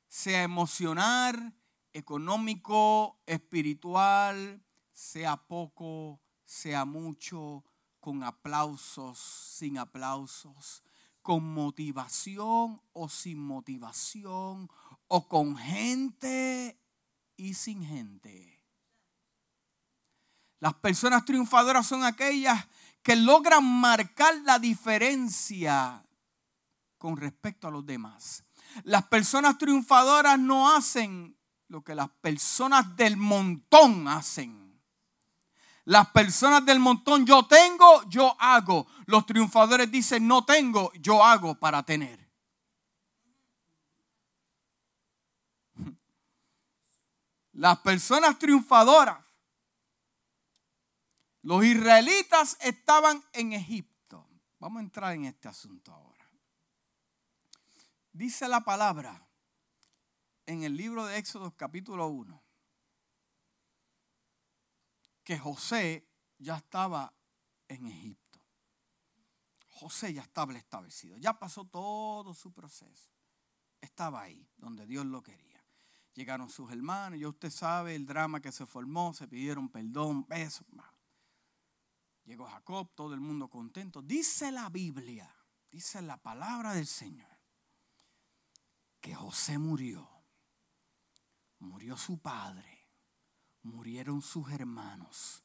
sea 0.08 0.42
emocional, 0.42 1.54
económico, 1.92 3.20
espiritual, 3.26 4.64
sea 4.90 5.36
poco, 5.36 6.18
sea 6.46 6.86
mucho, 6.86 7.62
con 8.00 8.22
aplausos, 8.22 9.18
sin 9.18 9.76
aplausos, 9.76 10.82
con 11.26 11.42
motivación 11.42 12.80
o 12.92 13.08
sin 13.08 13.40
motivación, 13.40 14.70
o 15.08 15.26
con 15.26 15.56
gente 15.56 16.80
y 17.36 17.54
sin 17.54 17.84
gente. 17.84 18.62
Las 20.60 20.74
personas 20.74 21.24
triunfadoras 21.24 21.84
son 21.84 22.04
aquellas 22.04 22.68
que 23.02 23.16
logran 23.16 23.64
marcar 23.64 24.36
la 24.44 24.60
diferencia 24.60 26.06
con 26.96 27.16
respecto 27.16 27.66
a 27.66 27.72
los 27.72 27.84
demás. 27.84 28.44
Las 28.84 29.02
personas 29.08 29.58
triunfadoras 29.58 30.38
no 30.38 30.76
hacen 30.76 31.36
lo 31.66 31.82
que 31.82 31.96
las 31.96 32.08
personas 32.20 32.94
del 32.94 33.16
montón 33.16 34.06
hacen. 34.06 34.65
Las 35.86 36.10
personas 36.10 36.66
del 36.66 36.80
montón, 36.80 37.24
yo 37.24 37.46
tengo, 37.46 38.02
yo 38.08 38.36
hago. 38.40 38.88
Los 39.06 39.24
triunfadores 39.24 39.88
dicen, 39.88 40.26
no 40.26 40.44
tengo, 40.44 40.92
yo 40.94 41.24
hago 41.24 41.54
para 41.54 41.84
tener. 41.84 42.28
Las 47.52 47.78
personas 47.78 48.36
triunfadoras, 48.36 49.24
los 51.42 51.64
israelitas 51.64 52.58
estaban 52.60 53.24
en 53.32 53.52
Egipto. 53.52 54.28
Vamos 54.58 54.80
a 54.80 54.82
entrar 54.82 55.12
en 55.14 55.26
este 55.26 55.46
asunto 55.46 55.92
ahora. 55.92 56.28
Dice 58.12 58.48
la 58.48 58.64
palabra 58.64 59.24
en 60.46 60.64
el 60.64 60.76
libro 60.76 61.06
de 61.06 61.18
Éxodo 61.18 61.56
capítulo 61.56 62.08
1 62.08 62.45
que 65.26 65.36
José 65.36 66.08
ya 66.38 66.56
estaba 66.56 67.12
en 67.66 67.86
Egipto. 67.86 68.40
José 69.68 70.14
ya 70.14 70.22
estaba 70.22 70.54
establecido, 70.54 71.18
ya 71.18 71.36
pasó 71.36 71.64
todo 71.64 72.32
su 72.32 72.52
proceso. 72.52 73.10
Estaba 73.80 74.22
ahí, 74.22 74.48
donde 74.56 74.86
Dios 74.86 75.04
lo 75.04 75.24
quería. 75.24 75.60
Llegaron 76.14 76.48
sus 76.48 76.70
hermanos, 76.70 77.18
ya 77.18 77.28
usted 77.28 77.50
sabe 77.50 77.96
el 77.96 78.06
drama 78.06 78.40
que 78.40 78.52
se 78.52 78.66
formó, 78.66 79.12
se 79.14 79.26
pidieron 79.26 79.68
perdón, 79.68 80.24
besos. 80.28 80.64
Llegó 82.24 82.46
Jacob, 82.46 82.94
todo 82.94 83.12
el 83.12 83.20
mundo 83.20 83.48
contento. 83.48 84.02
Dice 84.02 84.52
la 84.52 84.68
Biblia, 84.68 85.28
dice 85.72 86.00
la 86.02 86.18
palabra 86.18 86.72
del 86.72 86.86
Señor, 86.86 87.36
que 89.00 89.12
José 89.12 89.58
murió 89.58 90.16
murió 91.58 91.96
su 91.96 92.18
padre, 92.18 92.75
murieron 93.66 94.22
sus 94.22 94.50
hermanos, 94.50 95.44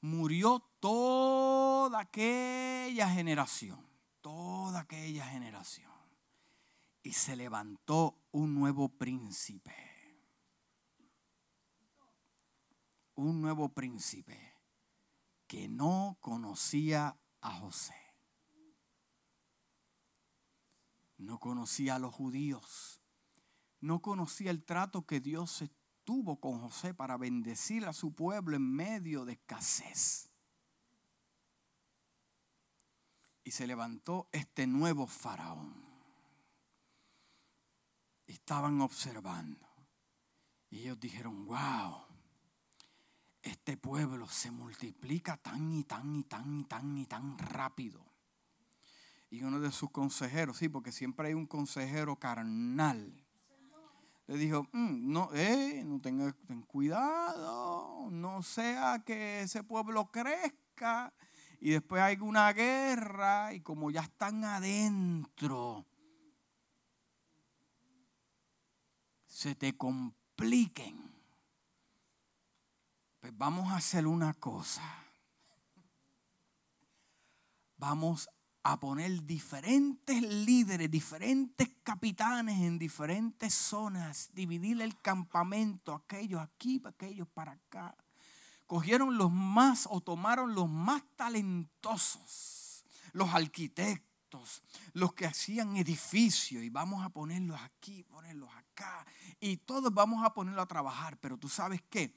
murió 0.00 0.60
toda 0.80 2.00
aquella 2.00 3.08
generación, 3.10 3.84
toda 4.20 4.80
aquella 4.80 5.26
generación. 5.26 5.92
Y 7.02 7.12
se 7.12 7.36
levantó 7.36 8.18
un 8.32 8.54
nuevo 8.54 8.88
príncipe. 8.88 9.74
Un 13.14 13.40
nuevo 13.40 13.68
príncipe 13.70 14.54
que 15.46 15.68
no 15.68 16.18
conocía 16.20 17.16
a 17.40 17.52
José. 17.52 17.94
No 21.16 21.38
conocía 21.38 21.96
a 21.96 21.98
los 21.98 22.14
judíos 22.14 22.98
no 23.80 24.00
conocía 24.00 24.50
el 24.50 24.64
trato 24.64 25.06
que 25.06 25.20
Dios 25.20 25.64
tuvo 26.08 26.40
con 26.40 26.58
José 26.58 26.94
para 26.94 27.18
bendecir 27.18 27.84
a 27.84 27.92
su 27.92 28.14
pueblo 28.14 28.56
en 28.56 28.62
medio 28.62 29.26
de 29.26 29.34
escasez. 29.34 30.30
Y 33.44 33.50
se 33.50 33.66
levantó 33.66 34.26
este 34.32 34.66
nuevo 34.66 35.06
faraón. 35.06 35.84
Estaban 38.26 38.80
observando. 38.80 39.68
Y 40.70 40.78
ellos 40.78 40.98
dijeron, 40.98 41.44
wow, 41.44 42.06
este 43.42 43.76
pueblo 43.76 44.26
se 44.28 44.50
multiplica 44.50 45.36
tan 45.36 45.74
y 45.74 45.84
tan 45.84 46.16
y 46.16 46.24
tan 46.24 46.60
y 46.60 46.64
tan 46.64 46.96
y 46.96 47.04
tan 47.04 47.36
rápido. 47.36 48.02
Y 49.28 49.42
uno 49.42 49.60
de 49.60 49.70
sus 49.70 49.90
consejeros, 49.90 50.56
sí, 50.56 50.70
porque 50.70 50.90
siempre 50.90 51.28
hay 51.28 51.34
un 51.34 51.46
consejero 51.46 52.16
carnal 52.16 53.27
le 54.28 54.36
dijo, 54.36 54.68
mm, 54.72 55.10
no, 55.10 55.30
eh, 55.32 55.82
no 55.86 56.00
tenga, 56.02 56.30
ten 56.46 56.60
cuidado, 56.62 58.10
no 58.10 58.42
sea 58.42 59.02
que 59.04 59.40
ese 59.40 59.64
pueblo 59.64 60.10
crezca 60.10 61.14
y 61.60 61.70
después 61.70 62.02
hay 62.02 62.18
una 62.20 62.52
guerra 62.52 63.54
y 63.54 63.60
como 63.62 63.90
ya 63.90 64.02
están 64.02 64.44
adentro, 64.44 65.86
se 69.26 69.54
te 69.54 69.74
compliquen. 69.78 71.10
Pues 73.20 73.36
vamos 73.36 73.72
a 73.72 73.76
hacer 73.76 74.06
una 74.06 74.34
cosa. 74.34 74.82
Vamos 77.78 78.28
a 78.70 78.78
poner 78.78 79.24
diferentes 79.24 80.20
líderes, 80.20 80.90
diferentes 80.90 81.70
capitanes 81.82 82.60
en 82.60 82.78
diferentes 82.78 83.54
zonas, 83.54 84.28
dividir 84.34 84.82
el 84.82 85.00
campamento, 85.00 85.94
aquellos 85.94 86.42
aquí, 86.42 86.82
aquellos 86.84 87.26
para 87.28 87.52
acá. 87.52 87.96
Cogieron 88.66 89.16
los 89.16 89.30
más 89.30 89.88
o 89.90 90.02
tomaron 90.02 90.54
los 90.54 90.68
más 90.68 91.02
talentosos, 91.16 92.84
los 93.12 93.32
arquitectos, 93.32 94.62
los 94.92 95.14
que 95.14 95.24
hacían 95.24 95.78
edificios 95.78 96.62
y 96.62 96.68
vamos 96.68 97.02
a 97.02 97.08
ponerlos 97.08 97.58
aquí, 97.62 98.02
ponerlos 98.02 98.50
acá 98.54 99.06
y 99.40 99.56
todos 99.56 99.94
vamos 99.94 100.22
a 100.22 100.34
ponerlos 100.34 100.62
a 100.62 100.68
trabajar, 100.68 101.16
pero 101.16 101.38
tú 101.38 101.48
sabes 101.48 101.80
qué, 101.88 102.14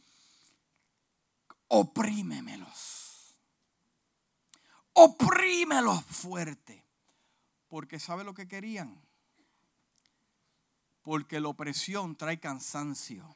oprímemelos 1.70 3.11
oprímelos 4.94 6.04
fuerte. 6.06 6.84
Porque 7.68 8.00
¿sabe 8.00 8.24
lo 8.24 8.34
que 8.34 8.48
querían? 8.48 9.02
Porque 11.02 11.40
la 11.40 11.48
opresión 11.48 12.16
trae 12.16 12.40
cansancio. 12.40 13.36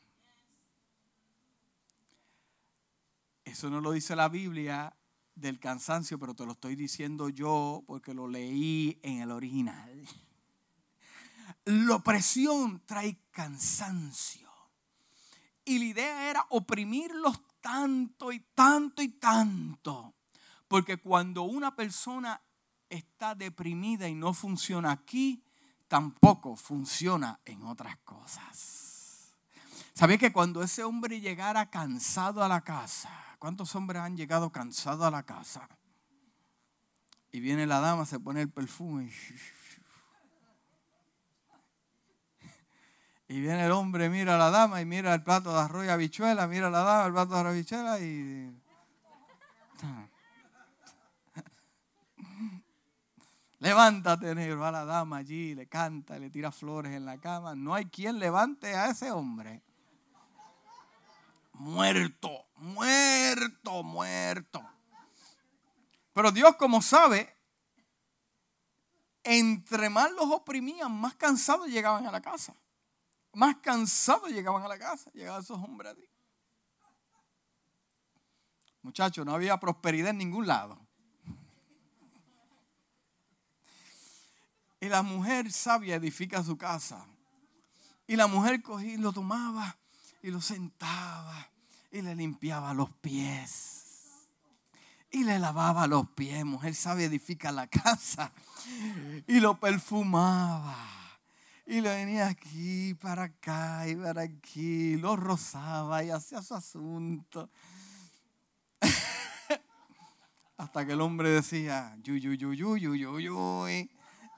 Eso 3.45 3.69
no 3.69 3.79
lo 3.79 3.91
dice 3.91 4.15
la 4.15 4.27
Biblia 4.27 4.95
del 5.35 5.59
cansancio, 5.59 6.19
pero 6.19 6.33
te 6.33 6.45
lo 6.45 6.53
estoy 6.53 6.75
diciendo 6.75 7.29
yo 7.29 7.83
porque 7.87 8.13
lo 8.13 8.27
leí 8.27 8.99
en 9.03 9.21
el 9.21 9.31
original. 9.31 10.05
La 11.65 11.95
opresión 11.95 12.81
trae 12.85 13.17
cansancio. 13.31 14.49
Y 15.63 15.79
la 15.79 15.85
idea 15.85 16.29
era 16.29 16.45
oprimirlos 16.49 17.39
tanto 17.61 18.31
y 18.31 18.39
tanto 18.53 19.01
y 19.01 19.09
tanto 19.09 20.14
porque 20.75 20.97
cuando 20.97 21.43
una 21.43 21.73
persona 21.73 22.41
está 22.89 23.33
deprimida 23.33 24.09
y 24.09 24.13
no 24.13 24.33
funciona 24.33 24.91
aquí, 24.91 25.41
tampoco 25.87 26.57
funciona 26.57 27.39
en 27.45 27.63
otras 27.63 27.95
cosas. 27.99 29.31
¿Sabía 29.93 30.17
que 30.17 30.33
cuando 30.33 30.61
ese 30.61 30.83
hombre 30.83 31.21
llegara 31.21 31.69
cansado 31.69 32.43
a 32.43 32.49
la 32.49 32.59
casa, 32.59 33.09
¿cuántos 33.39 33.73
hombres 33.73 34.01
han 34.01 34.17
llegado 34.17 34.51
cansados 34.51 35.05
a 35.05 35.11
la 35.11 35.23
casa? 35.23 35.69
Y 37.31 37.39
viene 37.39 37.65
la 37.65 37.79
dama, 37.79 38.05
se 38.05 38.19
pone 38.19 38.41
el 38.41 38.51
perfume. 38.51 39.13
Y 43.29 43.39
viene 43.39 43.65
el 43.65 43.71
hombre, 43.71 44.09
mira 44.09 44.35
a 44.35 44.37
la 44.37 44.49
dama 44.49 44.81
y 44.81 44.85
mira 44.85 45.13
el 45.13 45.23
plato 45.23 45.53
de 45.53 45.59
arroz 45.59 45.85
y 45.85 45.89
habichuela, 45.89 46.47
mira 46.47 46.67
a 46.67 46.69
la 46.69 46.79
dama, 46.79 47.05
el 47.05 47.13
plato 47.13 47.33
de 47.33 47.39
arroz 47.39 47.53
y 47.53 47.59
habichuela 47.59 47.99
y... 48.01 48.53
Levántate, 53.59 54.35
negro, 54.35 54.59
va 54.59 54.71
la 54.71 54.85
dama 54.85 55.17
allí, 55.17 55.55
le 55.55 55.67
canta, 55.67 56.19
le 56.19 56.29
tira 56.29 56.51
flores 56.51 56.93
en 56.93 57.05
la 57.05 57.17
cama. 57.17 57.55
No 57.55 57.73
hay 57.73 57.85
quien 57.85 58.19
levante 58.19 58.75
a 58.75 58.89
ese 58.89 59.11
hombre. 59.11 59.63
Muerto, 61.53 62.47
muerto, 62.57 63.83
muerto. 63.83 64.61
Pero 66.13 66.31
Dios, 66.31 66.55
como 66.57 66.81
sabe, 66.81 67.33
entre 69.23 69.89
más 69.89 70.11
los 70.11 70.29
oprimían, 70.31 70.91
más 70.91 71.15
cansados 71.15 71.67
llegaban 71.67 72.05
a 72.05 72.11
la 72.11 72.21
casa. 72.21 72.53
Más 73.33 73.57
cansados 73.57 74.29
llegaban 74.29 74.63
a 74.63 74.67
la 74.67 74.77
casa, 74.77 75.11
llegaban 75.11 75.41
esos 75.41 75.57
hombres 75.57 75.93
allí. 75.93 76.07
Muchachos, 78.81 79.25
no 79.25 79.33
había 79.33 79.57
prosperidad 79.59 80.11
en 80.11 80.19
ningún 80.19 80.45
lado. 80.45 80.84
Y 84.79 84.89
la 84.89 85.01
mujer 85.01 85.51
sabia 85.51 85.95
edifica 85.95 86.43
su 86.43 86.57
casa. 86.57 87.05
Y 88.07 88.15
la 88.15 88.27
mujer 88.27 88.61
cogía 88.61 88.97
lo 88.97 89.13
tomaba 89.13 89.77
y 90.21 90.31
lo 90.31 90.41
sentaba 90.41 91.49
y 91.91 92.01
le 92.01 92.15
limpiaba 92.15 92.73
los 92.73 92.89
pies. 93.01 93.83
Y 95.11 95.23
le 95.23 95.39
lavaba 95.39 95.87
los 95.87 96.09
pies. 96.09 96.43
Mujer 96.45 96.75
sabia 96.75 97.05
edifica 97.05 97.51
la 97.51 97.67
casa. 97.67 98.31
Y 99.27 99.39
lo 99.39 99.59
perfumaba. 99.59 100.75
Y 101.65 101.81
le 101.81 101.89
venía 101.89 102.27
aquí, 102.27 102.93
para 102.95 103.23
acá 103.23 103.87
y 103.87 103.95
para 103.95 104.21
aquí. 104.23 104.97
Lo 104.97 105.15
rozaba 105.15 106.03
y 106.03 106.11
hacía 106.11 106.41
su 106.41 106.53
asunto. 106.53 107.49
Hasta 110.57 110.85
que 110.85 110.93
el 110.93 111.01
hombre 111.01 111.29
decía, 111.29 111.97
yu, 112.03 112.15
yu, 112.15 112.33
yu, 112.33 112.53
yu, 112.53 112.75
yu, 112.77 112.95
yu, 112.95 113.19
yu. 113.19 113.89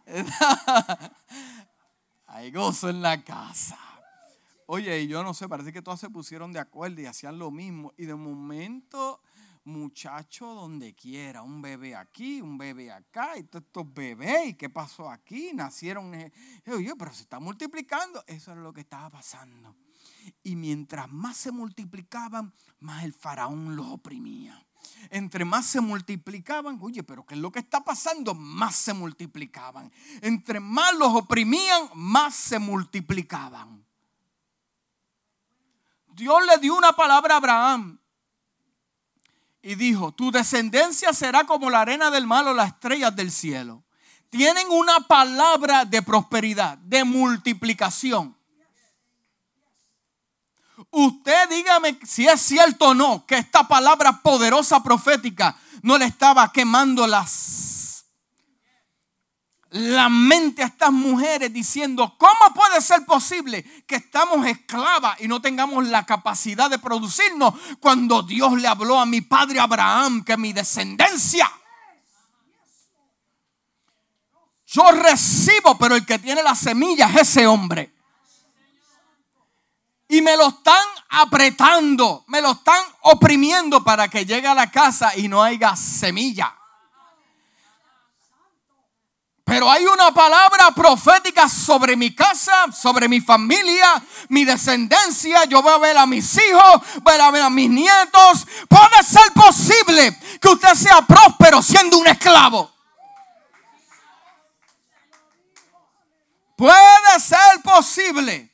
Hay 2.28 2.52
gozo 2.52 2.89
en 2.89 3.02
la 3.02 3.24
casa. 3.24 3.78
Oye, 4.65 5.02
y 5.02 5.08
yo 5.08 5.24
no 5.24 5.34
sé, 5.34 5.48
parece 5.48 5.72
que 5.72 5.82
todas 5.82 6.00
se 6.00 6.10
pusieron 6.10 6.52
de 6.52 6.60
acuerdo 6.60 7.02
y 7.02 7.06
hacían 7.06 7.39
lo 7.39 7.52
mismo. 7.52 7.93
Y 7.98 8.06
de 8.06 8.15
momento, 8.15 9.22
muchacho 9.63 10.54
donde 10.54 10.93
quiera, 10.93 11.41
un 11.41 11.62
bebé 11.62 11.96
aquí, 11.96 12.41
un 12.41 12.58
bebé 12.58 12.91
acá, 12.91 13.38
y 13.38 13.43
todos 13.43 13.65
estos 13.65 13.93
bebés, 13.93 14.50
¿y 14.50 14.54
qué 14.56 14.70
pasó 14.70 15.10
aquí? 15.10 15.52
Nacieron, 15.54 16.13
eh, 16.15 16.32
oye, 16.67 16.93
pero 16.98 17.13
se 17.13 17.24
está 17.24 17.39
multiplicando. 17.39 18.24
Eso 18.28 18.52
era 18.52 18.62
lo 18.62 18.74
que 18.74 18.82
estaba 18.82 19.10
pasando. 19.10 19.76
Y 20.43 20.58
mientras 20.58 21.10
más 21.10 21.38
se 21.38 21.52
multiplicaban, 21.52 22.54
más 22.80 23.06
el 23.06 23.13
faraón 23.13 23.76
los 23.76 23.88
oprimía 23.88 24.66
entre 25.10 25.45
más 25.45 25.65
se 25.65 25.82
multiplicaban, 25.82 26.78
oye, 26.82 27.04
pero 27.04 27.26
¿qué 27.26 27.36
es 27.36 27.41
lo 27.41 27.52
que 27.52 27.60
está 27.60 27.84
pasando? 27.84 28.34
Más 28.34 28.76
se 28.76 28.93
multiplicaban. 28.93 29.91
Entre 30.21 30.60
más 30.60 30.93
los 30.95 31.13
oprimían, 31.13 31.89
más 31.93 32.36
se 32.36 32.60
multiplicaban. 32.60 33.86
Dios 36.13 36.45
le 36.45 36.58
dio 36.60 36.76
una 36.76 36.93
palabra 36.93 37.36
a 37.36 37.38
Abraham 37.38 38.00
y 39.62 39.76
dijo, 39.76 40.13
tu 40.13 40.32
descendencia 40.32 41.12
será 41.12 41.45
como 41.45 41.69
la 41.69 41.82
arena 41.82 42.10
del 42.10 42.26
mar 42.26 42.47
o 42.47 42.54
las 42.54 42.69
estrellas 42.69 43.13
del 43.15 43.32
cielo. 43.32 43.84
Tienen 44.30 44.67
una 44.69 45.02
palabra 45.02 45.84
de 45.84 46.02
prosperidad, 46.02 46.78
de 46.78 47.04
multiplicación. 47.04 48.37
Usted 50.91 51.49
dígame 51.49 51.99
si 52.05 52.27
es 52.27 52.39
cierto 52.41 52.89
o 52.89 52.93
no 52.93 53.25
que 53.25 53.35
esta 53.35 53.67
palabra 53.67 54.21
poderosa 54.21 54.83
profética 54.83 55.57
no 55.81 55.97
le 55.97 56.05
estaba 56.05 56.51
quemando 56.51 57.07
las 57.07 58.05
la 59.69 60.07
mente 60.07 60.63
a 60.63 60.67
estas 60.67 60.93
mujeres 60.93 61.51
diciendo, 61.51 62.15
¿cómo 62.17 62.53
puede 62.55 62.79
ser 62.79 63.05
posible 63.05 63.63
que 63.85 63.97
estamos 63.97 64.45
esclavas 64.47 65.19
y 65.19 65.27
no 65.27 65.41
tengamos 65.41 65.85
la 65.85 66.05
capacidad 66.05 66.69
de 66.69 66.79
producirnos 66.79 67.53
cuando 67.81 68.21
Dios 68.23 68.53
le 68.53 68.67
habló 68.67 68.97
a 68.97 69.05
mi 69.05 69.21
padre 69.21 69.59
Abraham 69.59 70.23
que 70.23 70.37
mi 70.37 70.53
descendencia 70.53 71.51
yo 74.67 74.83
recibo, 74.91 75.77
pero 75.77 75.95
el 75.95 76.05
que 76.05 76.19
tiene 76.19 76.43
la 76.43 76.53
semilla 76.53 77.07
es 77.07 77.21
ese 77.21 77.47
hombre 77.47 77.96
y 80.10 80.22
me 80.22 80.38
lo 80.38 80.48
están 80.48 80.86
apretando, 81.10 82.24
me 82.28 82.41
lo 82.41 82.52
están 82.52 82.84
oprimiendo 83.02 83.84
para 83.84 84.08
que 84.08 84.26
llegue 84.26 84.48
a 84.48 84.56
la 84.56 84.72
casa 84.72 85.15
y 85.15 85.28
no 85.28 85.43
haya 85.43 85.76
semilla. 85.76 86.54
Pero 89.43 89.72
hay 89.72 89.86
una 89.86 90.13
palabra 90.13 90.72
profética 90.72 91.48
sobre 91.48 91.96
mi 91.96 92.13
casa, 92.13 92.70
sobre 92.70 93.08
mi 93.08 93.22
familia, 93.22 94.04
mi 94.28 94.43
descendencia. 94.43 95.46
Yo 95.46 95.62
voy 95.62 95.72
a 95.72 95.78
ver 95.78 95.98
a 95.98 96.06
mis 96.06 96.38
hijos, 96.38 96.82
voy 97.02 97.13
a 97.17 97.32
ver 97.32 97.43
a 97.43 97.50
mis 97.50 97.70
nietos. 97.70 98.46
Puede 98.67 99.04
ser 99.04 99.32
posible 99.32 100.20
que 100.41 100.50
usted 100.50 100.74
sea 100.74 101.02
próspero 101.02 101.62
siendo 101.62 101.98
un 101.98 102.08
esclavo. 102.08 102.70
Puede 106.58 107.20
ser 107.22 107.62
posible 107.63 108.52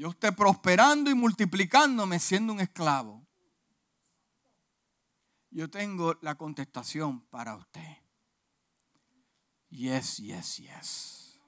yo 0.00 0.08
esté 0.08 0.32
prosperando 0.32 1.10
y 1.10 1.14
multiplicándome 1.14 2.18
siendo 2.18 2.54
un 2.54 2.60
esclavo. 2.60 3.22
Yo 5.50 5.68
tengo 5.68 6.14
la 6.22 6.36
contestación 6.36 7.20
para 7.26 7.54
usted. 7.54 7.98
Yes, 9.68 10.16
yes, 10.16 10.56
yes. 10.56 11.38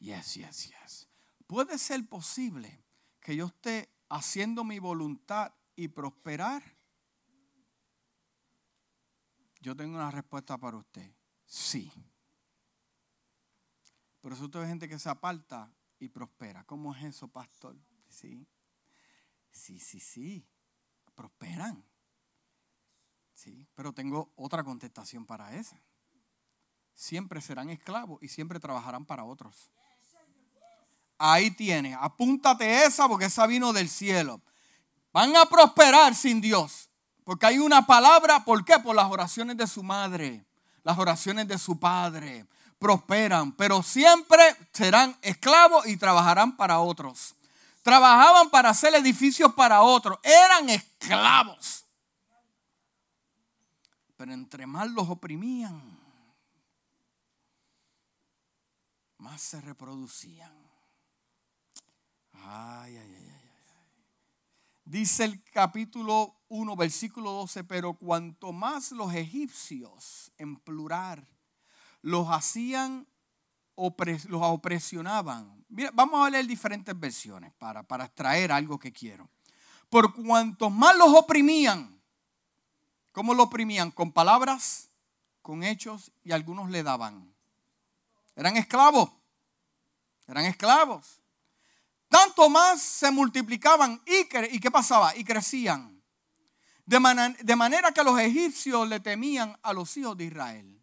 Yes, 0.00 0.34
yes, 0.34 0.70
yes. 0.70 1.08
¿Puede 1.46 1.78
ser 1.78 2.04
posible 2.08 2.84
que 3.20 3.36
yo 3.36 3.46
esté 3.46 3.94
haciendo 4.08 4.64
mi 4.64 4.80
voluntad 4.80 5.54
y 5.76 5.86
prosperar? 5.86 6.64
Yo 9.60 9.76
tengo 9.76 9.94
una 9.94 10.10
respuesta 10.10 10.58
para 10.58 10.78
usted. 10.78 11.14
Sí. 11.46 11.92
Pero 14.20 14.34
eso 14.34 14.50
hay 14.52 14.66
gente 14.66 14.88
que 14.88 14.98
se 14.98 15.08
aparta 15.08 15.72
y 16.02 16.08
prospera. 16.08 16.64
¿Cómo 16.64 16.92
es 16.94 17.04
eso, 17.04 17.28
pastor? 17.28 17.76
Sí, 18.08 18.44
sí, 19.52 19.78
sí, 19.78 20.00
sí. 20.00 20.44
Prosperan. 21.14 21.84
Sí, 23.34 23.68
pero 23.74 23.92
tengo 23.92 24.32
otra 24.34 24.64
contestación 24.64 25.24
para 25.24 25.54
esa. 25.54 25.80
Siempre 26.94 27.40
serán 27.40 27.70
esclavos 27.70 28.20
y 28.20 28.28
siempre 28.28 28.58
trabajarán 28.58 29.06
para 29.06 29.24
otros. 29.24 29.70
Ahí 31.18 31.52
tiene, 31.52 31.94
apúntate 31.94 32.84
esa 32.84 33.06
porque 33.06 33.26
esa 33.26 33.46
vino 33.46 33.72
del 33.72 33.88
cielo. 33.88 34.42
Van 35.12 35.36
a 35.36 35.46
prosperar 35.46 36.16
sin 36.16 36.40
Dios. 36.40 36.90
Porque 37.22 37.46
hay 37.46 37.58
una 37.58 37.86
palabra, 37.86 38.44
¿por 38.44 38.64
qué? 38.64 38.80
Por 38.80 38.96
las 38.96 39.08
oraciones 39.08 39.56
de 39.56 39.68
su 39.68 39.84
madre, 39.84 40.44
las 40.82 40.98
oraciones 40.98 41.46
de 41.46 41.58
su 41.58 41.78
padre, 41.78 42.44
prosperan, 42.82 43.52
pero 43.52 43.80
siempre 43.80 44.42
serán 44.72 45.16
esclavos 45.22 45.86
y 45.86 45.96
trabajarán 45.96 46.56
para 46.56 46.80
otros. 46.80 47.36
Trabajaban 47.80 48.50
para 48.50 48.70
hacer 48.70 48.92
edificios 48.96 49.54
para 49.54 49.82
otros, 49.82 50.18
eran 50.24 50.68
esclavos. 50.68 51.84
Pero 54.16 54.32
entre 54.32 54.66
más 54.66 54.90
los 54.90 55.08
oprimían, 55.08 55.80
más 59.18 59.40
se 59.40 59.60
reproducían. 59.60 60.52
Ay, 62.32 62.96
ay, 62.96 63.14
ay, 63.14 63.28
ay. 63.30 63.52
Dice 64.84 65.24
el 65.24 65.42
capítulo 65.44 66.34
1, 66.48 66.74
versículo 66.74 67.30
12, 67.30 67.62
pero 67.62 67.94
cuanto 67.94 68.52
más 68.52 68.90
los 68.90 69.14
egipcios, 69.14 70.32
en 70.36 70.56
plural, 70.56 71.31
los 72.02 72.28
hacían, 72.28 73.06
los 73.76 74.42
opresionaban. 74.42 75.64
Mira, 75.68 75.90
vamos 75.94 76.26
a 76.26 76.30
leer 76.30 76.46
diferentes 76.46 76.98
versiones 76.98 77.52
para, 77.54 77.82
para 77.82 78.04
extraer 78.04 78.52
algo 78.52 78.78
que 78.78 78.92
quiero. 78.92 79.30
Por 79.88 80.14
cuanto 80.14 80.68
más 80.68 80.96
los 80.96 81.08
oprimían, 81.14 82.00
¿cómo 83.12 83.34
lo 83.34 83.44
oprimían? 83.44 83.90
Con 83.90 84.12
palabras, 84.12 84.90
con 85.40 85.62
hechos 85.62 86.12
y 86.22 86.32
algunos 86.32 86.70
le 86.70 86.82
daban. 86.82 87.32
Eran 88.36 88.56
esclavos. 88.56 89.10
Eran 90.26 90.44
esclavos. 90.44 91.20
Tanto 92.08 92.48
más 92.48 92.82
se 92.82 93.10
multiplicaban 93.10 94.02
y, 94.06 94.56
y 94.56 94.60
¿qué 94.60 94.70
pasaba? 94.70 95.16
Y 95.16 95.24
crecían. 95.24 96.02
De, 96.84 96.98
de 97.40 97.56
manera 97.56 97.92
que 97.92 98.04
los 98.04 98.18
egipcios 98.18 98.88
le 98.88 99.00
temían 99.00 99.58
a 99.62 99.72
los 99.72 99.96
hijos 99.96 100.16
de 100.16 100.24
Israel. 100.24 100.81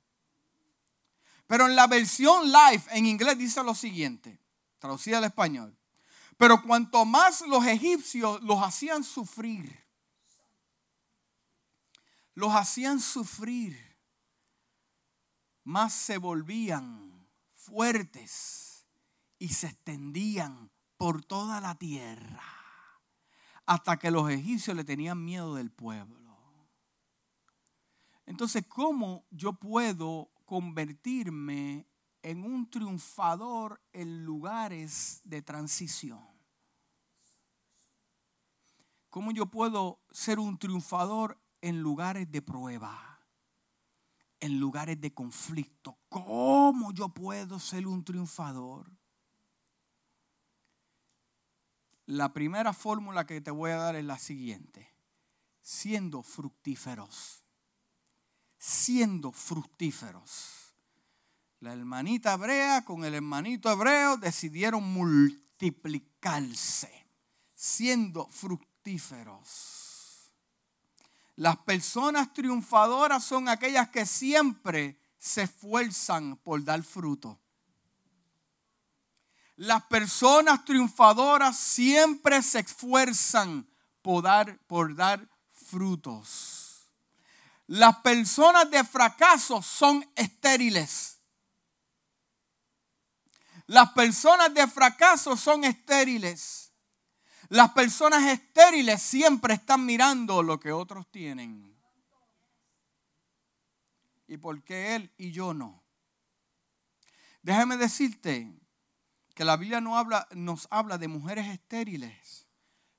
Pero 1.50 1.66
en 1.66 1.76
la 1.76 1.88
versión 1.88 2.52
live 2.52 2.84
en 2.91 3.08
inglés 3.08 3.36
dice 3.36 3.64
lo 3.64 3.74
siguiente, 3.74 4.39
traducida 4.78 5.18
al 5.18 5.24
español. 5.24 5.76
Pero 6.38 6.62
cuanto 6.62 7.06
más 7.06 7.41
los 7.41 7.66
egipcios 7.66 8.39
los 8.43 8.62
hacían 8.62 9.04
sufrir, 9.04 9.84
los 12.36 12.54
hacían 12.54 13.00
sufrir, 13.00 13.97
más 15.64 15.91
se 15.91 16.20
volvían 16.20 17.28
fuertes 17.56 18.86
y 19.39 19.50
se 19.50 19.70
extendían 19.70 20.70
por 20.97 21.26
toda 21.26 21.60
la 21.62 21.74
tierra, 21.74 22.43
hasta 23.66 23.97
que 23.97 24.12
los 24.12 24.30
egipcios 24.30 24.78
le 24.78 24.84
tenían 24.84 25.26
miedo 25.26 25.56
del 25.56 25.72
pueblo. 25.72 26.20
Entonces, 28.28 28.64
¿cómo 28.68 29.26
yo 29.32 29.54
puedo 29.54 30.29
convertirme 30.50 31.88
en 32.24 32.43
un 32.43 32.68
triunfador 32.72 33.80
en 33.93 34.26
lugares 34.26 35.22
de 35.24 35.43
transición? 35.43 36.26
¿Cómo 39.12 39.32
yo 39.32 39.45
puedo 39.45 40.02
ser 40.10 40.39
un 40.39 40.58
triunfador 40.58 41.39
en 41.62 41.82
lugares 41.82 42.32
de 42.32 42.41
prueba? 42.41 43.20
En 44.39 44.60
lugares 44.60 45.00
de 45.00 45.14
conflicto. 45.14 46.00
¿Cómo 46.10 46.93
yo 46.93 47.10
puedo 47.10 47.60
ser 47.60 47.86
un 47.86 48.04
triunfador? 48.04 48.89
La 52.08 52.34
primera 52.34 52.74
fórmula 52.74 53.28
que 53.28 53.39
te 53.39 53.52
voy 53.52 53.70
a 53.70 53.76
dar 53.76 53.95
es 53.95 54.04
la 54.04 54.18
siguiente. 54.18 54.95
Siendo 55.62 56.24
fructíferos. 56.24 57.43
Siendo 58.60 59.32
fructíferos. 59.32 60.76
La 61.62 61.74
hermanita 61.74 62.34
hebrea 62.34 62.86
con 62.86 63.03
el 63.03 63.16
hermanito 63.16 63.72
hebreo 63.72 64.18
decidieron 64.18 64.84
multiplicarse. 64.93 67.07
Siendo 67.55 68.28
fructíferos 68.28 69.80
las 71.39 71.55
personas 71.55 72.34
triunfadoras 72.34 73.24
son 73.24 73.47
aquellas 73.47 73.88
que 73.88 74.05
siempre 74.05 74.99
se 75.18 75.43
esfuerzan 75.43 76.36
por 76.36 76.62
dar 76.66 76.84
fruto. 76.84 77.39
Las 79.55 79.84
personas 79.84 80.66
triunfadoras 80.66 81.57
siempre 81.57 82.41
se 82.41 82.60
esfuerzan 82.60 83.66
por 84.01 84.24
dar, 84.24 84.60
por 84.68 84.93
dar 84.93 85.30
frutos. 85.49 86.59
Las 87.70 87.98
personas 87.98 88.72
de 88.72 88.84
fracaso 88.84 89.62
son 89.62 90.04
estériles. 90.16 91.20
Las 93.68 93.92
personas 93.92 94.52
de 94.56 94.68
fracaso 94.68 95.38
son 95.38 95.64
estériles. 95.64 96.74
Las 97.50 97.72
personas 97.74 98.26
estériles 98.26 99.04
siempre 99.04 99.54
están 99.54 99.86
mirando 99.86 100.42
lo 100.42 100.60
que 100.60 100.72
otros 100.72 101.12
tienen. 101.12 101.78
¿Y 104.28 104.38
por 104.38 104.64
qué 104.64 104.96
él 104.96 105.14
y 105.16 105.32
yo 105.32 105.54
no? 105.54 105.84
Déjame 107.44 107.78
decirte 107.78 108.52
que 109.36 109.46
la 109.46 109.58
Biblia 109.58 109.80
no 109.80 109.96
habla, 109.96 110.28
nos 110.32 110.68
habla 110.72 110.98
de 110.98 111.08
mujeres 111.08 111.46
estériles, 111.46 112.48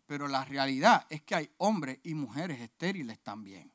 pero 0.07 0.29
la 0.29 0.45
realidad 0.45 1.09
es 1.11 1.23
que 1.23 1.35
hay 1.35 1.53
hombres 1.57 1.99
y 2.05 2.15
mujeres 2.15 2.61
estériles 2.61 3.19
también. 3.21 3.70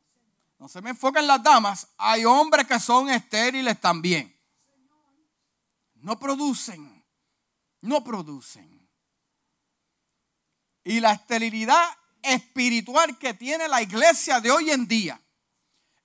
No 0.58 0.70
se 0.70 0.82
me 0.82 0.92
enfoca 0.92 1.20
en 1.20 1.28
las 1.28 1.44
damas, 1.44 1.88
hay 1.98 2.26
hombres 2.26 2.66
que 2.66 2.80
son 2.80 3.10
estériles 3.10 3.80
también. 3.80 4.32
No 5.96 6.18
producen, 6.18 7.06
no 7.82 8.04
producen. 8.04 8.90
Y 10.84 11.00
la 11.00 11.14
esterilidad 11.14 11.84
espiritual 12.22 13.18
que 13.18 13.34
tiene 13.34 13.68
la 13.68 13.82
iglesia 13.82 14.40
de 14.40 14.52
hoy 14.52 14.72
en 14.72 14.88
día 14.88 15.22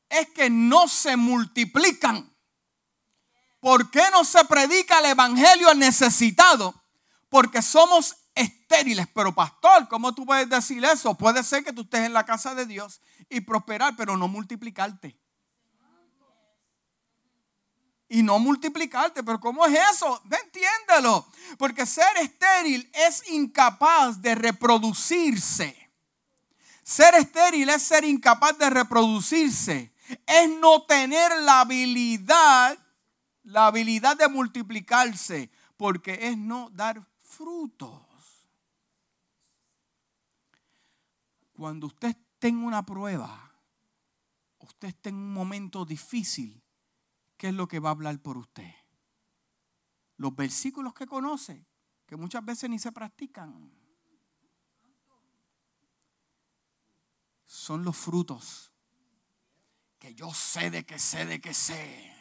es 0.08 0.28
que 0.30 0.50
no 0.50 0.88
se 0.88 1.16
multiplican. 1.16 2.34
¿Por 3.60 3.90
qué 3.90 4.02
no 4.10 4.24
se 4.24 4.44
predica 4.46 4.98
el 4.98 5.06
evangelio 5.06 5.68
al 5.68 5.78
necesitado? 5.78 6.82
Porque 7.28 7.62
somos 7.62 8.16
estériles. 8.34 9.06
Pero 9.14 9.34
pastor, 9.34 9.86
¿cómo 9.88 10.14
tú 10.14 10.24
puedes 10.24 10.48
decir 10.48 10.84
eso? 10.84 11.14
Puede 11.14 11.44
ser 11.44 11.62
que 11.62 11.72
tú 11.72 11.82
estés 11.82 12.06
en 12.06 12.14
la 12.14 12.24
casa 12.24 12.54
de 12.54 12.66
Dios 12.66 13.00
y 13.30 13.40
prosperar, 13.40 13.94
pero 13.96 14.16
no 14.16 14.28
multiplicarte 14.28 15.20
y 18.10 18.22
no 18.22 18.38
multiplicarte. 18.38 19.22
Pero 19.22 19.40
¿cómo 19.40 19.64
es 19.64 19.78
eso? 19.92 20.20
Entiéndelo. 20.24 21.26
Porque 21.56 21.86
ser 21.86 22.16
estéril 22.18 22.90
es 22.92 23.30
incapaz 23.30 24.20
de 24.20 24.34
reproducirse. 24.34 25.76
Ser 26.82 27.14
estéril 27.14 27.70
es 27.70 27.82
ser 27.82 28.04
incapaz 28.04 28.58
de 28.58 28.68
reproducirse. 28.68 29.94
Es 30.26 30.50
no 30.58 30.82
tener 30.82 31.30
la 31.42 31.60
habilidad, 31.60 32.76
la 33.44 33.68
habilidad 33.68 34.16
de 34.16 34.28
multiplicarse. 34.28 35.50
Porque 35.76 36.18
es 36.20 36.36
no 36.36 36.68
dar 36.70 37.00
frutos. 37.22 38.02
Cuando 41.52 41.86
usted 41.86 42.16
tenga 42.40 42.66
una 42.66 42.84
prueba, 42.84 43.52
usted 44.58 44.88
está 44.88 45.10
en 45.10 45.16
un 45.16 45.32
momento 45.32 45.84
difícil, 45.84 46.60
¿qué 47.36 47.48
es 47.48 47.54
lo 47.54 47.68
que 47.68 47.78
va 47.78 47.90
a 47.90 47.92
hablar 47.92 48.18
por 48.20 48.36
usted? 48.36 48.74
Los 50.16 50.34
versículos 50.34 50.92
que 50.94 51.06
conoce, 51.06 51.64
que 52.06 52.16
muchas 52.16 52.44
veces 52.44 52.68
ni 52.68 52.78
se 52.78 52.90
practican. 52.90 53.70
Son 57.44 57.84
los 57.84 57.96
frutos 57.96 58.72
que 59.98 60.14
yo 60.14 60.32
sé 60.32 60.70
de 60.70 60.84
que 60.84 60.98
sé 60.98 61.26
de 61.26 61.40
que 61.40 61.52
sé. 61.52 62.16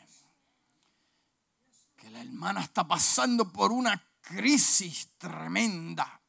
Que 1.96 2.10
la 2.12 2.22
hermana 2.22 2.62
está 2.62 2.88
pasando 2.88 3.52
por 3.52 3.72
una 3.72 4.02
crisis 4.22 5.12
tremenda. 5.18 6.22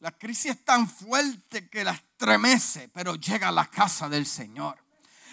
La 0.00 0.16
crisis 0.16 0.52
es 0.52 0.64
tan 0.64 0.88
fuerte 0.88 1.68
que 1.68 1.84
la 1.84 1.92
estremece, 2.20 2.90
pero 2.92 3.14
llega 3.14 3.48
a 3.48 3.52
la 3.52 3.64
casa 3.64 4.06
del 4.08 4.26
Señor 4.26 4.76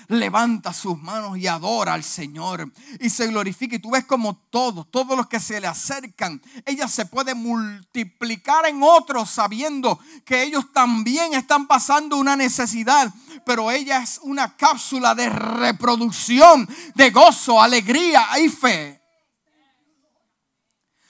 levanta 0.09 0.71
sus 0.71 0.97
manos 0.97 1.37
y 1.37 1.47
adora 1.47 1.93
al 1.93 2.03
Señor 2.03 2.71
y 3.01 3.09
se 3.09 3.27
glorifica. 3.27 3.75
Y 3.75 3.79
tú 3.79 3.91
ves 3.91 4.05
como 4.05 4.37
todos, 4.49 4.89
todos 4.89 5.17
los 5.17 5.27
que 5.27 5.37
se 5.37 5.59
le 5.59 5.67
acercan, 5.67 6.41
ella 6.65 6.87
se 6.87 7.07
puede 7.07 7.35
multiplicar 7.35 8.65
en 8.67 8.81
otros 8.81 9.29
sabiendo 9.29 9.99
que 10.23 10.43
ellos 10.43 10.71
también 10.71 11.33
están 11.33 11.67
pasando 11.67 12.15
una 12.15 12.37
necesidad. 12.37 13.13
Pero 13.45 13.69
ella 13.69 14.01
es 14.01 14.21
una 14.23 14.55
cápsula 14.55 15.13
de 15.13 15.27
reproducción, 15.27 16.69
de 16.95 17.09
gozo, 17.09 17.61
alegría 17.61 18.25
y 18.39 18.47
fe. 18.47 19.01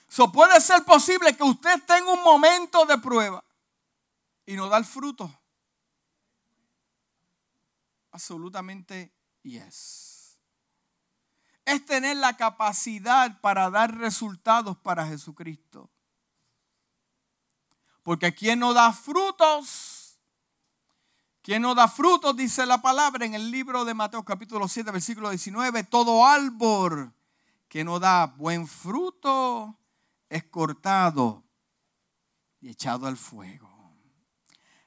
So 0.08 0.32
puede 0.32 0.60
ser 0.60 0.82
posible 0.82 1.36
que 1.36 1.44
usted 1.44 1.80
tenga 1.86 2.12
un 2.12 2.24
momento 2.24 2.84
de 2.84 2.98
prueba 2.98 3.44
y 4.44 4.54
no 4.54 4.68
da 4.68 4.78
el 4.78 4.84
fruto 4.84 5.32
Absolutamente 8.18 9.14
yes. 9.44 10.36
Es 11.64 11.86
tener 11.86 12.16
la 12.16 12.36
capacidad 12.36 13.40
para 13.40 13.70
dar 13.70 13.96
resultados 13.96 14.76
para 14.76 15.06
Jesucristo. 15.06 15.88
Porque 18.02 18.34
quien 18.34 18.58
no 18.58 18.74
da 18.74 18.92
frutos, 18.92 20.18
quien 21.42 21.62
no 21.62 21.76
da 21.76 21.86
frutos, 21.86 22.34
dice 22.34 22.66
la 22.66 22.82
palabra 22.82 23.24
en 23.24 23.34
el 23.34 23.52
libro 23.52 23.84
de 23.84 23.94
Mateo 23.94 24.24
capítulo 24.24 24.66
7, 24.66 24.90
versículo 24.90 25.30
19, 25.30 25.84
todo 25.84 26.26
árbol 26.26 27.14
que 27.68 27.84
no 27.84 28.00
da 28.00 28.26
buen 28.26 28.66
fruto 28.66 29.78
es 30.28 30.42
cortado 30.42 31.44
y 32.60 32.70
echado 32.70 33.06
al 33.06 33.16
fuego. 33.16 33.70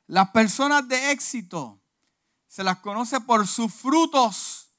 Las 0.07 0.31
personas 0.31 0.85
de 0.89 1.11
éxito 1.11 1.80
se 2.51 2.65
las 2.65 2.79
conoce 2.79 3.21
por 3.21 3.47
sus 3.47 3.73
frutos. 3.73 4.69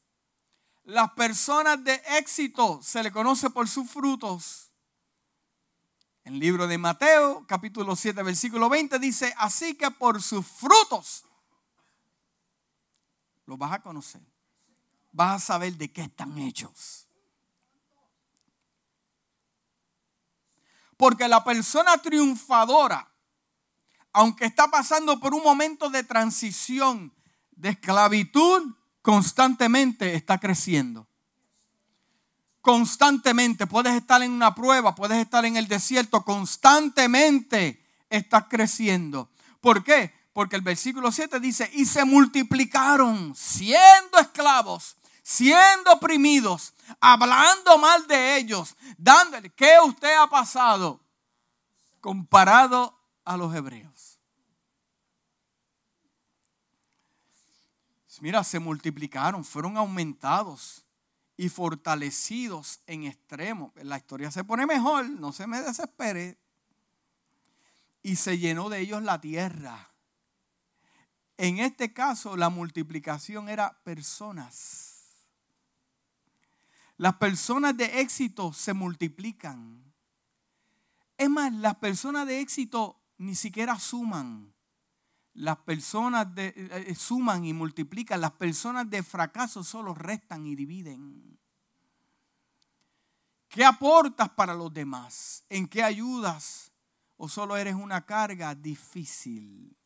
Las 0.84 1.10
personas 1.12 1.82
de 1.82 1.94
éxito 2.18 2.80
se 2.82 3.02
le 3.02 3.10
conoce 3.10 3.48
por 3.48 3.66
sus 3.66 3.90
frutos. 3.90 4.70
El 6.22 6.38
libro 6.38 6.66
de 6.66 6.76
Mateo, 6.76 7.46
capítulo 7.46 7.96
7, 7.96 8.22
versículo 8.24 8.68
20, 8.68 8.98
dice, 8.98 9.32
así 9.38 9.74
que 9.74 9.90
por 9.90 10.22
sus 10.22 10.46
frutos 10.46 11.24
los 13.46 13.56
vas 13.56 13.72
a 13.72 13.80
conocer. 13.80 14.20
Vas 15.10 15.42
a 15.42 15.46
saber 15.46 15.72
de 15.78 15.90
qué 15.90 16.02
están 16.02 16.36
hechos. 16.36 17.08
Porque 20.98 21.26
la 21.26 21.42
persona 21.42 21.96
triunfadora, 21.96 23.10
aunque 24.12 24.44
está 24.44 24.68
pasando 24.68 25.18
por 25.18 25.32
un 25.32 25.42
momento 25.42 25.88
de 25.88 26.04
transición, 26.04 27.10
de 27.62 27.68
esclavitud 27.68 28.74
constantemente 29.02 30.16
está 30.16 30.38
creciendo. 30.38 31.06
Constantemente. 32.60 33.68
Puedes 33.68 33.94
estar 33.94 34.20
en 34.20 34.32
una 34.32 34.52
prueba, 34.52 34.96
puedes 34.96 35.18
estar 35.18 35.44
en 35.44 35.56
el 35.56 35.68
desierto, 35.68 36.24
constantemente 36.24 37.80
estás 38.10 38.46
creciendo. 38.50 39.30
¿Por 39.60 39.84
qué? 39.84 40.12
Porque 40.32 40.56
el 40.56 40.62
versículo 40.62 41.12
7 41.12 41.38
dice, 41.38 41.70
y 41.72 41.84
se 41.84 42.04
multiplicaron 42.04 43.32
siendo 43.36 44.18
esclavos, 44.20 44.96
siendo 45.22 45.92
oprimidos, 45.92 46.74
hablando 47.00 47.78
mal 47.78 48.08
de 48.08 48.38
ellos, 48.38 48.74
dándole, 48.98 49.50
¿qué 49.50 49.76
usted 49.84 50.16
ha 50.16 50.28
pasado 50.28 51.00
comparado 52.00 52.98
a 53.24 53.36
los 53.36 53.54
hebreos? 53.54 54.11
Mira, 58.22 58.44
se 58.44 58.60
multiplicaron, 58.60 59.44
fueron 59.44 59.76
aumentados 59.76 60.84
y 61.36 61.48
fortalecidos 61.48 62.78
en 62.86 63.02
extremo. 63.02 63.72
La 63.74 63.96
historia 63.96 64.30
se 64.30 64.44
pone 64.44 64.64
mejor, 64.64 65.10
no 65.10 65.32
se 65.32 65.48
me 65.48 65.60
desespere. 65.60 66.38
Y 68.00 68.14
se 68.14 68.38
llenó 68.38 68.68
de 68.68 68.78
ellos 68.78 69.02
la 69.02 69.20
tierra. 69.20 69.90
En 71.36 71.58
este 71.58 71.92
caso, 71.92 72.36
la 72.36 72.48
multiplicación 72.48 73.48
era 73.48 73.76
personas. 73.82 75.02
Las 76.98 77.16
personas 77.16 77.76
de 77.76 78.02
éxito 78.02 78.52
se 78.52 78.72
multiplican. 78.72 79.82
Es 81.18 81.28
más, 81.28 81.52
las 81.54 81.74
personas 81.74 82.28
de 82.28 82.38
éxito 82.38 83.00
ni 83.18 83.34
siquiera 83.34 83.80
suman. 83.80 84.51
Las 85.34 85.58
personas 85.58 86.34
de, 86.34 86.48
eh, 86.48 86.84
eh, 86.88 86.94
suman 86.94 87.44
y 87.44 87.52
multiplican. 87.52 88.20
Las 88.20 88.32
personas 88.32 88.88
de 88.90 89.02
fracaso 89.02 89.64
solo 89.64 89.94
restan 89.94 90.46
y 90.46 90.54
dividen. 90.54 91.38
¿Qué 93.48 93.64
aportas 93.64 94.30
para 94.30 94.54
los 94.54 94.72
demás? 94.72 95.44
¿En 95.48 95.66
qué 95.68 95.82
ayudas? 95.82 96.72
¿O 97.16 97.28
solo 97.28 97.56
eres 97.56 97.74
una 97.74 98.04
carga 98.04 98.54
difícil? 98.54 99.76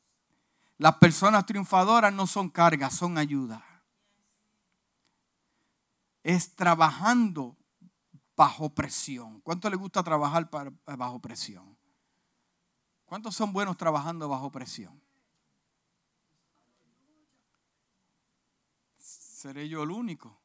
Las 0.79 0.97
personas 0.97 1.47
triunfadoras 1.47 2.13
no 2.13 2.27
son 2.27 2.51
cargas, 2.51 2.95
son 2.95 3.19
ayuda. 3.19 3.65
Es 6.23 6.55
trabajando 6.55 7.57
bajo 8.37 8.75
presión. 8.75 9.41
¿Cuánto 9.41 9.71
le 9.71 9.77
gusta 9.77 10.03
trabajar 10.03 10.49
bajo 10.85 11.21
presión? 11.21 11.77
¿Cuántos 13.05 13.35
son 13.35 13.53
buenos 13.53 13.77
trabajando 13.77 14.29
bajo 14.29 14.51
presión? 14.51 15.06
¿Seré 19.47 19.69
yo 19.69 19.85
el 19.85 19.93
único? 19.93 20.37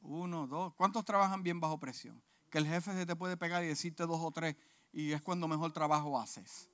Uno, 0.00 0.46
dos. 0.46 0.72
¿Cuántos 0.72 1.04
trabajan 1.04 1.42
bien 1.42 1.60
bajo 1.60 1.78
presión? 1.78 2.22
Que 2.48 2.56
el 2.56 2.66
jefe 2.66 2.94
se 2.94 3.04
te 3.04 3.14
puede 3.14 3.36
pegar 3.36 3.62
y 3.62 3.66
decirte 3.66 4.06
dos 4.06 4.18
o 4.22 4.30
tres 4.30 4.56
y 4.92 5.12
es 5.12 5.20
cuando 5.20 5.46
mejor 5.46 5.72
trabajo 5.72 6.18
haces. 6.18 6.70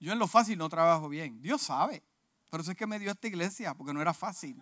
Yo 0.00 0.12
en 0.12 0.18
lo 0.18 0.26
fácil 0.26 0.58
no 0.58 0.68
trabajo 0.68 1.08
bien. 1.08 1.40
Dios 1.40 1.62
sabe. 1.62 2.02
Por 2.50 2.58
eso 2.58 2.72
es 2.72 2.76
que 2.76 2.88
me 2.88 2.98
dio 2.98 3.12
esta 3.12 3.28
iglesia, 3.28 3.72
porque 3.72 3.94
no 3.94 4.02
era 4.02 4.12
fácil. 4.12 4.60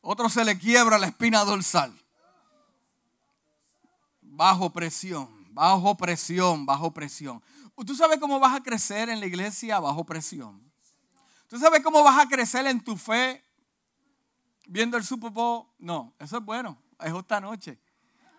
Otro 0.00 0.28
se 0.28 0.44
le 0.44 0.56
quiebra 0.56 0.96
la 0.96 1.08
espina 1.08 1.44
dorsal. 1.44 1.92
Bajo 4.20 4.70
presión, 4.70 5.39
bajo 5.50 5.96
presión, 5.96 6.66
bajo 6.66 6.92
presión. 6.92 7.42
¿Tú 7.86 7.94
sabes 7.94 8.18
cómo 8.18 8.38
vas 8.38 8.56
a 8.56 8.62
crecer 8.62 9.08
en 9.08 9.20
la 9.20 9.26
iglesia 9.26 9.80
bajo 9.80 10.04
presión? 10.04 10.70
¿Tú 11.48 11.58
sabes 11.58 11.82
cómo 11.82 12.02
vas 12.02 12.24
a 12.24 12.28
crecer 12.28 12.66
en 12.66 12.82
tu 12.82 12.96
fe 12.96 13.42
viendo 14.66 14.96
el 14.96 15.04
Super? 15.04 15.32
No, 15.78 16.14
eso 16.18 16.38
es 16.38 16.44
bueno, 16.44 16.80
es 17.00 17.12
esta 17.12 17.40
noche. 17.40 17.78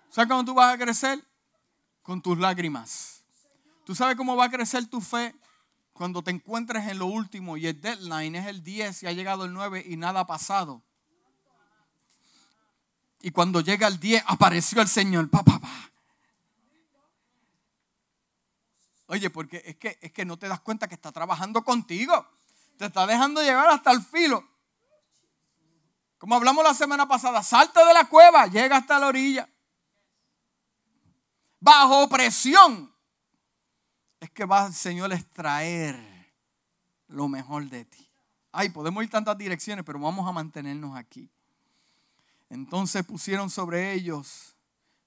¿Sabes 0.09 0.29
cómo 0.29 0.45
tú 0.45 0.53
vas 0.53 0.73
a 0.73 0.77
crecer? 0.77 1.25
Con 2.01 2.21
tus 2.21 2.37
lágrimas. 2.37 3.23
¿Tú 3.85 3.95
sabes 3.95 4.15
cómo 4.15 4.35
va 4.35 4.45
a 4.45 4.49
crecer 4.49 4.85
tu 4.87 5.01
fe? 5.01 5.35
Cuando 5.93 6.23
te 6.23 6.31
encuentres 6.31 6.87
en 6.87 6.99
lo 6.99 7.07
último 7.07 7.57
y 7.57 7.67
el 7.67 7.81
deadline 7.81 8.35
es 8.35 8.47
el 8.47 8.63
10 8.63 9.03
y 9.03 9.07
ha 9.07 9.11
llegado 9.11 9.45
el 9.45 9.53
9 9.53 9.83
y 9.87 9.97
nada 9.97 10.21
ha 10.21 10.27
pasado. 10.27 10.81
Y 13.21 13.31
cuando 13.31 13.61
llega 13.61 13.87
el 13.87 13.99
10 13.99 14.23
apareció 14.27 14.81
el 14.81 14.87
Señor. 14.87 15.29
Oye, 19.11 19.29
porque 19.29 19.61
es 19.65 19.75
que, 19.75 19.97
es 20.01 20.11
que 20.11 20.25
no 20.25 20.37
te 20.37 20.47
das 20.47 20.61
cuenta 20.61 20.87
que 20.87 20.95
está 20.95 21.11
trabajando 21.11 21.63
contigo. 21.63 22.27
Te 22.77 22.85
está 22.85 23.05
dejando 23.05 23.41
llegar 23.41 23.69
hasta 23.69 23.91
el 23.91 24.01
filo. 24.01 24.43
Como 26.17 26.35
hablamos 26.35 26.63
la 26.63 26.73
semana 26.73 27.07
pasada, 27.07 27.43
salta 27.43 27.85
de 27.85 27.93
la 27.93 28.07
cueva, 28.07 28.47
llega 28.47 28.77
hasta 28.77 28.99
la 28.99 29.07
orilla 29.07 29.49
bajo 31.61 32.09
presión, 32.09 32.93
es 34.19 34.29
que 34.31 34.45
va 34.45 34.67
el 34.67 34.73
Señor 34.73 35.11
a 35.11 35.15
extraer 35.15 35.95
lo 37.07 37.29
mejor 37.29 37.69
de 37.69 37.85
ti. 37.85 38.09
Ay, 38.51 38.69
podemos 38.69 39.03
ir 39.03 39.09
tantas 39.09 39.37
direcciones, 39.37 39.85
pero 39.85 39.99
vamos 39.99 40.27
a 40.27 40.31
mantenernos 40.33 40.97
aquí. 40.97 41.31
Entonces 42.49 43.05
pusieron 43.05 43.49
sobre 43.49 43.93
ellos 43.93 44.57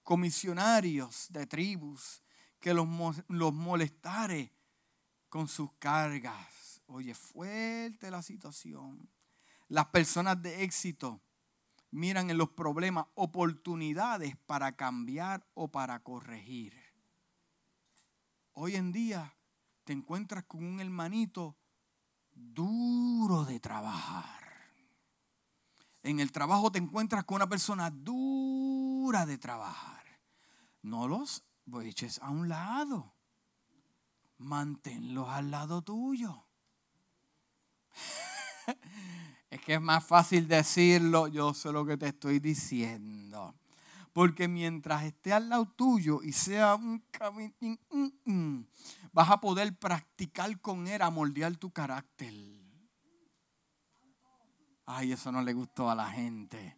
comisionarios 0.03 1.27
de 1.31 1.47
tribus 1.47 2.23
que 2.65 2.73
los, 2.73 2.89
los 3.29 3.53
molestare 3.53 4.51
con 5.29 5.49
sus 5.49 5.71
cargas. 5.75 6.81
Oye, 6.87 7.15
fuerte 7.15 8.11
la 8.11 8.23
situación. 8.23 9.07
Las 9.69 9.89
personas 9.89 10.41
de 10.41 10.65
éxito 10.65 11.21
miran 11.91 12.31
en 12.31 12.39
los 12.39 12.49
problemas 12.49 13.05
oportunidades 13.17 14.39
para 14.47 14.77
cambiar 14.77 15.47
o 15.53 15.69
para 15.69 16.03
corregir. 16.03 16.73
Hoy 18.55 18.77
en 18.77 18.93
día 18.93 19.37
te 19.85 19.93
encuentras 19.93 20.45
con 20.45 20.65
un 20.65 20.81
hermanito 20.81 21.59
duro 22.33 23.45
de 23.45 23.61
trabajar. 23.61 24.43
En 26.03 26.19
el 26.19 26.33
trabajo 26.33 26.73
te 26.73 26.79
encuentras 26.79 27.25
con 27.25 27.37
una 27.37 27.49
persona 27.51 27.91
dura 27.91 29.27
de 29.27 29.37
trabajar. 29.37 30.03
No 30.81 31.07
los 31.09 31.45
eches 31.83 32.21
a 32.21 32.31
un 32.31 32.49
lado. 32.49 33.15
Manténlos 34.39 35.29
al 35.29 35.51
lado 35.51 35.83
tuyo. 35.83 36.45
Es 39.51 39.61
que 39.61 39.75
es 39.75 39.81
más 39.81 40.05
fácil 40.05 40.49
decirlo, 40.49 41.29
yo 41.29 41.55
sé 41.55 41.71
lo 41.71 41.87
que 41.87 41.97
te 41.97 42.09
estoy 42.09 42.41
diciendo. 42.41 43.55
Porque 44.13 44.49
mientras 44.49 45.05
esté 45.05 45.33
al 45.33 45.49
lado 45.49 45.67
tuyo 45.67 46.25
y 46.25 46.33
sea 46.33 46.75
un 46.75 46.99
camino, 47.13 47.55
mm, 47.61 48.09
mm, 48.25 48.67
vas 49.13 49.31
a 49.31 49.41
poder 49.41 49.77
practicar 49.79 50.61
con 50.61 50.89
él 50.89 51.01
a 51.03 51.11
moldear 51.11 51.57
tu 51.57 51.71
carácter. 51.71 52.35
Ay, 54.87 55.13
eso 55.13 55.31
no 55.31 55.41
le 55.41 55.53
gustó 55.53 55.89
a 55.89 55.95
la 55.95 56.11
gente. 56.11 56.77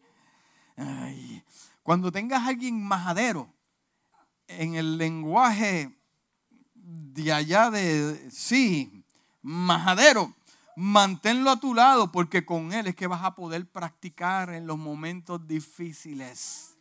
Cuando 1.83 2.13
tengas 2.13 2.43
a 2.43 2.49
alguien 2.49 2.83
majadero, 2.83 3.56
en 4.49 4.75
el 4.75 4.99
lenguaje 4.99 5.97
de 6.75 7.33
allá 7.33 7.71
de, 7.71 8.31
sí, 8.31 9.05
majadero, 9.43 10.35
manténlo 10.77 11.51
a 11.51 11.61
tu 11.61 11.75
lado 11.75 12.13
porque 12.13 12.45
con 12.45 12.73
Él 12.73 12.87
es 12.87 12.95
que 12.95 13.07
vas 13.07 13.25
a 13.25 13.35
poder 13.35 13.67
practicar 13.67 14.51
en 14.51 14.67
los 14.67 14.79
momentos 14.79 15.47
difíciles. 15.47 16.77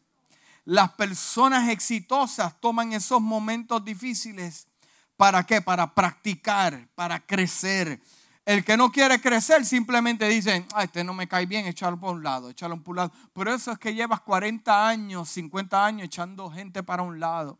Las 0.66 0.92
personas 0.94 1.70
exitosas 1.70 2.60
toman 2.60 2.94
esos 2.94 3.22
momentos 3.22 3.86
difíciles. 3.86 4.68
¿Para 5.16 5.46
qué? 5.46 5.62
Para 5.62 5.94
practicar, 5.94 6.88
para 6.96 7.20
crecer. 7.26 8.02
El 8.46 8.64
que 8.64 8.78
no 8.78 8.92
quiere 8.92 9.20
crecer 9.20 9.66
simplemente 9.66 10.28
dice, 10.28 10.68
ah, 10.74 10.84
este 10.84 11.04
no 11.04 11.16
me 11.16 11.28
cae 11.28 11.48
bien, 11.48 11.66
échalo 11.66 12.00
por 12.00 12.14
un 12.14 12.24
lado, 12.24 12.52
échalo 12.52 12.80
por 12.82 12.92
un 12.92 12.98
lado. 12.98 13.12
Por 13.34 13.48
eso 13.50 13.72
es 13.72 13.80
que 13.80 13.96
llevas 13.96 14.22
40 14.22 14.88
años, 14.88 15.30
50 15.30 15.84
años 15.84 16.06
echando 16.06 16.52
gente 16.52 16.84
para 16.84 17.02
un 17.02 17.20
lado. 17.20 17.58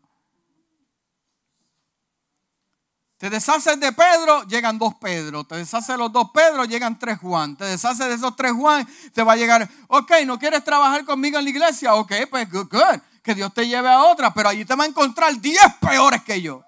Te 3.18 3.30
deshaces 3.30 3.80
de 3.80 3.92
Pedro, 3.92 4.44
llegan 4.44 4.78
dos 4.78 4.94
Pedro. 4.96 5.42
Te 5.42 5.56
deshaces 5.56 5.88
de 5.88 5.96
los 5.96 6.12
dos 6.12 6.30
Pedro, 6.32 6.66
llegan 6.66 6.98
tres 6.98 7.18
Juan. 7.18 7.56
Te 7.56 7.64
deshaces 7.64 8.06
de 8.06 8.14
esos 8.14 8.36
tres 8.36 8.52
Juan, 8.52 8.86
te 9.12 9.22
va 9.22 9.32
a 9.32 9.36
llegar, 9.36 9.68
ok, 9.88 10.12
¿no 10.26 10.38
quieres 10.38 10.62
trabajar 10.62 11.04
conmigo 11.04 11.38
en 11.38 11.44
la 11.44 11.50
iglesia? 11.50 11.94
Ok, 11.94 12.12
pues 12.30 12.48
good, 12.50 12.68
good. 12.70 13.00
Que 13.24 13.34
Dios 13.34 13.52
te 13.52 13.66
lleve 13.66 13.88
a 13.88 14.04
otra, 14.04 14.32
pero 14.32 14.50
allí 14.50 14.64
te 14.64 14.76
va 14.76 14.84
a 14.84 14.86
encontrar 14.86 15.34
diez 15.40 15.74
peores 15.80 16.22
que 16.22 16.40
yo. 16.40 16.65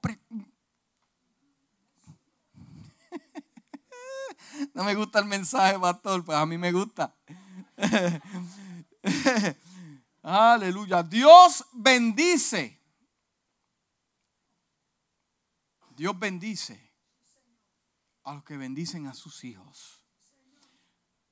No 4.74 4.84
me 4.84 4.94
gusta 4.94 5.18
el 5.18 5.24
mensaje, 5.24 5.78
pastor, 5.78 6.24
pues 6.24 6.38
a 6.38 6.46
mí 6.46 6.56
me 6.56 6.70
gusta. 6.70 7.14
Aleluya. 10.22 11.02
Dios 11.02 11.64
bendice. 11.72 12.80
Dios 15.96 16.18
bendice 16.18 16.92
a 18.24 18.34
los 18.34 18.44
que 18.44 18.56
bendicen 18.56 19.06
a 19.06 19.14
sus 19.14 19.44
hijos. 19.44 20.04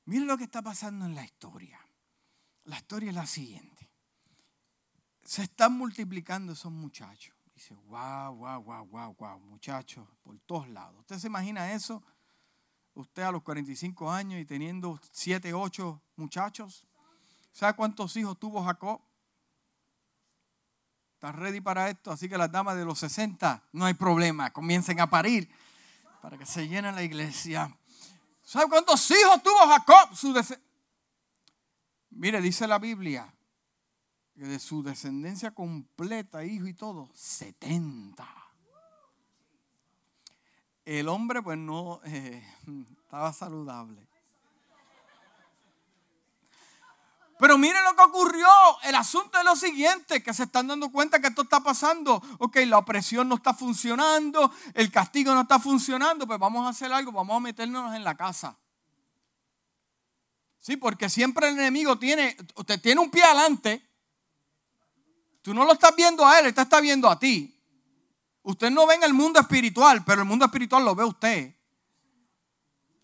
Miren 0.04 0.26
lo 0.26 0.36
que 0.36 0.44
está 0.44 0.62
pasando 0.62 1.06
en 1.06 1.14
la 1.14 1.24
historia. 1.24 1.80
La 2.64 2.76
historia 2.76 3.10
es 3.10 3.14
la 3.14 3.26
siguiente. 3.26 3.90
Se 5.24 5.44
están 5.44 5.72
multiplicando 5.72 6.52
esos 6.52 6.72
muchachos. 6.72 7.36
Dice, 7.62 7.76
wow, 7.86 8.34
wow, 8.34 8.60
wow, 8.60 8.84
wow, 8.86 9.14
wow, 9.16 9.38
muchachos, 9.38 10.04
por 10.24 10.36
todos 10.46 10.68
lados. 10.68 10.98
¿Usted 10.98 11.16
se 11.18 11.28
imagina 11.28 11.72
eso? 11.72 12.02
Usted 12.92 13.22
a 13.22 13.30
los 13.30 13.44
45 13.44 14.10
años 14.10 14.40
y 14.40 14.44
teniendo 14.44 14.98
7, 15.12 15.54
8 15.54 16.02
muchachos. 16.16 16.84
¿Sabe 17.52 17.74
cuántos 17.74 18.16
hijos 18.16 18.36
tuvo 18.36 18.64
Jacob? 18.64 19.00
Está 21.14 21.30
ready 21.30 21.60
para 21.60 21.88
esto, 21.88 22.10
así 22.10 22.28
que 22.28 22.36
las 22.36 22.50
damas 22.50 22.76
de 22.76 22.84
los 22.84 22.98
60, 22.98 23.62
no 23.70 23.84
hay 23.84 23.94
problema, 23.94 24.52
comiencen 24.52 24.98
a 24.98 25.08
parir 25.08 25.48
para 26.20 26.36
que 26.36 26.46
se 26.46 26.66
llene 26.66 26.90
la 26.90 27.04
iglesia. 27.04 27.72
¿Sabe 28.42 28.68
cuántos 28.68 29.08
hijos 29.08 29.40
tuvo 29.40 29.68
Jacob? 29.68 30.58
Mire, 32.10 32.40
dice 32.40 32.66
la 32.66 32.80
Biblia 32.80 33.32
de 34.34 34.58
su 34.58 34.82
descendencia 34.82 35.52
completa, 35.52 36.44
hijo 36.44 36.66
y 36.66 36.74
todo, 36.74 37.10
70. 37.14 38.26
El 40.84 41.08
hombre 41.08 41.42
pues 41.42 41.58
no 41.58 42.00
eh, 42.04 42.42
estaba 43.02 43.32
saludable. 43.32 44.08
Pero 47.42 47.58
miren 47.58 47.82
lo 47.82 47.96
que 47.96 48.02
ocurrió. 48.04 48.46
El 48.84 48.94
asunto 48.94 49.36
es 49.36 49.44
lo 49.44 49.56
siguiente, 49.56 50.22
que 50.22 50.32
se 50.32 50.44
están 50.44 50.68
dando 50.68 50.92
cuenta 50.92 51.20
que 51.20 51.26
esto 51.26 51.42
está 51.42 51.58
pasando. 51.58 52.22
Ok, 52.38 52.58
la 52.66 52.78
opresión 52.78 53.28
no 53.28 53.34
está 53.34 53.52
funcionando, 53.52 54.52
el 54.74 54.92
castigo 54.92 55.34
no 55.34 55.40
está 55.40 55.58
funcionando, 55.58 56.24
pues 56.24 56.38
vamos 56.38 56.64
a 56.64 56.68
hacer 56.68 56.92
algo, 56.92 57.10
vamos 57.10 57.36
a 57.36 57.40
meternos 57.40 57.96
en 57.96 58.04
la 58.04 58.16
casa. 58.16 58.56
Sí, 60.60 60.76
porque 60.76 61.08
siempre 61.08 61.48
el 61.48 61.58
enemigo 61.58 61.98
tiene, 61.98 62.36
usted 62.54 62.80
tiene 62.80 63.00
un 63.00 63.10
pie 63.10 63.24
adelante. 63.24 63.91
Tú 65.42 65.52
no 65.52 65.64
lo 65.64 65.72
estás 65.72 65.94
viendo 65.94 66.24
a 66.26 66.38
él, 66.38 66.46
él 66.46 66.54
está 66.56 66.80
viendo 66.80 67.10
a 67.10 67.18
ti. 67.18 67.58
Usted 68.42 68.70
no 68.70 68.86
ve 68.86 68.94
en 68.94 69.02
el 69.04 69.12
mundo 69.12 69.38
espiritual, 69.38 70.04
pero 70.04 70.22
el 70.22 70.28
mundo 70.28 70.44
espiritual 70.44 70.84
lo 70.84 70.94
ve 70.94 71.04
usted. 71.04 71.54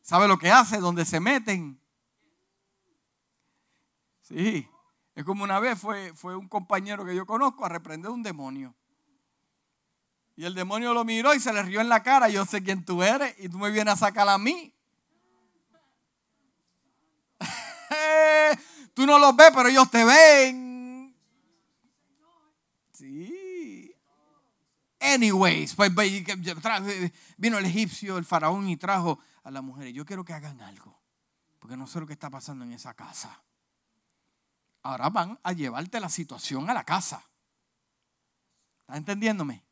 ¿Sabe 0.00 0.26
lo 0.26 0.38
que 0.38 0.50
hace? 0.50 0.78
Donde 0.78 1.04
se 1.04 1.20
meten 1.20 1.78
Sí, 4.28 4.68
es 5.14 5.24
como 5.24 5.42
una 5.42 5.58
vez 5.58 5.80
fue, 5.80 6.12
fue 6.14 6.36
un 6.36 6.48
compañero 6.48 7.02
que 7.02 7.16
yo 7.16 7.24
conozco 7.24 7.64
a 7.64 7.70
reprender 7.70 8.10
un 8.10 8.22
demonio. 8.22 8.74
Y 10.36 10.44
el 10.44 10.54
demonio 10.54 10.92
lo 10.92 11.02
miró 11.02 11.32
y 11.32 11.40
se 11.40 11.50
le 11.50 11.62
rió 11.62 11.80
en 11.80 11.88
la 11.88 12.02
cara. 12.02 12.28
Yo 12.28 12.44
sé 12.44 12.62
quién 12.62 12.84
tú 12.84 13.02
eres 13.02 13.34
y 13.38 13.48
tú 13.48 13.56
me 13.58 13.70
vienes 13.70 13.94
a 13.94 13.96
sacar 13.96 14.28
a 14.28 14.36
mí. 14.36 14.74
tú 18.94 19.06
no 19.06 19.18
los 19.18 19.34
ves, 19.34 19.50
pero 19.54 19.70
ellos 19.70 19.90
te 19.90 20.04
ven. 20.04 20.67
Sí. 22.98 23.94
Anyways, 24.98 25.76
pues 25.76 25.92
vino 27.36 27.58
el 27.58 27.64
egipcio, 27.64 28.18
el 28.18 28.24
faraón 28.24 28.68
y 28.68 28.76
trajo 28.76 29.20
a 29.44 29.52
la 29.52 29.62
mujer. 29.62 29.92
Yo 29.92 30.04
quiero 30.04 30.24
que 30.24 30.32
hagan 30.32 30.60
algo, 30.60 30.98
porque 31.60 31.76
no 31.76 31.86
sé 31.86 32.00
lo 32.00 32.06
que 32.08 32.14
está 32.14 32.28
pasando 32.28 32.64
en 32.64 32.72
esa 32.72 32.94
casa. 32.94 33.40
Ahora 34.82 35.10
van 35.10 35.38
a 35.44 35.52
llevarte 35.52 36.00
la 36.00 36.08
situación 36.08 36.68
a 36.68 36.74
la 36.74 36.82
casa. 36.82 37.22
¿Estás 38.80 38.96
entendiéndome? 38.96 39.62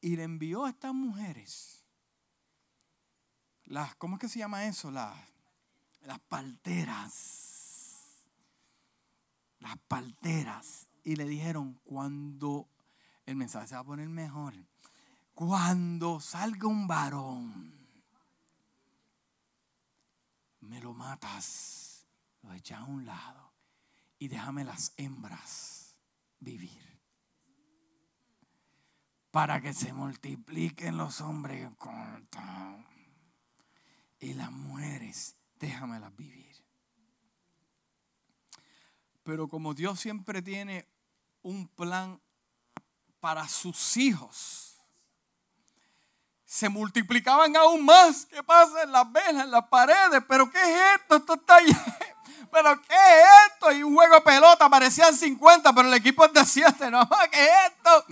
Y 0.00 0.14
le 0.14 0.22
envió 0.22 0.66
a 0.66 0.70
estas 0.70 0.94
mujeres, 0.94 1.82
las, 3.64 3.96
¿cómo 3.96 4.16
es 4.16 4.20
que 4.20 4.28
se 4.28 4.38
llama 4.38 4.66
eso? 4.66 4.92
Las, 4.92 5.18
las 6.02 6.20
palteras. 6.20 7.40
Las 9.58 9.76
palteras. 9.88 10.86
Y 11.04 11.16
le 11.16 11.26
dijeron, 11.26 11.78
cuando 11.84 12.68
el 13.26 13.36
mensaje 13.36 13.68
se 13.68 13.74
va 13.74 13.82
a 13.82 13.84
poner 13.84 14.08
mejor, 14.08 14.54
cuando 15.34 16.18
salga 16.18 16.66
un 16.66 16.86
varón, 16.86 17.72
me 20.60 20.80
lo 20.80 20.94
matas 20.94 21.84
lo 22.44 22.52
echa 22.52 22.78
a 22.78 22.84
un 22.84 23.06
lado 23.06 23.52
y 24.18 24.28
déjame 24.28 24.64
las 24.64 24.92
hembras 24.96 25.96
vivir. 26.40 26.82
Para 29.30 29.60
que 29.60 29.72
se 29.72 29.92
multipliquen 29.92 30.96
los 30.96 31.20
hombres 31.20 31.68
y 34.20 34.34
las 34.34 34.52
mujeres, 34.52 35.36
déjamelas 35.58 36.14
vivir. 36.14 36.54
Pero 39.24 39.48
como 39.48 39.74
Dios 39.74 39.98
siempre 39.98 40.40
tiene 40.42 40.86
un 41.44 41.68
plan 41.68 42.20
para 43.20 43.46
sus 43.46 43.96
hijos, 43.96 44.74
se 46.44 46.68
multiplicaban 46.68 47.56
aún 47.56 47.84
más. 47.84 48.26
¿Qué 48.26 48.42
pasa 48.42 48.82
en 48.82 48.92
las 48.92 49.10
velas, 49.12 49.44
en 49.44 49.50
las 49.50 49.66
paredes? 49.68 50.22
¿Pero 50.28 50.50
qué 50.50 50.58
es 50.58 51.00
esto? 51.00 51.16
Esto 51.16 51.34
está 51.34 51.58
¿Pero 52.52 52.80
qué 52.82 52.94
es 52.94 53.52
esto? 53.52 53.72
Y 53.72 53.82
un 53.82 53.94
juego 53.94 54.14
de 54.14 54.20
pelota, 54.20 54.68
parecían 54.68 55.14
50, 55.14 55.72
pero 55.72 55.88
el 55.88 55.94
equipo 55.94 56.24
es 56.24 56.32
de 56.32 56.44
7. 56.46 56.90
¿no? 56.90 57.08
¿Qué 57.30 57.44
es 57.44 57.50
esto? 57.68 58.04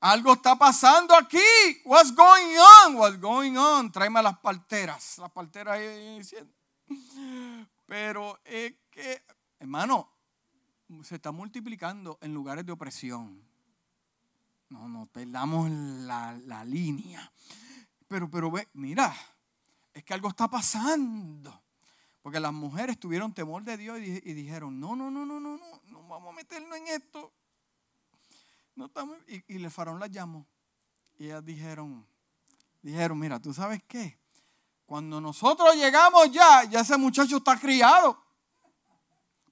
Algo 0.00 0.34
está 0.34 0.56
pasando 0.56 1.14
aquí. 1.14 1.38
What's 1.84 2.14
going 2.14 2.56
on? 2.86 2.96
What's 2.96 3.20
going 3.20 3.56
on? 3.56 3.90
Tráeme 3.90 4.22
las 4.22 4.38
parteras. 4.38 5.18
Las 5.18 5.30
parteras 5.30 5.78
ahí 5.78 6.18
diciendo. 6.18 6.52
Pero 7.86 8.38
es 8.44 8.74
que, 8.90 9.24
hermano, 9.58 10.19
se 11.02 11.16
está 11.16 11.32
multiplicando 11.32 12.18
en 12.20 12.34
lugares 12.34 12.66
de 12.66 12.72
opresión. 12.72 13.42
No, 14.68 14.88
no 14.88 15.06
perdamos 15.06 15.70
la, 15.70 16.38
la 16.46 16.64
línea. 16.64 17.30
Pero, 18.06 18.30
pero 18.30 18.50
ve, 18.50 18.68
mira, 18.74 19.14
es 19.94 20.04
que 20.04 20.14
algo 20.14 20.28
está 20.28 20.48
pasando. 20.48 21.62
Porque 22.22 22.38
las 22.38 22.52
mujeres 22.52 22.98
tuvieron 22.98 23.32
temor 23.32 23.64
de 23.64 23.76
Dios 23.76 23.98
y, 23.98 24.34
dijeron, 24.34 24.78
no, 24.78 24.94
no, 24.94 25.10
no, 25.10 25.24
no, 25.24 25.40
no, 25.40 25.56
no, 25.56 25.80
no 25.86 26.08
vamos 26.08 26.32
a 26.32 26.36
meternos 26.36 26.76
en 26.76 26.88
esto. 26.88 27.32
No 28.76 28.86
estamos, 28.86 29.16
y, 29.26 29.42
y 29.54 29.56
el 29.56 29.70
faraón 29.70 29.98
las 29.98 30.10
llamó. 30.10 30.46
Y 31.18 31.26
ellas 31.26 31.44
dijeron, 31.44 32.06
dijeron, 32.82 33.18
mira, 33.18 33.40
¿tú 33.40 33.54
sabes 33.54 33.82
qué? 33.86 34.18
Cuando 34.86 35.20
nosotros 35.20 35.74
llegamos 35.76 36.30
ya, 36.30 36.64
ya 36.64 36.80
ese 36.80 36.96
muchacho 36.98 37.38
está 37.38 37.58
criado. 37.58 38.22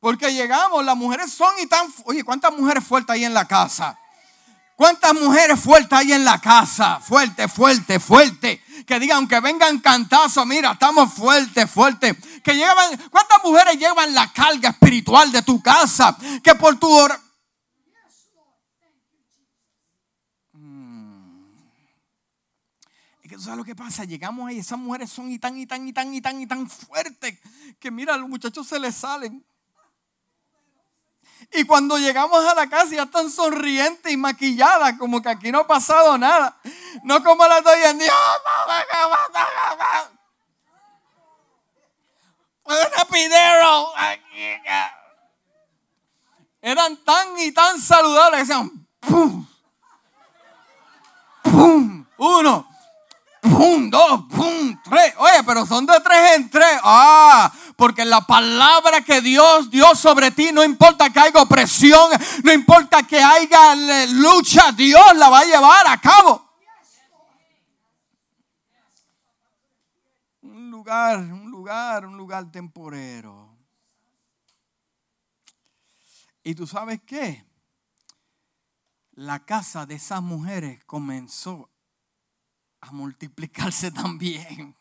Porque 0.01 0.33
llegamos, 0.33 0.85
las 0.85 0.97
mujeres 0.97 1.33
son 1.33 1.53
y 1.61 1.67
tan... 1.67 1.87
Oye, 2.05 2.23
¿cuántas 2.23 2.53
mujeres 2.53 2.85
fuertes 2.85 3.15
hay 3.15 3.25
en 3.25 3.35
la 3.35 3.47
casa? 3.47 3.99
¿Cuántas 4.79 5.13
mujeres 5.13 5.59
fuertes 5.59 5.93
hay 5.99 6.13
en 6.13 6.25
la 6.25 6.41
casa? 6.41 7.01
Fuerte, 7.01 7.49
fuerte, 7.49 7.99
fuerte. 7.99 8.63
Que 8.87 9.01
digan, 9.01 9.17
aunque 9.19 9.41
vengan 9.41 9.81
cantazos, 9.81 10.47
mira, 10.47 10.71
estamos 10.71 11.13
fuertes, 11.13 11.69
fuertes. 11.69 12.17
Que 12.45 12.55
llevan, 12.55 12.97
¿cuántas 13.11 13.43
mujeres 13.43 13.77
llevan 13.77 14.15
la 14.15 14.33
carga 14.33 14.69
espiritual 14.69 15.33
de 15.33 15.43
tu 15.43 15.61
casa? 15.61 16.17
Que 16.45 16.55
por 16.55 16.79
tu 16.79 16.89
hora. 16.89 17.21
Mm. 20.53 21.57
Que 23.23 23.35
tú 23.35 23.41
sabes 23.41 23.59
lo 23.59 23.65
que 23.65 23.75
pasa, 23.75 24.05
llegamos 24.05 24.49
ahí, 24.49 24.61
esas 24.61 24.79
mujeres 24.79 25.11
son 25.11 25.29
y 25.33 25.41
tan, 25.41 25.59
y 25.59 25.67
tan, 25.67 25.89
y 25.89 25.93
tan, 25.93 26.15
y 26.15 26.21
tan, 26.21 26.41
y 26.41 26.47
tan 26.47 26.71
fuertes, 26.71 27.37
que 27.81 27.91
mira, 27.91 28.17
los 28.17 28.29
muchachos 28.29 28.69
se 28.69 28.79
les 28.79 28.95
salen. 28.95 29.45
Y 31.53 31.65
cuando 31.65 31.99
llegamos 31.99 32.45
a 32.45 32.55
la 32.55 32.69
casa 32.69 32.95
ya 32.95 33.05
están 33.05 33.31
sonrientes 33.31 34.13
y 34.13 34.17
maquilladas, 34.17 34.99
como 34.99 35.23
que 35.23 35.31
aquí 35.31 35.51
no 35.51 35.61
ha 35.61 35.67
pasado 35.67 36.19
nada. 36.19 36.59
No 37.05 37.23
como 37.23 37.47
las 37.47 37.65
doy 37.65 37.81
en 37.85 37.99
día. 37.99 38.13
Eran 46.61 46.97
tan 46.99 47.39
y 47.39 47.53
tan 47.53 47.81
saludables 47.81 48.41
decían 48.41 48.87
¡pum! 49.01 49.47
¡pum! 51.43 52.07
Uno, 52.19 52.69
¡pum! 53.43 53.91
Dos, 53.91 54.25
¡pum! 54.31 54.77
Tres. 54.83 55.15
Oye, 55.19 55.43
pero 55.47 55.67
son 55.67 55.87
de 55.87 55.99
tres 56.01 56.37
en 56.37 56.51
tres. 56.51 56.81
¡Ah! 56.83 57.53
Porque 57.77 58.05
la 58.05 58.21
palabra 58.23 59.03
que 59.03 59.21
Dios 59.21 59.71
dio 59.71 59.95
sobre 59.95 60.31
ti, 60.31 60.51
no 60.53 60.65
importa 60.65 61.11
que 61.11 61.21
haya 61.21 61.41
opresión, 61.43 62.11
no 62.43 62.53
importa 62.53 63.03
que 63.03 63.21
haya 63.23 63.75
lucha, 64.07 64.73
Dios 64.73 65.17
la 65.17 65.29
va 65.29 65.41
a 65.41 65.45
llevar 65.45 65.87
a 65.87 66.01
cabo. 66.01 66.45
Un 70.43 70.71
lugar, 70.71 71.19
un 71.19 71.43
lugar 71.43 71.49
lugar, 71.59 72.07
un 72.07 72.17
lugar 72.17 72.51
temporero. 72.53 73.55
Y 76.45 76.55
tú 76.55 76.67
sabes 76.67 77.03
qué? 77.05 77.45
La 79.13 79.45
casa 79.45 79.85
de 79.85 79.97
esas 79.97 80.23
mujeres 80.23 80.83
comenzó 80.85 81.69
a 82.81 82.93
multiplicarse 82.93 83.91
también. 83.93 84.75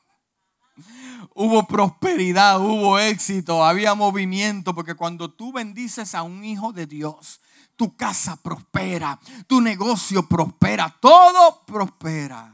Hubo 1.34 1.66
prosperidad, 1.66 2.60
hubo 2.60 3.00
éxito, 3.00 3.66
había 3.66 3.96
movimiento, 3.96 4.76
porque 4.76 4.94
cuando 4.94 5.32
tú 5.32 5.52
bendices 5.52 6.14
a 6.14 6.22
un 6.22 6.46
hijo 6.46 6.72
de 6.72 6.86
Dios, 6.86 7.42
tu 7.76 7.96
casa 7.96 8.36
prospera, 8.36 9.20
tu 9.48 9.60
negocio 9.60 10.28
prospera, 10.28 10.96
todo 11.00 11.64
prospera. 11.66 12.54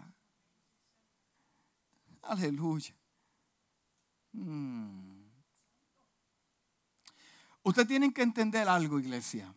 Aleluya. 2.22 2.96
Mm. 4.32 5.14
Usted 7.64 7.88
tienen 7.88 8.12
que 8.14 8.22
entender 8.22 8.68
algo, 8.68 9.00
iglesia. 9.00 9.54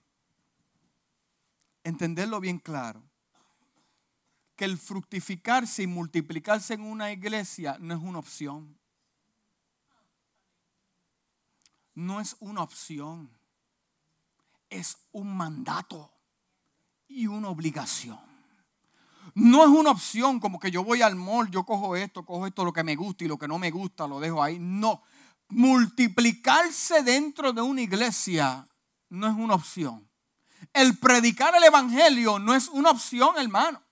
Entenderlo 1.83 2.41
bien 2.41 2.59
claro. 2.59 3.06
Que 4.57 4.65
el 4.65 4.79
fructificarse 4.79 5.83
y 5.83 5.87
multiplicarse 5.87 6.75
en 6.75 6.83
una 6.83 7.13
iglesia 7.13 7.77
no 7.79 7.95
es 7.95 8.01
una 8.01 8.19
opción. 8.19 8.79
No 11.95 12.21
es 12.21 12.37
una 12.41 12.63
opción. 12.63 13.31
Es 14.69 14.99
un 15.13 15.37
mandato 15.37 16.11
y 17.09 17.27
una 17.27 17.49
obligación. 17.49 18.19
No 19.35 19.63
es 19.63 19.69
una 19.69 19.91
opción 19.91 20.41
como 20.41 20.59
que 20.59 20.71
yo 20.71 20.83
voy 20.83 21.03
al 21.03 21.15
mall, 21.15 21.51
yo 21.51 21.65
cojo 21.65 21.95
esto, 21.97 22.25
cojo 22.25 22.47
esto, 22.47 22.65
lo 22.65 22.73
que 22.73 22.85
me 22.85 22.97
gusta 22.97 23.25
y 23.25 23.29
lo 23.29 23.39
que 23.39 23.49
no 23.49 23.59
me 23.59 23.71
gusta 23.71 24.07
lo 24.07 24.19
dejo 24.19 24.43
ahí. 24.43 24.59
No, 24.59 25.03
multiplicarse 25.49 27.03
dentro 27.03 27.53
de 27.53 27.61
una 27.61 27.83
iglesia 27.83 28.67
no 29.09 29.27
es 29.29 29.35
una 29.35 29.55
opción. 29.55 30.09
El 30.73 30.99
predicar 30.99 31.55
el 31.55 31.65
Evangelio 31.65 32.39
no 32.39 32.55
es 32.55 32.69
una 32.69 32.91
opción, 32.91 33.37
hermano. 33.37 33.83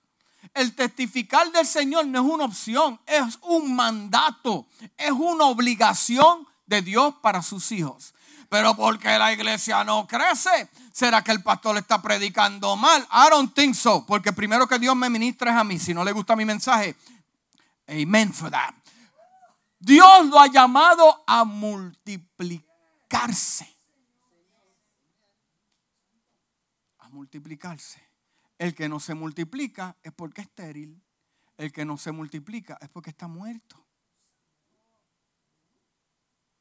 El 0.53 0.75
testificar 0.75 1.51
del 1.51 1.65
Señor 1.65 2.05
no 2.07 2.19
es 2.19 2.25
una 2.25 2.45
opción, 2.45 2.99
es 3.05 3.39
un 3.41 3.75
mandato, 3.75 4.67
es 4.97 5.11
una 5.11 5.45
obligación 5.45 6.47
de 6.65 6.81
Dios 6.81 7.15
para 7.21 7.41
sus 7.41 7.71
hijos. 7.71 8.13
Pero 8.49 8.75
porque 8.75 9.17
la 9.17 9.31
iglesia 9.33 9.83
no 9.83 10.07
crece, 10.07 10.69
¿será 10.93 11.23
que 11.23 11.31
el 11.31 11.41
pastor 11.43 11.77
está 11.77 12.01
predicando 12.01 12.75
mal? 12.75 13.07
I 13.11 13.29
don't 13.29 13.53
think 13.53 13.75
so, 13.75 14.05
porque 14.05 14.33
primero 14.33 14.67
que 14.67 14.79
Dios 14.79 14.95
me 14.95 15.09
ministra 15.09 15.51
es 15.51 15.57
a 15.57 15.63
mí. 15.63 15.79
Si 15.79 15.93
no 15.93 16.03
le 16.03 16.11
gusta 16.11 16.35
mi 16.35 16.45
mensaje, 16.45 16.95
amen 17.87 18.33
for 18.33 18.51
that. 18.51 18.73
Dios 19.79 20.27
lo 20.27 20.39
ha 20.39 20.47
llamado 20.47 21.23
a 21.27 21.43
multiplicarse. 21.43 23.75
A 26.99 27.09
multiplicarse. 27.09 28.04
El 28.57 28.73
que 28.73 28.87
no 28.87 28.99
se 28.99 29.13
multiplica 29.13 29.97
es 30.03 30.13
porque 30.13 30.41
es 30.41 30.47
estéril. 30.47 31.01
El 31.57 31.71
que 31.71 31.85
no 31.85 31.97
se 31.97 32.11
multiplica 32.11 32.77
es 32.81 32.89
porque 32.89 33.09
está 33.09 33.27
muerto. 33.27 33.83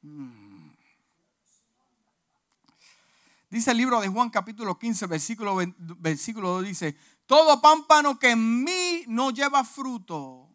Mm. 0.03 0.71
Dice 3.51 3.71
el 3.71 3.77
libro 3.77 4.01
de 4.01 4.09
Juan 4.09 4.31
capítulo 4.31 4.79
15, 4.79 5.07
versículo, 5.07 5.57
versículo 5.79 6.51
2, 6.55 6.65
dice, 6.65 6.97
todo 7.25 7.61
pámpano 7.61 8.19
que 8.19 8.33
en 8.33 8.65
mí 8.65 9.05
no 9.07 9.31
lleva 9.31 9.63
fruto, 9.63 10.49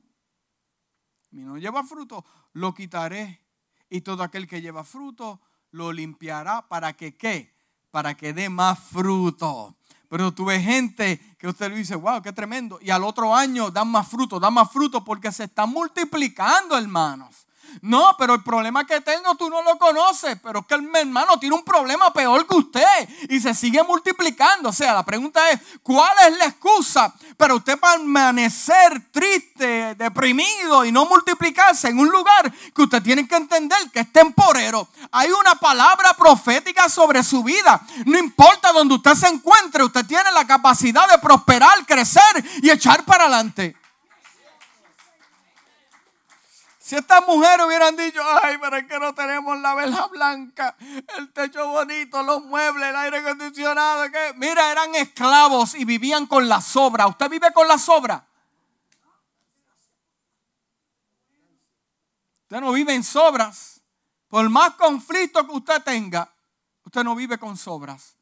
mí 1.32 1.42
no 1.42 1.58
lleva 1.58 1.84
fruto, 1.84 2.26
lo 2.54 2.74
quitaré. 2.74 3.42
Y 3.90 4.02
todo 4.02 4.22
aquel 4.22 4.48
que 4.48 4.62
lleva 4.62 4.84
fruto, 4.84 5.42
lo 5.72 5.92
limpiará 5.92 6.68
para 6.68 6.94
que 6.94 7.16
qué? 7.16 7.56
Para 7.90 8.16
que 8.16 8.34
dé 8.34 8.50
más 8.50 8.78
fruto. 8.78 9.79
Pero 10.10 10.34
tuve 10.34 10.60
gente 10.60 11.20
que 11.38 11.48
usted 11.48 11.70
le 11.70 11.78
dice, 11.78 11.96
wow, 11.96 12.22
qué 12.22 12.34
tremendo. 12.34 12.80
Y 12.82 12.90
al 12.90 13.04
otro 13.04 13.36
año 13.36 13.70
dan 13.70 13.88
más 13.88 14.08
fruto, 14.08 14.40
dan 14.40 14.54
más 14.54 14.72
fruto 14.72 15.04
porque 15.04 15.32
se 15.32 15.44
están 15.44 15.70
multiplicando, 15.70 16.78
hermanos. 16.78 17.48
No, 17.82 18.16
pero 18.18 18.36
el 18.36 18.44
problema 18.44 18.86
que 18.86 19.02
tengo 19.02 19.36
tú 19.36 19.50
no 19.50 19.62
lo 19.62 19.78
conoces, 19.78 20.38
pero 20.42 20.60
es 20.60 20.66
que 20.66 20.76
el 20.76 20.90
hermano 20.96 21.40
tiene 21.40 21.56
un 21.56 21.64
problema 21.64 22.12
peor 22.12 22.46
que 22.48 22.56
usted 22.56 23.10
y 23.30 23.40
se 23.40 23.54
sigue 23.54 23.84
multiplicando. 23.84 24.70
O 24.70 24.74
sea, 24.74 24.94
la 24.94 25.04
pregunta 25.04 25.50
es, 25.50 25.60
¿cuál 25.82 26.12
es 26.28 26.38
la 26.38 26.46
excusa 26.46 27.14
para 27.38 27.56
usted 27.56 27.80
permanecer 27.80 29.12
triste, 29.12 29.96
deprimido 29.96 30.86
y 30.86 30.92
no 30.92 31.06
multiplicarse 31.06 31.88
en 31.90 32.00
un 32.00 32.10
lugar 32.10 32.52
que 32.74 32.82
usted 32.82 33.02
tiene 33.02 33.28
que 33.28 33.36
entender 33.36 33.78
que 33.92 34.02
es 34.02 34.12
temporero? 34.12 34.88
Hay 35.12 35.32
una 35.32 35.56
palabra 35.56 36.14
profética 36.14 36.90
sobre 36.90 37.24
su 37.24 37.44
vida. 37.44 37.82
No 38.06 38.18
importa 38.18 38.72
donde 38.72 38.96
usted 38.96 39.16
se 39.16 39.28
encuentre, 39.28 39.84
usted 39.84 40.06
tiene 40.06 40.32
la 40.32 40.46
capacidad 40.46 41.08
de 41.10 41.18
prosperar, 41.18 41.86
crecer 41.86 42.44
y 42.62 42.70
echar 42.70 43.04
para 43.06 43.26
adelante. 43.26 43.76
Si 46.90 46.96
estas 46.96 47.24
mujeres 47.28 47.68
hubieran 47.68 47.96
dicho, 47.96 48.20
ay, 48.42 48.58
pero 48.60 48.78
es 48.78 48.88
que 48.88 48.98
no 48.98 49.14
tenemos 49.14 49.60
la 49.60 49.76
vela 49.76 50.08
blanca, 50.08 50.76
el 51.20 51.32
techo 51.32 51.68
bonito, 51.68 52.24
los 52.24 52.44
muebles, 52.46 52.90
el 52.90 52.96
aire 52.96 53.18
acondicionado, 53.20 54.10
que 54.10 54.34
mira, 54.38 54.72
eran 54.72 54.96
esclavos 54.96 55.76
y 55.76 55.86
vivían 55.86 56.26
con 56.26 56.50
la 56.50 56.62
sobra. 56.62 57.06
¿Usted 57.06 57.30
vive 57.30 57.54
con 57.54 57.68
la 57.68 57.78
sobra? 57.78 58.28
Usted 62.42 62.60
no 62.60 62.72
vive 62.72 62.96
en 62.96 63.04
sobras. 63.04 63.82
Por 64.28 64.50
más 64.50 64.72
conflicto 64.72 65.46
que 65.46 65.54
usted 65.54 65.84
tenga, 65.84 66.34
usted 66.84 67.04
no 67.04 67.14
vive 67.14 67.38
con 67.38 67.56
sobras. 67.56 68.16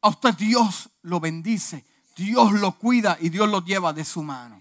A 0.00 0.08
usted 0.08 0.34
Dios 0.34 0.90
lo 1.02 1.20
bendice, 1.20 1.84
Dios 2.16 2.54
lo 2.54 2.72
cuida 2.72 3.16
y 3.20 3.28
Dios 3.28 3.48
lo 3.48 3.64
lleva 3.64 3.92
de 3.92 4.04
su 4.04 4.20
mano. 4.24 4.60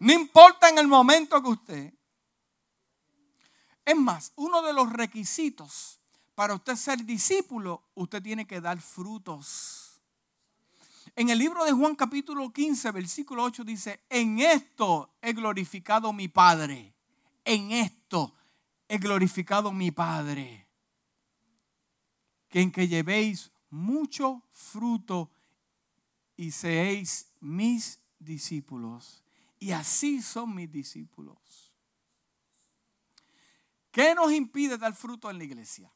No 0.00 0.12
importa 0.12 0.68
en 0.68 0.78
el 0.78 0.88
momento 0.88 1.40
que 1.40 1.48
usted 1.48 1.92
es 3.84 3.96
más, 3.96 4.32
uno 4.36 4.62
de 4.62 4.72
los 4.72 4.92
requisitos 4.92 6.00
para 6.34 6.54
usted 6.54 6.76
ser 6.76 7.04
discípulo, 7.04 7.82
usted 7.94 8.22
tiene 8.22 8.46
que 8.46 8.60
dar 8.60 8.80
frutos. 8.80 10.00
En 11.14 11.28
el 11.28 11.38
libro 11.38 11.64
de 11.64 11.72
Juan 11.72 11.94
capítulo 11.94 12.52
15, 12.52 12.90
versículo 12.90 13.42
8 13.44 13.64
dice, 13.64 14.00
en 14.08 14.38
esto 14.38 15.14
he 15.20 15.32
glorificado 15.32 16.12
mi 16.12 16.28
Padre. 16.28 16.94
En 17.44 17.72
esto 17.72 18.34
he 18.88 18.98
glorificado 18.98 19.72
mi 19.72 19.90
Padre. 19.90 20.66
Que 22.48 22.60
en 22.60 22.70
que 22.70 22.88
llevéis 22.88 23.50
mucho 23.68 24.42
fruto 24.52 25.30
y 26.36 26.50
seáis 26.50 27.30
mis 27.40 28.00
discípulos. 28.18 29.22
Y 29.58 29.72
así 29.72 30.22
son 30.22 30.54
mis 30.54 30.70
discípulos. 30.70 31.41
¿Qué 33.92 34.14
nos 34.14 34.32
impide 34.32 34.78
dar 34.78 34.94
fruto 34.94 35.30
en 35.30 35.36
la 35.36 35.44
iglesia? 35.44 35.92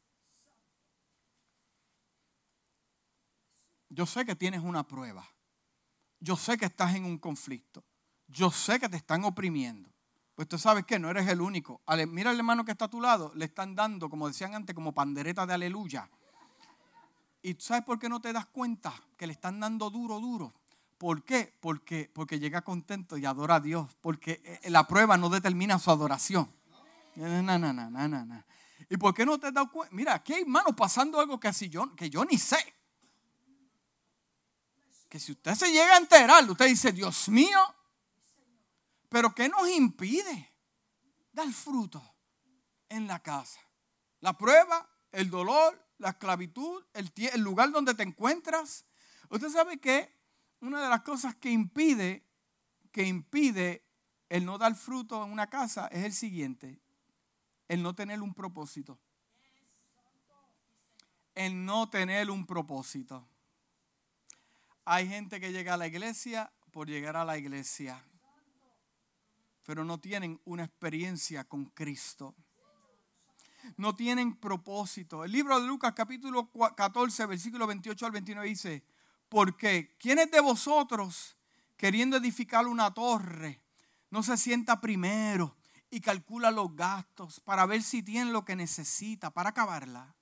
Yo 3.89 4.05
sé 4.05 4.27
que 4.27 4.37
tienes 4.37 4.61
una 4.61 4.87
prueba. 4.87 5.27
Yo 6.21 6.37
sé 6.37 6.59
que 6.59 6.67
estás 6.67 6.95
en 6.95 7.07
un 7.07 7.19
conflicto. 7.19 7.83
Yo 8.29 8.51
sé 8.51 8.79
que 8.79 8.91
te 8.91 8.99
están 8.99 9.25
oprimiendo. 9.25 9.89
Pues 10.35 10.47
tú 10.47 10.59
sabes 10.59 10.85
que 10.85 10.99
no 10.99 11.09
eres 11.09 11.27
el 11.29 11.41
único. 11.41 11.81
Mira 12.09 12.31
al 12.31 12.37
hermano 12.37 12.67
que 12.67 12.73
está 12.73 12.85
a 12.85 12.91
tu 12.91 13.01
lado. 13.01 13.33
Le 13.35 13.47
están 13.47 13.75
dando, 13.75 14.11
como 14.11 14.29
decían 14.29 14.55
antes, 14.55 14.75
como 14.75 14.93
pandereta 14.93 15.47
de 15.47 15.55
aleluya. 15.55 16.11
¿Y 17.41 17.55
sabes 17.55 17.85
por 17.85 17.99
qué 17.99 18.11
no 18.11 18.21
te 18.21 18.35
das 18.35 18.45
cuenta 18.45 18.93
que 19.17 19.27
le 19.27 19.33
están 19.33 19.59
dando 19.59 19.89
duro, 19.89 20.21
duro? 20.21 20.53
¿Por 20.99 21.23
qué? 21.23 21.57
Porque, 21.61 22.11
porque 22.13 22.39
llega 22.39 22.61
contento 22.61 23.17
y 23.17 23.25
adora 23.25 23.55
a 23.55 23.61
Dios. 23.61 23.97
Porque 24.03 24.43
eh, 24.45 24.69
la 24.69 24.87
prueba 24.87 25.17
no 25.17 25.31
determina 25.31 25.79
su 25.79 25.91
adoración. 25.91 26.51
No, 27.17 27.43
no, 27.43 27.59
no, 27.59 27.73
no, 27.91 28.09
no. 28.09 28.45
¿Y 28.91 28.97
por 28.99 29.15
qué 29.15 29.25
no 29.25 29.39
te 29.39 29.47
has 29.47 29.55
dado 29.55 29.71
cuenta? 29.71 29.95
Mira, 29.95 30.15
aquí 30.15 30.35
hay 30.35 30.45
manos 30.45 30.75
pasando 30.77 31.19
algo 31.19 31.41
que, 31.41 31.49
así 31.49 31.69
yo, 31.69 31.95
que 31.97 32.11
yo 32.11 32.25
ni 32.25 32.39
sé. 32.39 32.59
Que 35.09 35.19
si 35.19 35.33
usted 35.33 35.55
se 35.55 35.73
llega 35.73 35.95
a 35.95 35.99
enterar, 35.99 36.49
usted 36.49 36.67
dice, 36.67 36.93
Dios 36.93 37.29
mío, 37.31 37.59
pero 39.09 39.35
¿qué 39.35 39.49
nos 39.49 39.69
impide 39.71 40.53
dar 41.33 41.51
fruto 41.53 42.03
en 42.89 43.07
la 43.07 43.21
casa? 43.23 43.61
La 44.21 44.37
prueba, 44.37 44.87
el 45.11 45.31
dolor, 45.31 45.83
la 45.99 46.11
esclavitud, 46.11 46.85
el, 46.93 47.11
el 47.17 47.41
lugar 47.41 47.71
donde 47.71 47.95
te 47.95 48.03
encuentras. 48.03 48.85
Usted 49.31 49.49
sabe 49.49 49.79
que 49.79 50.15
una 50.61 50.83
de 50.83 50.91
las 50.91 51.01
cosas 51.01 51.35
que 51.37 51.51
impide, 51.51 52.29
que 52.93 53.05
impide 53.05 53.89
el 54.29 54.45
no 54.45 54.59
dar 54.59 54.75
fruto 54.75 55.25
en 55.25 55.33
una 55.33 55.49
casa 55.49 55.87
es 55.89 56.05
el 56.05 56.13
siguiente 56.13 56.86
el 57.69 57.83
no 57.83 57.95
tener 57.95 58.23
un 58.23 58.35
propósito. 58.35 58.99
El 61.35 61.65
no 61.65 61.91
tener 61.91 62.31
un 62.31 62.47
propósito. 62.47 63.29
Hay 64.85 65.09
gente 65.09 65.41
que 65.41 65.53
llega 65.53 65.75
a 65.75 65.77
la 65.77 65.87
iglesia 65.87 66.53
por 66.71 66.89
llegar 66.89 67.17
a 67.17 67.25
la 67.25 67.37
iglesia, 67.37 68.03
pero 69.65 69.85
no 69.85 69.99
tienen 69.99 70.41
una 70.45 70.65
experiencia 70.65 71.45
con 71.45 71.67
Cristo. 71.67 72.35
no 73.79 73.97
tienen 73.97 74.37
propósito. 74.37 75.25
El 75.25 75.33
libro 75.33 75.61
de 75.61 75.67
Lucas 75.67 75.93
capítulo 75.93 76.53
14, 76.53 77.27
versículo 77.27 77.67
28 77.67 78.07
al 78.07 78.13
29 78.13 78.49
dice, 78.49 78.85
porque 79.29 79.97
¿quiénes 79.99 80.31
de 80.31 80.41
vosotros 80.41 81.37
queriendo 81.77 82.17
edificar 82.17 82.67
una 82.69 82.95
torre 82.95 83.61
no 84.11 84.23
se 84.23 84.37
sienta 84.37 84.81
primero 84.81 85.56
y 85.91 86.01
calcula 86.01 86.51
los 86.51 86.75
gastos 86.75 87.41
para 87.41 87.67
ver 87.67 87.83
si 87.83 88.03
tiene 88.03 88.31
lo 88.31 88.45
que 88.45 88.57
necesita 88.57 89.31
para 89.31 89.51
acabarla? 89.51 90.15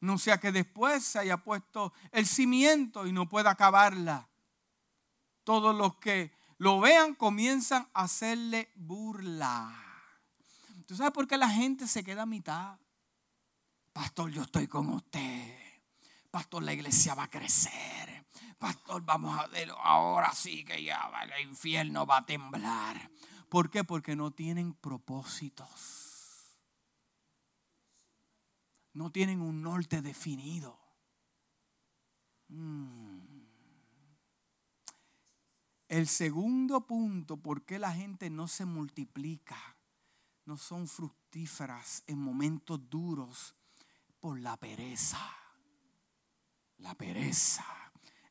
No 0.00 0.18
sea 0.18 0.38
que 0.38 0.52
después 0.52 1.04
se 1.04 1.18
haya 1.18 1.38
puesto 1.38 1.92
el 2.12 2.26
cimiento 2.26 3.06
y 3.06 3.12
no 3.12 3.28
pueda 3.28 3.50
acabarla. 3.50 4.28
Todos 5.44 5.74
los 5.74 5.96
que 5.96 6.32
lo 6.58 6.80
vean 6.80 7.14
comienzan 7.14 7.88
a 7.94 8.02
hacerle 8.02 8.70
burla. 8.74 9.74
¿Tú 10.86 10.96
sabes 10.96 11.12
por 11.12 11.26
qué 11.26 11.36
la 11.36 11.48
gente 11.48 11.86
se 11.86 12.04
queda 12.04 12.22
a 12.22 12.26
mitad? 12.26 12.78
Pastor, 13.92 14.30
yo 14.30 14.42
estoy 14.42 14.68
con 14.68 14.88
usted. 14.90 15.58
Pastor, 16.30 16.62
la 16.62 16.72
iglesia 16.72 17.14
va 17.14 17.24
a 17.24 17.30
crecer. 17.30 18.26
Pastor, 18.58 19.02
vamos 19.02 19.38
a 19.38 19.46
ver, 19.48 19.70
ahora 19.82 20.32
sí 20.32 20.64
que 20.64 20.82
ya 20.82 21.10
el 21.22 21.48
infierno 21.48 22.06
va 22.06 22.18
a 22.18 22.26
temblar. 22.26 23.10
¿Por 23.48 23.70
qué? 23.70 23.84
Porque 23.84 24.16
no 24.16 24.32
tienen 24.32 24.74
propósitos. 24.74 26.06
No 28.92 29.12
tienen 29.12 29.40
un 29.40 29.62
norte 29.62 30.02
definido. 30.02 30.78
Mm. 32.48 33.46
El 35.88 36.08
segundo 36.08 36.86
punto, 36.86 37.36
¿por 37.36 37.64
qué 37.64 37.78
la 37.78 37.92
gente 37.92 38.28
no 38.30 38.48
se 38.48 38.64
multiplica? 38.64 39.56
No 40.44 40.56
son 40.56 40.88
fructíferas 40.88 42.02
en 42.06 42.18
momentos 42.18 42.90
duros 42.90 43.54
por 44.18 44.40
la 44.40 44.56
pereza. 44.56 45.20
La 46.78 46.94
pereza. 46.94 47.64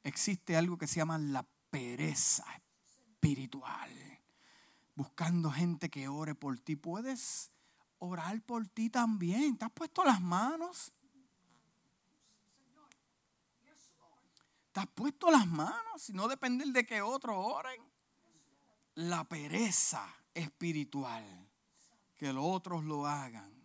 Existe 0.03 0.57
algo 0.57 0.78
que 0.78 0.88
se 0.88 0.97
llama 0.97 1.18
la 1.18 1.47
pereza 1.70 2.45
espiritual. 2.53 3.91
Buscando 4.95 5.51
gente 5.51 5.89
que 5.89 6.07
ore 6.07 6.35
por 6.35 6.57
ti. 6.59 6.75
Puedes 6.75 7.51
orar 7.99 8.41
por 8.41 8.67
ti 8.67 8.89
también. 8.89 9.57
¿Te 9.57 9.65
has 9.65 9.71
puesto 9.71 10.03
las 10.03 10.21
manos? 10.21 10.93
¿Te 14.71 14.79
has 14.79 14.87
puesto 14.87 15.31
las 15.31 15.47
manos? 15.47 16.09
Y 16.09 16.13
no 16.13 16.27
depender 16.27 16.67
de 16.67 16.85
que 16.85 17.01
otros 17.01 17.35
oren. 17.37 17.81
La 18.95 19.23
pereza 19.23 20.05
espiritual. 20.33 21.23
Que 22.15 22.31
los 22.31 22.43
otros 22.45 22.83
lo 22.83 23.05
hagan. 23.05 23.55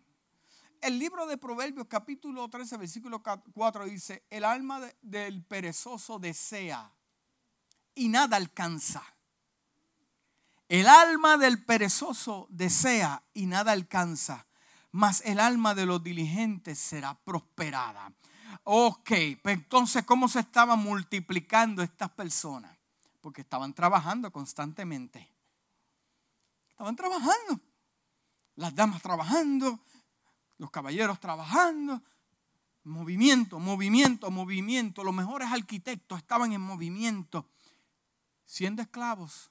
El 0.80 0.98
libro 0.98 1.26
de 1.26 1.36
Proverbios 1.36 1.86
capítulo 1.88 2.48
13 2.48 2.78
versículo 2.78 3.22
4 3.22 3.84
dice, 3.84 4.24
el 4.30 4.44
alma 4.44 4.80
del 5.02 5.44
perezoso 5.44 6.18
desea 6.18 6.90
y 7.94 8.08
nada 8.08 8.36
alcanza. 8.36 9.04
El 10.70 10.86
alma 10.86 11.36
del 11.36 11.64
perezoso 11.64 12.46
desea 12.48 13.24
y 13.34 13.46
nada 13.46 13.72
alcanza, 13.72 14.46
mas 14.92 15.20
el 15.26 15.40
alma 15.40 15.74
de 15.74 15.84
los 15.84 16.00
diligentes 16.00 16.78
será 16.78 17.14
prosperada. 17.14 18.12
Ok, 18.62 19.10
pues 19.42 19.56
entonces, 19.56 20.04
¿cómo 20.04 20.28
se 20.28 20.38
estaban 20.38 20.78
multiplicando 20.78 21.82
estas 21.82 22.10
personas? 22.10 22.70
Porque 23.20 23.40
estaban 23.40 23.74
trabajando 23.74 24.30
constantemente. 24.30 25.28
Estaban 26.68 26.94
trabajando. 26.94 27.60
Las 28.54 28.72
damas 28.72 29.02
trabajando, 29.02 29.80
los 30.56 30.70
caballeros 30.70 31.18
trabajando. 31.18 32.00
Movimiento, 32.84 33.58
movimiento, 33.58 34.30
movimiento. 34.30 35.02
Los 35.02 35.14
mejores 35.14 35.50
arquitectos 35.50 36.18
estaban 36.18 36.52
en 36.52 36.60
movimiento. 36.60 37.50
Siendo 38.44 38.82
esclavos. 38.82 39.50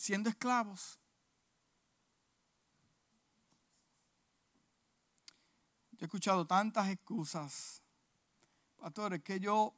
Siendo 0.00 0.30
esclavos. 0.30 0.98
he 5.98 6.04
escuchado 6.04 6.46
tantas 6.46 6.88
excusas. 6.88 7.82
Pastores, 8.78 9.22
que 9.22 9.38
yo 9.38 9.74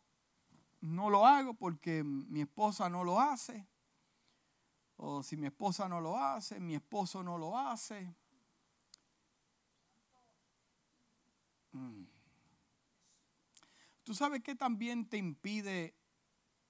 no 0.80 1.10
lo 1.10 1.26
hago 1.26 1.54
porque 1.54 2.04
mi 2.04 2.42
esposa 2.42 2.88
no 2.88 3.02
lo 3.02 3.18
hace. 3.18 3.66
O 4.96 5.24
si 5.24 5.36
mi 5.36 5.46
esposa 5.48 5.88
no 5.88 6.00
lo 6.00 6.16
hace, 6.16 6.60
mi 6.60 6.76
esposo 6.76 7.24
no 7.24 7.36
lo 7.36 7.58
hace. 7.58 8.14
Mm. 11.72 12.04
¿Tú 14.04 14.14
sabes 14.14 14.40
qué 14.44 14.54
también 14.54 15.08
te 15.08 15.16
impide 15.16 15.96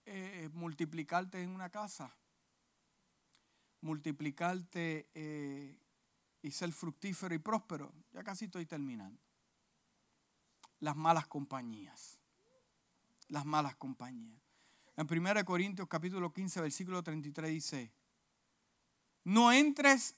eh, 0.06 0.48
multiplicarte 0.54 1.42
en 1.42 1.50
una 1.50 1.68
casa? 1.68 2.16
Multiplicarte 3.82 5.10
eh, 5.14 5.78
y 6.42 6.50
ser 6.50 6.72
fructífero 6.72 7.34
y 7.34 7.38
próspero. 7.38 7.92
Ya 8.12 8.24
casi 8.24 8.46
estoy 8.46 8.66
terminando 8.66 9.20
las 10.82 10.96
malas 10.96 11.26
compañías. 11.28 12.18
Las 13.28 13.46
malas 13.46 13.76
compañías. 13.76 14.42
En 14.96 15.06
1 15.10 15.44
Corintios 15.44 15.88
capítulo 15.88 16.32
15, 16.32 16.60
versículo 16.60 17.02
33 17.02 17.50
dice, 17.50 17.92
no 19.24 19.52
entres 19.52 20.16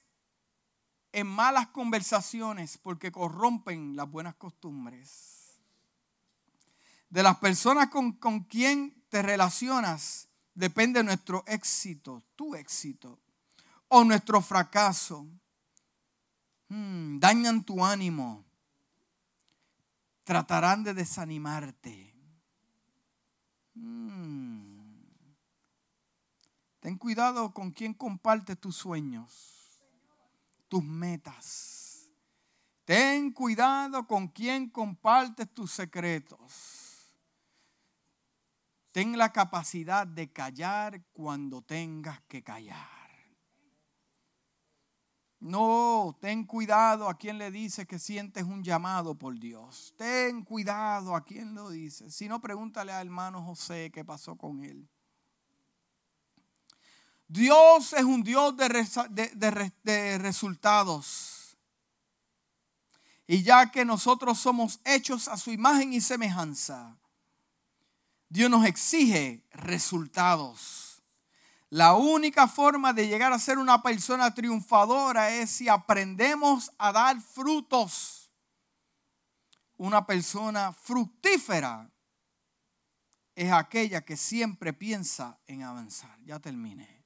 en 1.13 1.29
malas 1.29 1.69
conversaciones 1.69 2.79
porque 2.79 3.13
corrompen 3.13 3.95
las 3.95 4.11
buenas 4.11 4.35
costumbres. 4.35 5.61
De 7.09 7.23
las 7.23 7.37
personas 7.37 7.89
con, 7.89 8.13
con 8.13 8.41
quien 8.41 9.05
te 9.11 9.23
relacionas 9.23 10.29
depende 10.55 11.05
nuestro 11.05 11.45
éxito, 11.47 12.25
tu 12.35 12.57
éxito, 12.57 13.21
o 13.97 14.03
nuestro 14.03 14.41
fracaso. 14.43 15.25
Hmm, 16.69 17.21
dañan 17.21 17.63
tu 17.63 17.85
ánimo, 17.85 18.45
tratarán 20.25 20.83
de 20.83 20.95
desanimarte. 20.95 22.13
Mm. 23.75 25.05
Ten 26.81 26.99
cuidado 26.99 27.55
con 27.55 27.71
quien 27.71 27.95
comparte 27.95 28.57
tus 28.57 28.75
sueños, 28.75 29.81
tus 30.69 30.83
metas. 30.83 32.11
Ten 32.85 33.31
cuidado 33.31 34.09
con 34.09 34.27
quien 34.27 34.71
compartes 34.71 35.55
tus 35.55 35.71
secretos. 35.71 37.15
Ten 38.91 39.17
la 39.17 39.33
capacidad 39.33 40.05
de 40.05 40.33
callar 40.33 41.01
cuando 41.13 41.63
tengas 41.63 42.21
que 42.23 42.43
callar. 42.43 42.94
No, 45.45 46.17
ten 46.23 46.45
cuidado 46.45 47.07
a 47.07 47.19
quien 47.19 47.37
le 47.37 47.51
dice 47.51 47.87
que 47.87 47.99
sientes 47.99 48.45
un 48.45 48.65
llamado 48.65 49.15
por 49.15 49.39
Dios. 49.39 49.93
Ten 49.99 50.43
cuidado 50.43 51.15
a 51.15 51.23
quien 51.23 51.55
lo 51.55 51.69
dice. 51.69 52.11
Si 52.11 52.29
no, 52.29 52.41
pregúntale 52.41 52.93
al 52.93 53.09
hermano 53.09 53.43
José 53.43 53.91
qué 53.93 54.07
pasó 54.07 54.37
con 54.37 54.65
él. 54.65 54.89
Dios 57.29 57.93
es 57.93 58.05
un 58.05 58.23
Dios 58.23 58.57
de, 58.57 59.71
de 59.83 60.19
resultados. 60.19 61.59
Y 63.27 63.43
ya 63.43 63.71
que 63.71 63.85
nosotros 63.85 64.39
somos 64.39 64.81
hechos 64.83 65.29
a 65.29 65.37
su 65.37 65.51
imagen 65.51 65.93
y 65.93 66.01
semejanza, 66.01 66.97
Dios 68.31 68.49
nos 68.49 68.65
exige 68.65 69.45
resultados. 69.51 70.94
La 71.75 71.95
única 71.95 72.47
forma 72.47 72.93
de 72.93 73.09
llegar 73.09 73.33
a 73.33 73.39
ser 73.41 73.59
una 73.59 73.83
persona 73.83 74.33
triunfadora 74.33 75.31
es 75.31 75.51
si 75.51 75.69
aprendemos 75.69 76.71
a 76.79 76.93
dar 76.93 77.21
frutos. 77.21 78.31
Una 79.77 80.07
persona 80.07 80.73
fructífera 80.73 81.91
es 83.35 83.51
aquella 83.51 84.05
que 84.05 84.17
siempre 84.17 84.73
piensa 84.73 85.37
en 85.49 85.65
avanzar. 85.65 86.17
Ya 86.23 86.39
terminé. 86.39 87.03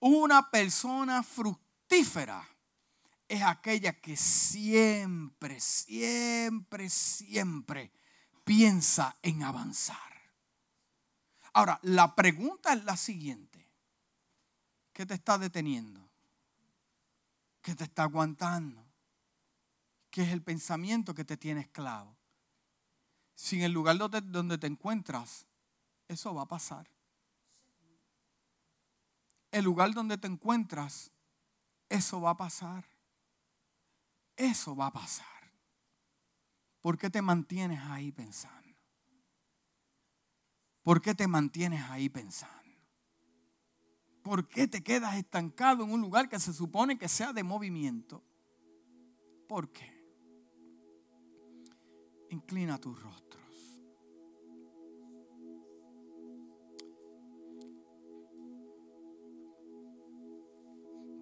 Una 0.00 0.50
persona 0.50 1.22
fructífera 1.22 2.42
es 3.28 3.42
aquella 3.42 4.00
que 4.00 4.16
siempre, 4.16 5.60
siempre, 5.60 6.88
siempre 6.88 7.92
piensa 8.44 9.14
en 9.20 9.42
avanzar. 9.42 10.15
Ahora, 11.56 11.80
la 11.84 12.14
pregunta 12.14 12.74
es 12.74 12.84
la 12.84 12.98
siguiente. 12.98 13.66
¿Qué 14.92 15.06
te 15.06 15.14
está 15.14 15.38
deteniendo? 15.38 16.06
¿Qué 17.62 17.74
te 17.74 17.84
está 17.84 18.02
aguantando? 18.02 18.84
¿Qué 20.10 20.24
es 20.24 20.32
el 20.32 20.42
pensamiento 20.42 21.14
que 21.14 21.24
te 21.24 21.38
tiene 21.38 21.62
esclavo? 21.62 22.14
Si 23.34 23.56
en 23.56 23.62
el 23.62 23.72
lugar 23.72 23.96
donde 23.96 24.58
te 24.58 24.66
encuentras, 24.66 25.46
eso 26.08 26.34
va 26.34 26.42
a 26.42 26.46
pasar. 26.46 26.90
El 29.50 29.64
lugar 29.64 29.94
donde 29.94 30.18
te 30.18 30.26
encuentras, 30.26 31.10
eso 31.88 32.20
va 32.20 32.32
a 32.32 32.36
pasar. 32.36 32.84
Eso 34.36 34.76
va 34.76 34.88
a 34.88 34.92
pasar. 34.92 35.26
¿Por 36.82 36.98
qué 36.98 37.08
te 37.08 37.22
mantienes 37.22 37.80
ahí 37.80 38.12
pensando? 38.12 38.65
¿Por 40.86 41.02
qué 41.02 41.16
te 41.16 41.26
mantienes 41.26 41.82
ahí 41.90 42.08
pensando? 42.08 42.54
¿Por 44.22 44.46
qué 44.46 44.68
te 44.68 44.84
quedas 44.84 45.16
estancado 45.16 45.82
en 45.82 45.90
un 45.90 46.00
lugar 46.00 46.28
que 46.28 46.38
se 46.38 46.52
supone 46.52 46.96
que 46.96 47.08
sea 47.08 47.32
de 47.32 47.42
movimiento? 47.42 48.22
¿Por 49.48 49.72
qué? 49.72 49.90
Inclina 52.30 52.78
tus 52.78 53.02
rostros. 53.02 53.80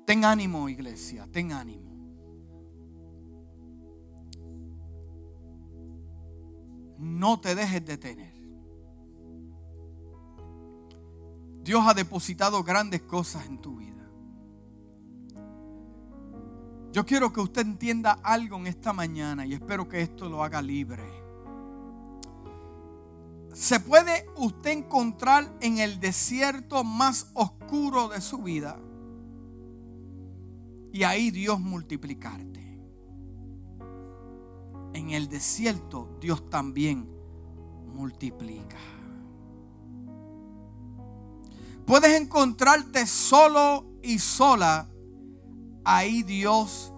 Ten 0.05 0.27
ánimo, 0.27 0.69
iglesia, 0.69 1.27
ten 1.33 1.53
ánimo. 1.53 1.91
No 6.99 7.41
te 7.41 7.55
dejes 7.55 7.83
detener. 7.83 8.34
Dios 11.65 11.83
ha 11.87 11.95
depositado 11.95 12.63
grandes 12.63 13.01
cosas 13.01 13.47
en 13.47 13.59
tu 13.59 13.79
vida. 13.79 14.07
Yo 16.93 17.07
quiero 17.07 17.33
que 17.33 17.41
usted 17.41 17.63
entienda 17.63 18.21
algo 18.23 18.59
en 18.59 18.67
esta 18.67 18.93
mañana 18.93 19.47
y 19.47 19.55
espero 19.55 19.89
que 19.89 20.03
esto 20.03 20.29
lo 20.29 20.45
haga 20.45 20.61
libre. 20.61 21.03
Se 23.55 23.81
puede 23.81 24.27
usted 24.37 24.73
encontrar 24.73 25.51
en 25.61 25.79
el 25.79 25.99
desierto 26.01 26.85
más 26.85 27.31
oscuro 27.33 28.09
de 28.09 28.21
su 28.21 28.43
vida 28.43 28.79
y 30.93 31.03
ahí 31.03 31.31
Dios 31.31 31.59
multiplicarte. 31.61 32.63
En 34.93 35.11
el 35.11 35.29
desierto 35.29 36.17
Dios 36.21 36.49
también 36.51 37.09
multiplica. 37.87 38.94
Puedes 41.87 42.21
encontrarte 42.21 43.07
solo 43.07 43.85
y 44.03 44.19
sola, 44.19 44.89
ahí 45.85 46.23
Dios 46.23 46.93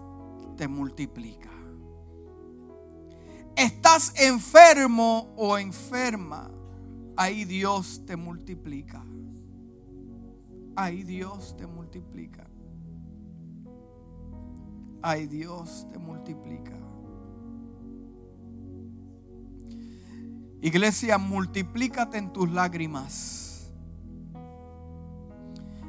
te 0.55 0.67
multiplica. 0.67 1.51
Estás 3.55 4.13
enfermo 4.17 5.33
o 5.35 5.57
enferma, 5.57 6.49
ahí 7.15 7.43
Dios 7.43 8.03
te 8.05 8.15
multiplica. 8.15 9.03
Ahí 10.75 11.03
Dios 11.03 11.57
te 11.57 11.65
multiplica. 11.65 12.47
Ay 15.01 15.25
Dios 15.25 15.87
te 15.91 15.97
multiplica. 15.97 16.77
Iglesia, 20.61 21.17
multiplícate 21.17 22.19
en 22.19 22.31
tus 22.31 22.51
lágrimas. 22.51 23.46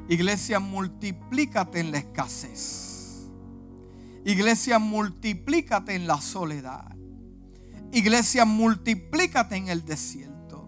Iglesia, 0.09 0.59
multiplícate 0.59 1.79
en 1.79 1.91
la 1.91 1.99
escasez. 1.99 3.29
Iglesia, 4.25 4.79
multiplícate 4.79 5.93
en 5.93 6.07
la 6.07 6.19
soledad. 6.19 6.95
Iglesia, 7.91 8.43
multiplícate 8.43 9.55
en 9.55 9.69
el 9.69 9.85
desierto. 9.85 10.67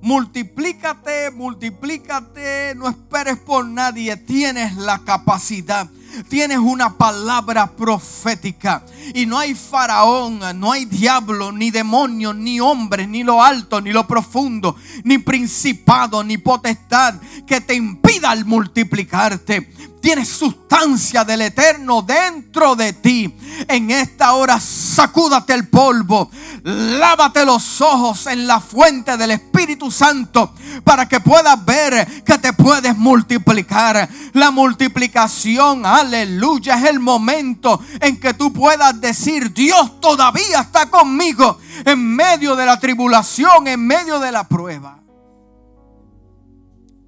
Multiplícate, 0.00 1.32
multiplícate. 1.32 2.74
No 2.76 2.88
esperes 2.88 3.38
por 3.38 3.66
nadie. 3.66 4.16
Tienes 4.16 4.76
la 4.76 5.00
capacidad 5.00 5.90
tienes 6.28 6.58
una 6.58 6.96
palabra 6.96 7.70
profética. 7.70 8.84
Y 9.14 9.26
no 9.26 9.38
hay 9.38 9.54
faraón, 9.54 10.40
no 10.56 10.72
hay 10.72 10.84
diablo, 10.84 11.52
ni 11.52 11.70
demonio, 11.70 12.32
ni 12.32 12.60
hombre, 12.60 13.06
ni 13.06 13.22
lo 13.22 13.42
alto, 13.42 13.80
ni 13.80 13.92
lo 13.92 14.06
profundo, 14.06 14.76
ni 15.04 15.18
principado, 15.18 16.24
ni 16.24 16.38
potestad 16.38 17.14
que 17.46 17.60
te 17.60 17.74
impida 17.74 18.30
al 18.30 18.44
multiplicarte 18.44 19.68
tienes 20.04 20.28
sustancia 20.28 21.24
del 21.24 21.40
eterno 21.40 22.02
dentro 22.02 22.76
de 22.76 22.92
ti. 22.92 23.34
En 23.66 23.90
esta 23.90 24.34
hora 24.34 24.60
sacúdate 24.60 25.54
el 25.54 25.68
polvo, 25.68 26.30
lávate 26.62 27.46
los 27.46 27.80
ojos 27.80 28.26
en 28.26 28.46
la 28.46 28.60
fuente 28.60 29.16
del 29.16 29.30
Espíritu 29.30 29.90
Santo 29.90 30.52
para 30.84 31.08
que 31.08 31.20
puedas 31.20 31.64
ver 31.64 32.22
que 32.22 32.36
te 32.36 32.52
puedes 32.52 32.94
multiplicar. 32.98 34.06
La 34.34 34.50
multiplicación, 34.50 35.86
aleluya, 35.86 36.76
es 36.76 36.84
el 36.84 37.00
momento 37.00 37.80
en 37.98 38.20
que 38.20 38.34
tú 38.34 38.52
puedas 38.52 39.00
decir, 39.00 39.54
Dios 39.54 40.02
todavía 40.02 40.60
está 40.60 40.90
conmigo 40.90 41.58
en 41.86 42.14
medio 42.14 42.54
de 42.56 42.66
la 42.66 42.78
tribulación, 42.78 43.68
en 43.68 43.80
medio 43.86 44.20
de 44.20 44.32
la 44.32 44.46
prueba. 44.46 45.00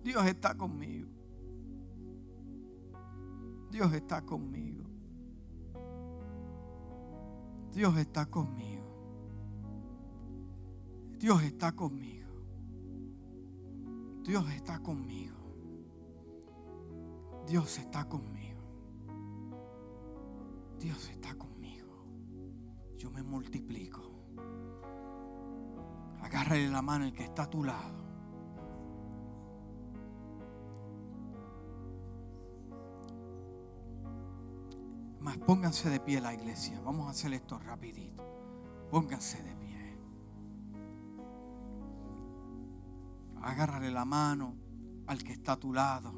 Dios 0.03 0.24
está 0.24 0.55
conmigo. 0.55 0.95
Dios 3.77 3.93
está 3.93 4.22
conmigo. 4.22 4.85
Dios 7.74 7.95
está 7.99 8.24
conmigo. 8.24 8.87
Dios 11.18 11.43
está 11.43 11.72
conmigo. 11.72 12.31
Dios 14.22 14.51
está 14.51 14.79
conmigo. 14.79 15.37
Dios 17.47 17.79
está 17.79 18.09
conmigo. 18.09 18.62
Dios 20.81 21.11
está 21.11 21.35
conmigo. 21.35 22.07
Yo 22.97 23.11
me 23.11 23.22
multiplico. 23.22 24.01
Agárrale 26.22 26.70
la 26.70 26.81
mano 26.81 27.05
el 27.05 27.12
que 27.12 27.24
está 27.24 27.43
a 27.43 27.51
tu 27.51 27.62
lado. 27.62 27.95
Pónganse 35.35 35.91
de 35.91 35.99
pie 35.99 36.20
la 36.20 36.33
iglesia. 36.33 36.81
Vamos 36.85 37.09
a 37.09 37.11
hacer 37.11 37.33
esto 37.33 37.59
rapidito. 37.59 38.24
Pónganse 38.91 39.43
de 39.43 39.55
pie. 39.57 39.99
Agárrale 43.43 43.91
la 43.91 44.05
mano 44.05 44.55
al 45.07 45.22
que 45.24 45.33
está 45.33 45.53
a 45.53 45.57
tu 45.57 45.72
lado. 45.72 46.14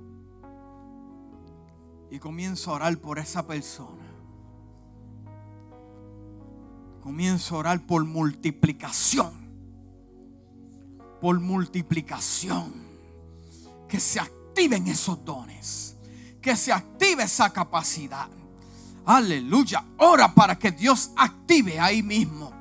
Y 2.11 2.18
comienza 2.18 2.70
a 2.70 2.74
orar 2.74 2.98
por 2.98 3.18
esa 3.18 3.46
persona. 3.46 4.04
Comienza 7.02 7.54
a 7.54 7.59
orar 7.59 7.86
por 7.86 8.04
multiplicación. 8.04 9.32
Por 11.20 11.40
multiplicación. 11.40 12.72
Que 13.88 14.00
se 14.00 14.20
activen 14.20 14.86
esos 14.88 15.24
dones. 15.24 15.96
Que 16.40 16.56
se 16.56 16.72
active 16.72 17.22
esa 17.24 17.50
capacidad 17.52 18.38
Aleluya. 19.09 19.82
Ora 19.96 20.34
para 20.34 20.59
que 20.59 20.70
Dios 20.70 21.12
active 21.16 21.80
ahí 21.80 22.02
mismo. 22.02 22.52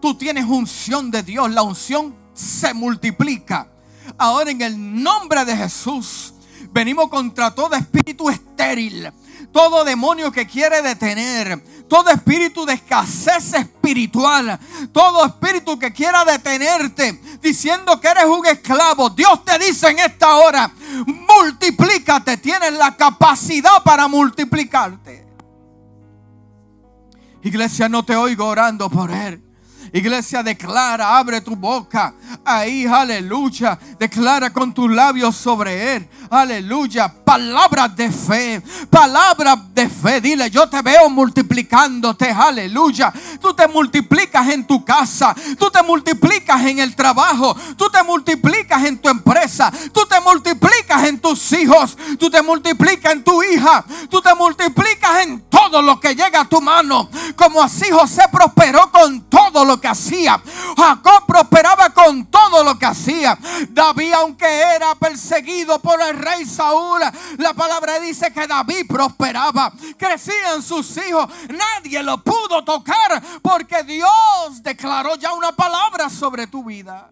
Tú 0.00 0.14
tienes 0.14 0.44
unción 0.44 1.10
de 1.10 1.24
Dios. 1.24 1.50
La 1.50 1.62
unción 1.62 2.14
se 2.32 2.72
multiplica. 2.72 3.68
Ahora 4.16 4.52
en 4.52 4.62
el 4.62 5.02
nombre 5.02 5.44
de 5.44 5.56
Jesús 5.56 6.34
venimos 6.70 7.08
contra 7.08 7.52
todo 7.52 7.74
espíritu 7.74 8.30
estéril. 8.30 9.12
Todo 9.52 9.82
demonio 9.82 10.30
que 10.30 10.46
quiere 10.46 10.82
detener, 10.82 11.64
todo 11.88 12.10
espíritu 12.10 12.66
de 12.66 12.74
escasez 12.74 13.54
espiritual, 13.54 14.58
todo 14.92 15.24
espíritu 15.24 15.78
que 15.78 15.92
quiera 15.92 16.24
detenerte, 16.24 17.20
diciendo 17.40 17.98
que 18.00 18.08
eres 18.08 18.26
un 18.26 18.44
esclavo. 18.46 19.10
Dios 19.10 19.44
te 19.44 19.58
dice 19.58 19.88
en 19.88 20.00
esta 20.00 20.36
hora, 20.36 20.70
multiplícate, 21.06 22.36
tienes 22.36 22.74
la 22.74 22.96
capacidad 22.96 23.82
para 23.82 24.06
multiplicarte. 24.06 25.27
Iglesia, 27.42 27.88
no 27.88 28.02
te 28.04 28.16
oigo 28.16 28.46
orando 28.46 28.90
por 28.90 29.10
él. 29.10 29.47
Iglesia, 29.92 30.42
declara, 30.42 31.18
abre 31.18 31.40
tu 31.40 31.56
boca. 31.56 32.14
Ahí, 32.44 32.86
aleluya. 32.86 33.78
Declara 33.98 34.52
con 34.52 34.72
tus 34.72 34.90
labios 34.90 35.36
sobre 35.36 35.96
él. 35.96 36.08
Aleluya. 36.30 37.12
Palabras 37.24 37.94
de 37.96 38.10
fe. 38.10 38.62
Palabras 38.90 39.58
de 39.74 39.88
fe. 39.88 40.20
Dile, 40.20 40.50
yo 40.50 40.68
te 40.68 40.82
veo 40.82 41.08
multiplicándote. 41.08 42.30
Aleluya. 42.30 43.12
tú 43.40 43.54
te 43.54 43.68
multiplicas 43.68 44.48
en 44.48 44.66
tu 44.66 44.84
casa, 44.84 45.34
tú 45.58 45.70
te 45.70 45.82
multiplicas 45.82 46.60
en 46.64 46.78
el 46.78 46.94
trabajo, 46.94 47.56
tú 47.76 47.88
te 47.90 48.02
multiplicas 48.02 48.84
en 48.84 48.98
tu 48.98 49.08
empresa, 49.08 49.72
tú 49.92 50.04
te 50.06 50.20
multiplicas 50.20 51.04
en 51.04 51.20
tus 51.20 51.52
hijos, 51.52 51.96
tú 52.18 52.30
te 52.30 52.42
multiplicas 52.42 53.12
en 53.12 53.24
tu 53.24 53.42
hija, 53.42 53.84
tú 54.10 54.20
te 54.20 54.34
multiplicas 54.34 55.24
en 55.24 55.40
todo 55.48 55.82
lo 55.82 56.00
que 56.00 56.14
llega 56.14 56.40
a 56.40 56.48
tu 56.48 56.60
mano. 56.60 57.08
Como 57.36 57.62
así 57.62 57.90
José 57.90 58.22
prosperó 58.30 58.90
con 58.90 59.22
todo 59.22 59.64
lo 59.64 59.77
que 59.80 59.88
hacía. 59.88 60.40
Jacob 60.76 61.26
prosperaba 61.26 61.90
con 61.90 62.26
todo 62.26 62.64
lo 62.64 62.78
que 62.78 62.86
hacía. 62.86 63.38
David, 63.70 64.12
aunque 64.14 64.46
era 64.46 64.94
perseguido 64.94 65.78
por 65.80 66.00
el 66.00 66.18
rey 66.18 66.44
Saúl, 66.44 67.00
la 67.38 67.54
palabra 67.54 67.98
dice 68.00 68.32
que 68.32 68.46
David 68.46 68.86
prosperaba. 68.88 69.72
Crecían 69.96 70.62
sus 70.62 70.96
hijos. 70.96 71.28
Nadie 71.48 72.02
lo 72.02 72.22
pudo 72.22 72.64
tocar 72.64 73.22
porque 73.42 73.82
Dios 73.82 74.62
declaró 74.62 75.16
ya 75.16 75.32
una 75.32 75.52
palabra 75.52 76.08
sobre 76.08 76.46
tu 76.46 76.64
vida. 76.64 77.10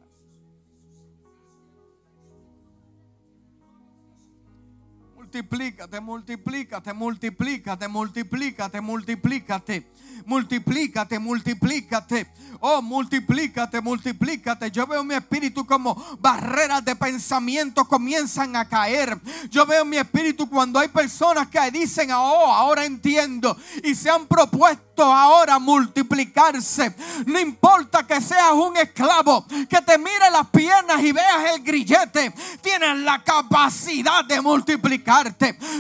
multiplícate, 5.37 6.01
multiplícate, 6.01 6.93
multiplícate, 6.95 7.89
multiplícate, 7.89 8.81
multiplícate, 8.81 9.87
multiplícate, 10.27 11.19
multiplícate. 11.19 12.27
Oh, 12.61 12.83
multiplícate, 12.83 13.81
multiplícate. 13.81 14.71
Yo 14.71 14.87
veo 14.87 15.05
mi 15.05 15.15
espíritu 15.15 15.67
como 15.67 15.95
barreras 16.19 16.85
de 16.85 16.97
pensamiento 16.97 17.85
comienzan 17.85 18.57
a 18.57 18.69
caer. 18.69 19.19
Yo 19.51 19.67
veo 19.67 19.85
mi 19.85 19.97
espíritu 19.97 20.49
cuando 20.49 20.79
hay 20.79 20.89
personas 20.89 21.49
que 21.49 21.71
dicen, 21.71 22.11
oh, 22.13 22.53
ahora 22.53 22.85
entiendo. 22.85 23.57
Y 23.83 23.95
se 23.95 24.11
han 24.11 24.27
propuesto 24.27 25.05
ahora 25.05 25.59
multiplicarse. 25.59 26.95
No 27.27 27.39
importa 27.39 28.07
que 28.07 28.21
seas 28.21 28.53
un 28.53 28.77
esclavo, 28.77 29.47
que 29.47 29.81
te 29.83 29.99
mire 29.99 30.31
las 30.33 30.49
piernas 30.49 31.03
y 31.03 31.13
veas 31.13 31.55
el 31.55 31.63
grillete. 31.63 32.33
Tienes 32.63 32.99
la 33.01 33.23
capacidad 33.23 34.25
de 34.25 34.41
multiplicar 34.41 35.07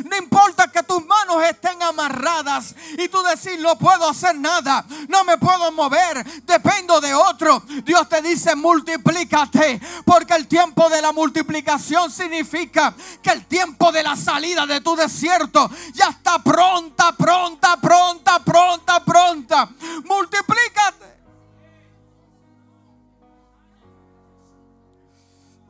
no 0.04 0.16
importa 0.16 0.70
que 0.70 0.82
tus 0.82 1.04
manos 1.04 1.42
estén 1.50 1.82
amarradas 1.82 2.74
y 2.98 3.08
tú 3.08 3.22
decir, 3.22 3.58
no 3.60 3.76
puedo 3.78 4.08
hacer 4.08 4.35
nada, 4.40 4.84
no 5.08 5.24
me 5.24 5.38
puedo 5.38 5.72
mover, 5.72 6.24
dependo 6.42 7.00
de 7.00 7.14
otro. 7.14 7.62
Dios 7.84 8.08
te 8.08 8.22
dice, 8.22 8.54
multiplícate, 8.54 9.80
porque 10.04 10.34
el 10.34 10.46
tiempo 10.46 10.88
de 10.88 11.02
la 11.02 11.12
multiplicación 11.12 12.10
significa 12.10 12.94
que 13.22 13.30
el 13.30 13.46
tiempo 13.46 13.92
de 13.92 14.02
la 14.02 14.16
salida 14.16 14.66
de 14.66 14.80
tu 14.80 14.96
desierto 14.96 15.70
ya 15.94 16.08
está 16.08 16.38
pronta, 16.42 17.12
pronta, 17.12 17.76
pronta, 17.80 18.38
pronta, 18.44 19.04
pronta. 19.04 19.68
Multiplícate. 20.04 21.16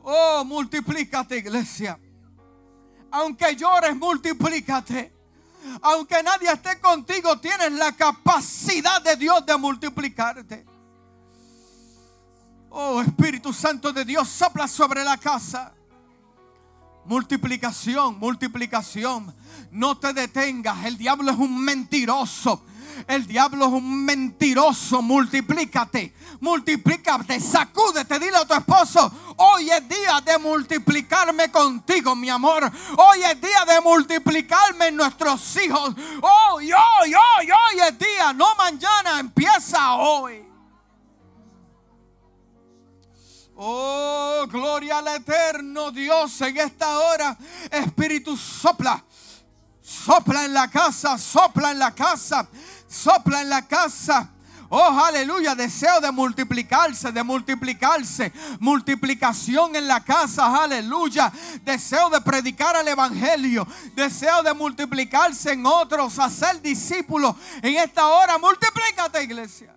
Oh, 0.03 0.43
multiplícate, 0.45 1.37
iglesia. 1.37 1.99
Aunque 3.11 3.55
llores, 3.55 3.95
multiplícate. 3.95 5.16
Aunque 5.81 6.21
nadie 6.23 6.51
esté 6.51 6.79
contigo, 6.79 7.39
tienes 7.39 7.71
la 7.73 7.91
capacidad 7.91 9.01
de 9.01 9.15
Dios 9.15 9.45
de 9.45 9.57
multiplicarte. 9.57 10.65
Oh 12.69 13.01
Espíritu 13.01 13.53
Santo 13.53 13.91
de 13.91 14.05
Dios, 14.05 14.27
sopla 14.27 14.67
sobre 14.67 15.03
la 15.03 15.17
casa. 15.17 15.73
Multiplicación, 17.05 18.19
multiplicación. 18.19 19.33
No 19.71 19.97
te 19.97 20.13
detengas. 20.13 20.85
El 20.85 20.97
diablo 20.97 21.31
es 21.31 21.37
un 21.37 21.63
mentiroso. 21.63 22.65
El 23.05 23.27
diablo 23.27 23.65
es 23.65 23.71
un 23.73 24.05
mentiroso. 24.05 25.01
Multiplícate, 25.01 26.13
multiplícate, 26.39 27.39
sacúdete. 27.39 28.19
Dile 28.19 28.37
a 28.37 28.45
tu 28.45 28.53
esposo: 28.53 29.11
Hoy 29.37 29.69
es 29.69 29.87
día 29.87 30.21
de 30.25 30.37
multiplicarme 30.37 31.51
contigo, 31.51 32.15
mi 32.15 32.29
amor. 32.29 32.71
Hoy 32.97 33.19
es 33.23 33.39
día 33.39 33.65
de 33.67 33.81
multiplicarme 33.81 34.87
en 34.87 34.95
nuestros 34.95 35.55
hijos. 35.57 35.93
Hoy, 36.21 36.71
hoy, 36.71 37.13
hoy, 37.13 37.51
hoy 37.51 37.79
es 37.87 37.99
día. 37.99 38.33
No 38.33 38.55
mañana, 38.55 39.19
empieza 39.19 39.93
hoy. 39.95 40.47
Oh, 43.59 44.45
gloria 44.49 44.99
al 44.99 45.07
eterno 45.07 45.91
Dios 45.91 46.39
en 46.41 46.57
esta 46.57 46.99
hora. 46.99 47.37
Espíritu 47.71 48.37
sopla. 48.37 49.03
Sopla 49.81 50.43
en 50.43 50.53
la 50.53 50.69
casa, 50.69 51.17
sopla 51.17 51.71
en 51.71 51.79
la 51.79 51.95
casa 51.95 52.47
sopla 52.87 53.41
en 53.41 53.49
la 53.49 53.67
casa. 53.67 54.31
Oh, 54.69 54.99
aleluya, 54.99 55.55
deseo 55.55 56.01
de 56.01 56.11
multiplicarse, 56.11 57.11
de 57.13 57.23
multiplicarse, 57.23 58.33
multiplicación 58.59 59.75
en 59.77 59.87
la 59.87 60.03
casa, 60.03 60.61
aleluya. 60.61 61.31
Deseo 61.63 62.09
de 62.09 62.19
predicar 62.19 62.75
el 62.75 62.87
Evangelio, 62.89 63.65
deseo 63.95 64.43
de 64.43 64.53
multiplicarse 64.53 65.53
en 65.53 65.65
otros, 65.65 66.19
hacer 66.19 66.61
discípulos. 66.61 67.35
En 67.61 67.75
esta 67.75 68.07
hora, 68.07 68.37
multiplícate, 68.37 69.23
iglesia. 69.23 69.76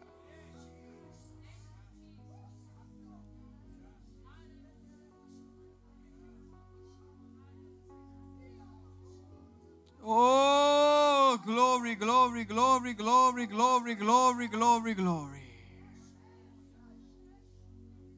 Oh, 10.12 11.38
glory, 11.44 11.94
glory, 11.94 12.44
glory, 12.44 12.94
glory, 12.94 13.46
glory, 13.46 13.94
glory, 13.94 14.48
glory, 14.48 14.94
glory. 14.94 15.40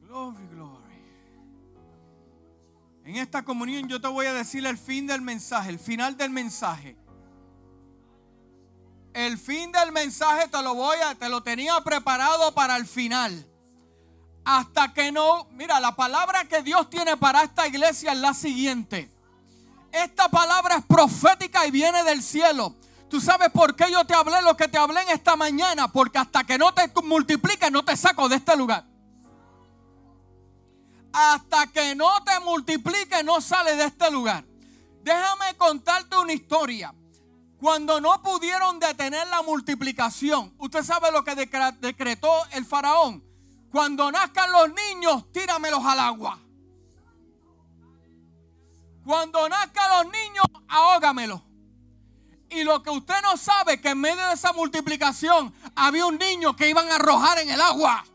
Glory, 0.01 0.47
glory. 0.51 0.81
En 3.05 3.17
esta 3.17 3.43
comunión 3.43 3.87
yo 3.87 4.01
te 4.01 4.07
voy 4.07 4.25
a 4.25 4.33
decir 4.33 4.65
el 4.65 4.79
fin 4.79 5.05
del 5.05 5.21
mensaje, 5.21 5.69
el 5.69 5.77
final 5.77 6.17
del 6.17 6.31
mensaje. 6.31 6.97
El 9.13 9.37
fin 9.37 9.71
del 9.71 9.91
mensaje 9.91 10.47
te 10.47 10.63
lo 10.63 10.73
voy 10.73 10.97
a, 10.97 11.13
te 11.13 11.29
lo 11.29 11.43
tenía 11.43 11.79
preparado 11.81 12.55
para 12.55 12.75
el 12.75 12.87
final. 12.87 13.45
Hasta 14.43 14.93
que 14.93 15.11
no, 15.11 15.47
mira, 15.51 15.79
la 15.79 15.95
palabra 15.95 16.45
que 16.45 16.63
Dios 16.63 16.89
tiene 16.89 17.17
para 17.17 17.43
esta 17.43 17.67
iglesia 17.67 18.13
es 18.13 18.17
la 18.17 18.33
siguiente. 18.33 19.12
Esta 19.93 20.27
palabra 20.27 20.77
es 20.77 20.85
profética 20.85 21.67
y 21.67 21.71
viene 21.71 22.03
del 22.03 22.23
cielo. 22.23 22.75
¿Tú 23.07 23.21
sabes 23.21 23.51
por 23.51 23.75
qué 23.75 23.91
yo 23.91 24.03
te 24.05 24.15
hablé 24.15 24.41
lo 24.41 24.57
que 24.57 24.67
te 24.67 24.79
hablé 24.79 25.03
en 25.03 25.09
esta 25.09 25.35
mañana? 25.35 25.87
Porque 25.87 26.17
hasta 26.17 26.43
que 26.43 26.57
no 26.57 26.73
te 26.73 26.91
multipliques 27.03 27.71
no 27.71 27.85
te 27.85 27.95
saco 27.95 28.27
de 28.27 28.37
este 28.37 28.57
lugar. 28.57 28.83
Hasta 31.13 31.67
que 31.67 31.93
no 31.93 32.23
te 32.23 32.39
multipliques 32.39 33.23
no 33.23 33.39
sales 33.39 33.77
de 33.77 33.85
este 33.85 34.09
lugar. 34.09 34.43
Déjame 35.03 35.55
contarte 35.57 36.17
una 36.17 36.33
historia. 36.33 36.91
Cuando 37.59 38.01
no 38.01 38.19
pudieron 38.23 38.79
detener 38.79 39.27
la 39.27 39.43
multiplicación, 39.43 40.55
usted 40.57 40.83
sabe 40.83 41.11
lo 41.11 41.23
que 41.23 41.35
decretó 41.35 42.31
el 42.53 42.65
faraón. 42.65 43.23
Cuando 43.71 44.11
nazcan 44.11 44.51
los 44.51 44.69
niños, 44.73 45.31
tíramelos 45.31 45.85
al 45.85 45.99
agua. 45.99 46.42
Cuando 49.05 49.47
nazcan 49.49 49.89
los 49.89 50.13
niños, 50.13 50.45
ahógamelo. 50.67 51.43
Y 52.49 52.63
lo 52.63 52.83
que 52.83 52.89
usted 52.89 53.15
no 53.23 53.35
sabe 53.35 53.81
que 53.81 53.89
en 53.89 53.99
medio 53.99 54.27
de 54.27 54.33
esa 54.33 54.53
multiplicación 54.53 55.53
había 55.75 56.05
un 56.05 56.17
niño 56.17 56.55
que 56.55 56.69
iban 56.69 56.89
a 56.89 56.95
arrojar 56.95 57.39
en 57.39 57.49
el 57.49 57.59
agua. 57.59 58.05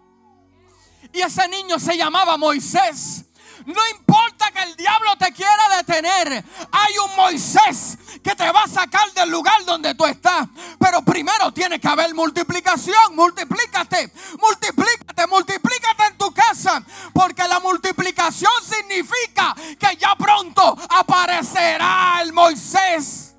Y 1.13 1.21
ese 1.21 1.49
niño 1.49 1.79
se 1.79 1.96
llamaba 1.96 2.37
Moisés. 2.37 3.25
No 3.68 3.86
importa 3.88 4.50
que 4.50 4.62
el 4.62 4.76
diablo 4.76 5.14
te 5.18 5.30
quiera 5.30 5.76
detener. 5.76 6.42
Hay 6.72 6.99
un 7.04 7.16
Moisés 7.16 7.99
que 8.24 8.34
te 8.34 8.50
va 8.50 8.62
a 8.62 8.66
sacar 8.66 9.12
del 9.12 9.28
lugar 9.28 9.62
donde 9.66 9.95
tú 9.95 10.07
estás. 10.07 10.49
Pero 10.78 11.03
primero 11.03 11.53
tiene 11.53 11.78
que 11.78 11.86
haber 11.86 12.14
multiplicación. 12.14 13.14
Multiplícate, 13.14 14.11
multiplícate, 14.40 15.26
multiplícate 15.26 16.07
en 16.07 16.16
tu 16.16 16.32
casa. 16.32 16.82
Porque 17.12 17.46
la 17.46 17.61
multiplicación 17.61 18.53
significa 18.62 19.54
que 19.78 19.96
ya 19.99 20.14
pronto 20.16 20.74
aparecerá 20.88 22.22
el 22.22 22.32
Moisés. 22.32 23.34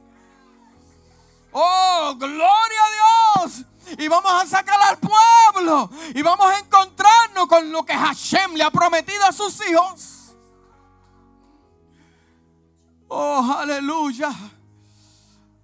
Oh, 1.51 2.13
gloria 2.19 2.79
a 2.85 3.47
Dios 3.47 3.65
y 3.97 4.07
vamos 4.07 4.31
a 4.31 4.45
sacar 4.45 4.79
al 4.79 4.99
pueblo 4.99 5.89
y 6.13 6.21
vamos 6.21 6.45
a 6.45 6.59
encontrarnos 6.59 7.47
con 7.47 7.71
lo 7.71 7.83
que 7.83 7.95
Hashem 7.95 8.53
le 8.53 8.63
ha 8.63 8.69
prometido 8.69 9.25
a 9.25 9.31
sus 9.31 9.59
hijos. 9.67 10.18
Oh, 13.09 13.55
aleluya. 13.57 14.31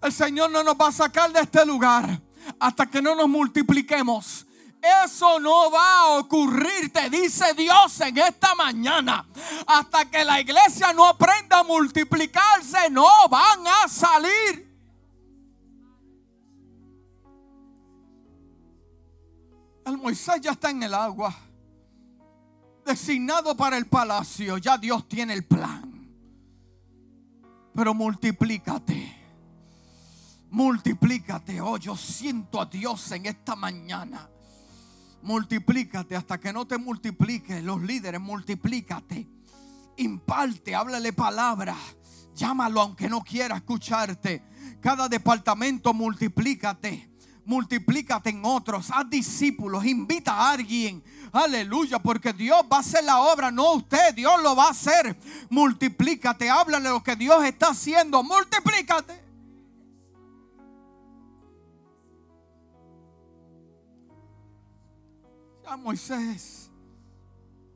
El 0.01 0.11
Señor 0.11 0.51
no 0.51 0.63
nos 0.63 0.75
va 0.75 0.87
a 0.87 0.91
sacar 0.91 1.31
de 1.31 1.39
este 1.41 1.65
lugar 1.65 2.21
hasta 2.59 2.85
que 2.87 3.01
no 3.01 3.15
nos 3.15 3.29
multipliquemos. 3.29 4.45
Eso 5.03 5.39
no 5.39 5.71
va 5.71 5.99
a 5.99 6.07
ocurrir, 6.19 6.91
te 6.93 7.09
dice 7.09 7.53
Dios 7.53 7.99
en 8.01 8.17
esta 8.17 8.53
mañana. 8.55 9.25
Hasta 9.65 10.09
que 10.09 10.23
la 10.23 10.41
iglesia 10.41 10.93
no 10.93 11.05
aprenda 11.05 11.59
a 11.59 11.63
multiplicarse, 11.63 12.89
no 12.91 13.07
van 13.29 13.65
a 13.65 13.87
salir. 13.87 14.65
Moisés 19.85 20.41
ya 20.41 20.51
está 20.51 20.69
en 20.69 20.83
el 20.83 20.93
agua. 20.93 21.35
Designado 22.85 23.55
para 23.55 23.77
el 23.77 23.87
palacio. 23.87 24.57
Ya 24.57 24.77
Dios 24.77 25.07
tiene 25.07 25.33
el 25.33 25.45
plan. 25.45 25.94
Pero 27.75 27.93
multiplícate. 27.93 29.13
Multiplícate. 30.49 31.59
Oh, 31.59 31.77
yo 31.77 31.97
siento 31.97 32.61
a 32.61 32.65
Dios 32.65 33.11
en 33.11 33.25
esta 33.25 33.55
mañana. 33.55 34.29
Multiplícate 35.21 36.15
hasta 36.15 36.39
que 36.39 36.53
no 36.53 36.65
te 36.65 36.77
multiplique. 36.77 37.61
Los 37.61 37.81
líderes, 37.81 38.21
multiplícate. 38.21 39.27
Imparte, 39.97 40.73
háblale 40.73 41.11
palabra. 41.11 41.75
Llámalo 42.35 42.81
aunque 42.81 43.09
no 43.09 43.21
quiera 43.21 43.57
escucharte. 43.57 44.43
Cada 44.81 45.09
departamento, 45.09 45.93
multiplícate 45.93 47.14
multiplícate 47.45 48.31
en 48.31 48.43
otros, 48.43 48.91
haz 48.91 49.09
discípulos, 49.09 49.85
invita 49.85 50.33
a 50.33 50.51
alguien. 50.51 51.03
Aleluya, 51.31 51.99
porque 51.99 52.33
Dios 52.33 52.61
va 52.71 52.77
a 52.77 52.79
hacer 52.79 53.03
la 53.03 53.19
obra, 53.21 53.51
no 53.51 53.73
usted, 53.73 54.13
Dios 54.13 54.41
lo 54.41 54.55
va 54.55 54.67
a 54.67 54.71
hacer. 54.71 55.17
Multiplícate, 55.49 56.49
háblale 56.49 56.89
lo 56.89 57.03
que 57.03 57.15
Dios 57.15 57.43
está 57.43 57.69
haciendo, 57.69 58.23
multiplícate. 58.23 59.23
Ya 65.63 65.77
Moisés 65.77 66.71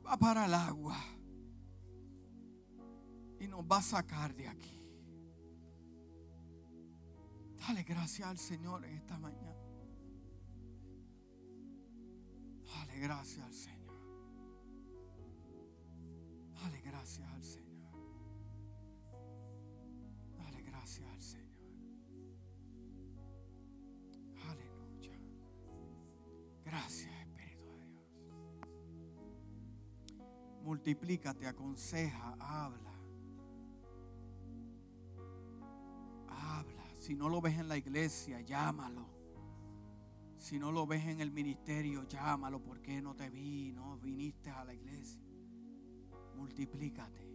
va 0.06 0.16
para 0.16 0.46
el 0.46 0.54
agua 0.54 0.96
y 3.40 3.48
nos 3.48 3.62
va 3.62 3.78
a 3.78 3.82
sacar 3.82 4.34
de 4.34 4.48
aquí. 4.48 4.80
Dale 7.58 7.82
gracias 7.82 8.28
al 8.28 8.38
Señor 8.38 8.84
en 8.84 8.96
esta 8.96 9.18
mañana. 9.18 9.39
Gracias 13.00 13.46
al 13.46 13.54
Señor. 13.54 13.96
Dale 16.52 16.80
gracias 16.82 17.26
al 17.30 17.42
Señor. 17.42 17.94
Dale 20.36 20.62
gracias 20.62 21.08
al 21.08 21.22
Señor. 21.22 21.48
Aleluya. 24.50 25.18
Gracias, 26.62 27.10
Espíritu 27.22 27.72
de 27.72 27.86
Dios. 27.86 28.04
Multiplícate, 30.62 31.46
aconseja, 31.46 32.36
habla. 32.38 32.92
Habla. 36.28 36.84
Si 36.98 37.14
no 37.14 37.30
lo 37.30 37.40
ves 37.40 37.58
en 37.58 37.68
la 37.68 37.78
iglesia, 37.78 38.42
llámalo. 38.42 39.09
Si 40.40 40.58
no 40.58 40.72
lo 40.72 40.86
ves 40.86 41.04
en 41.04 41.20
el 41.20 41.30
ministerio, 41.30 42.04
llámalo. 42.08 42.62
porque 42.62 43.02
no 43.02 43.14
te 43.14 43.28
vi? 43.28 43.72
No 43.72 43.98
viniste 43.98 44.48
a 44.50 44.64
la 44.64 44.72
iglesia. 44.72 45.20
Multiplícate. 46.34 47.29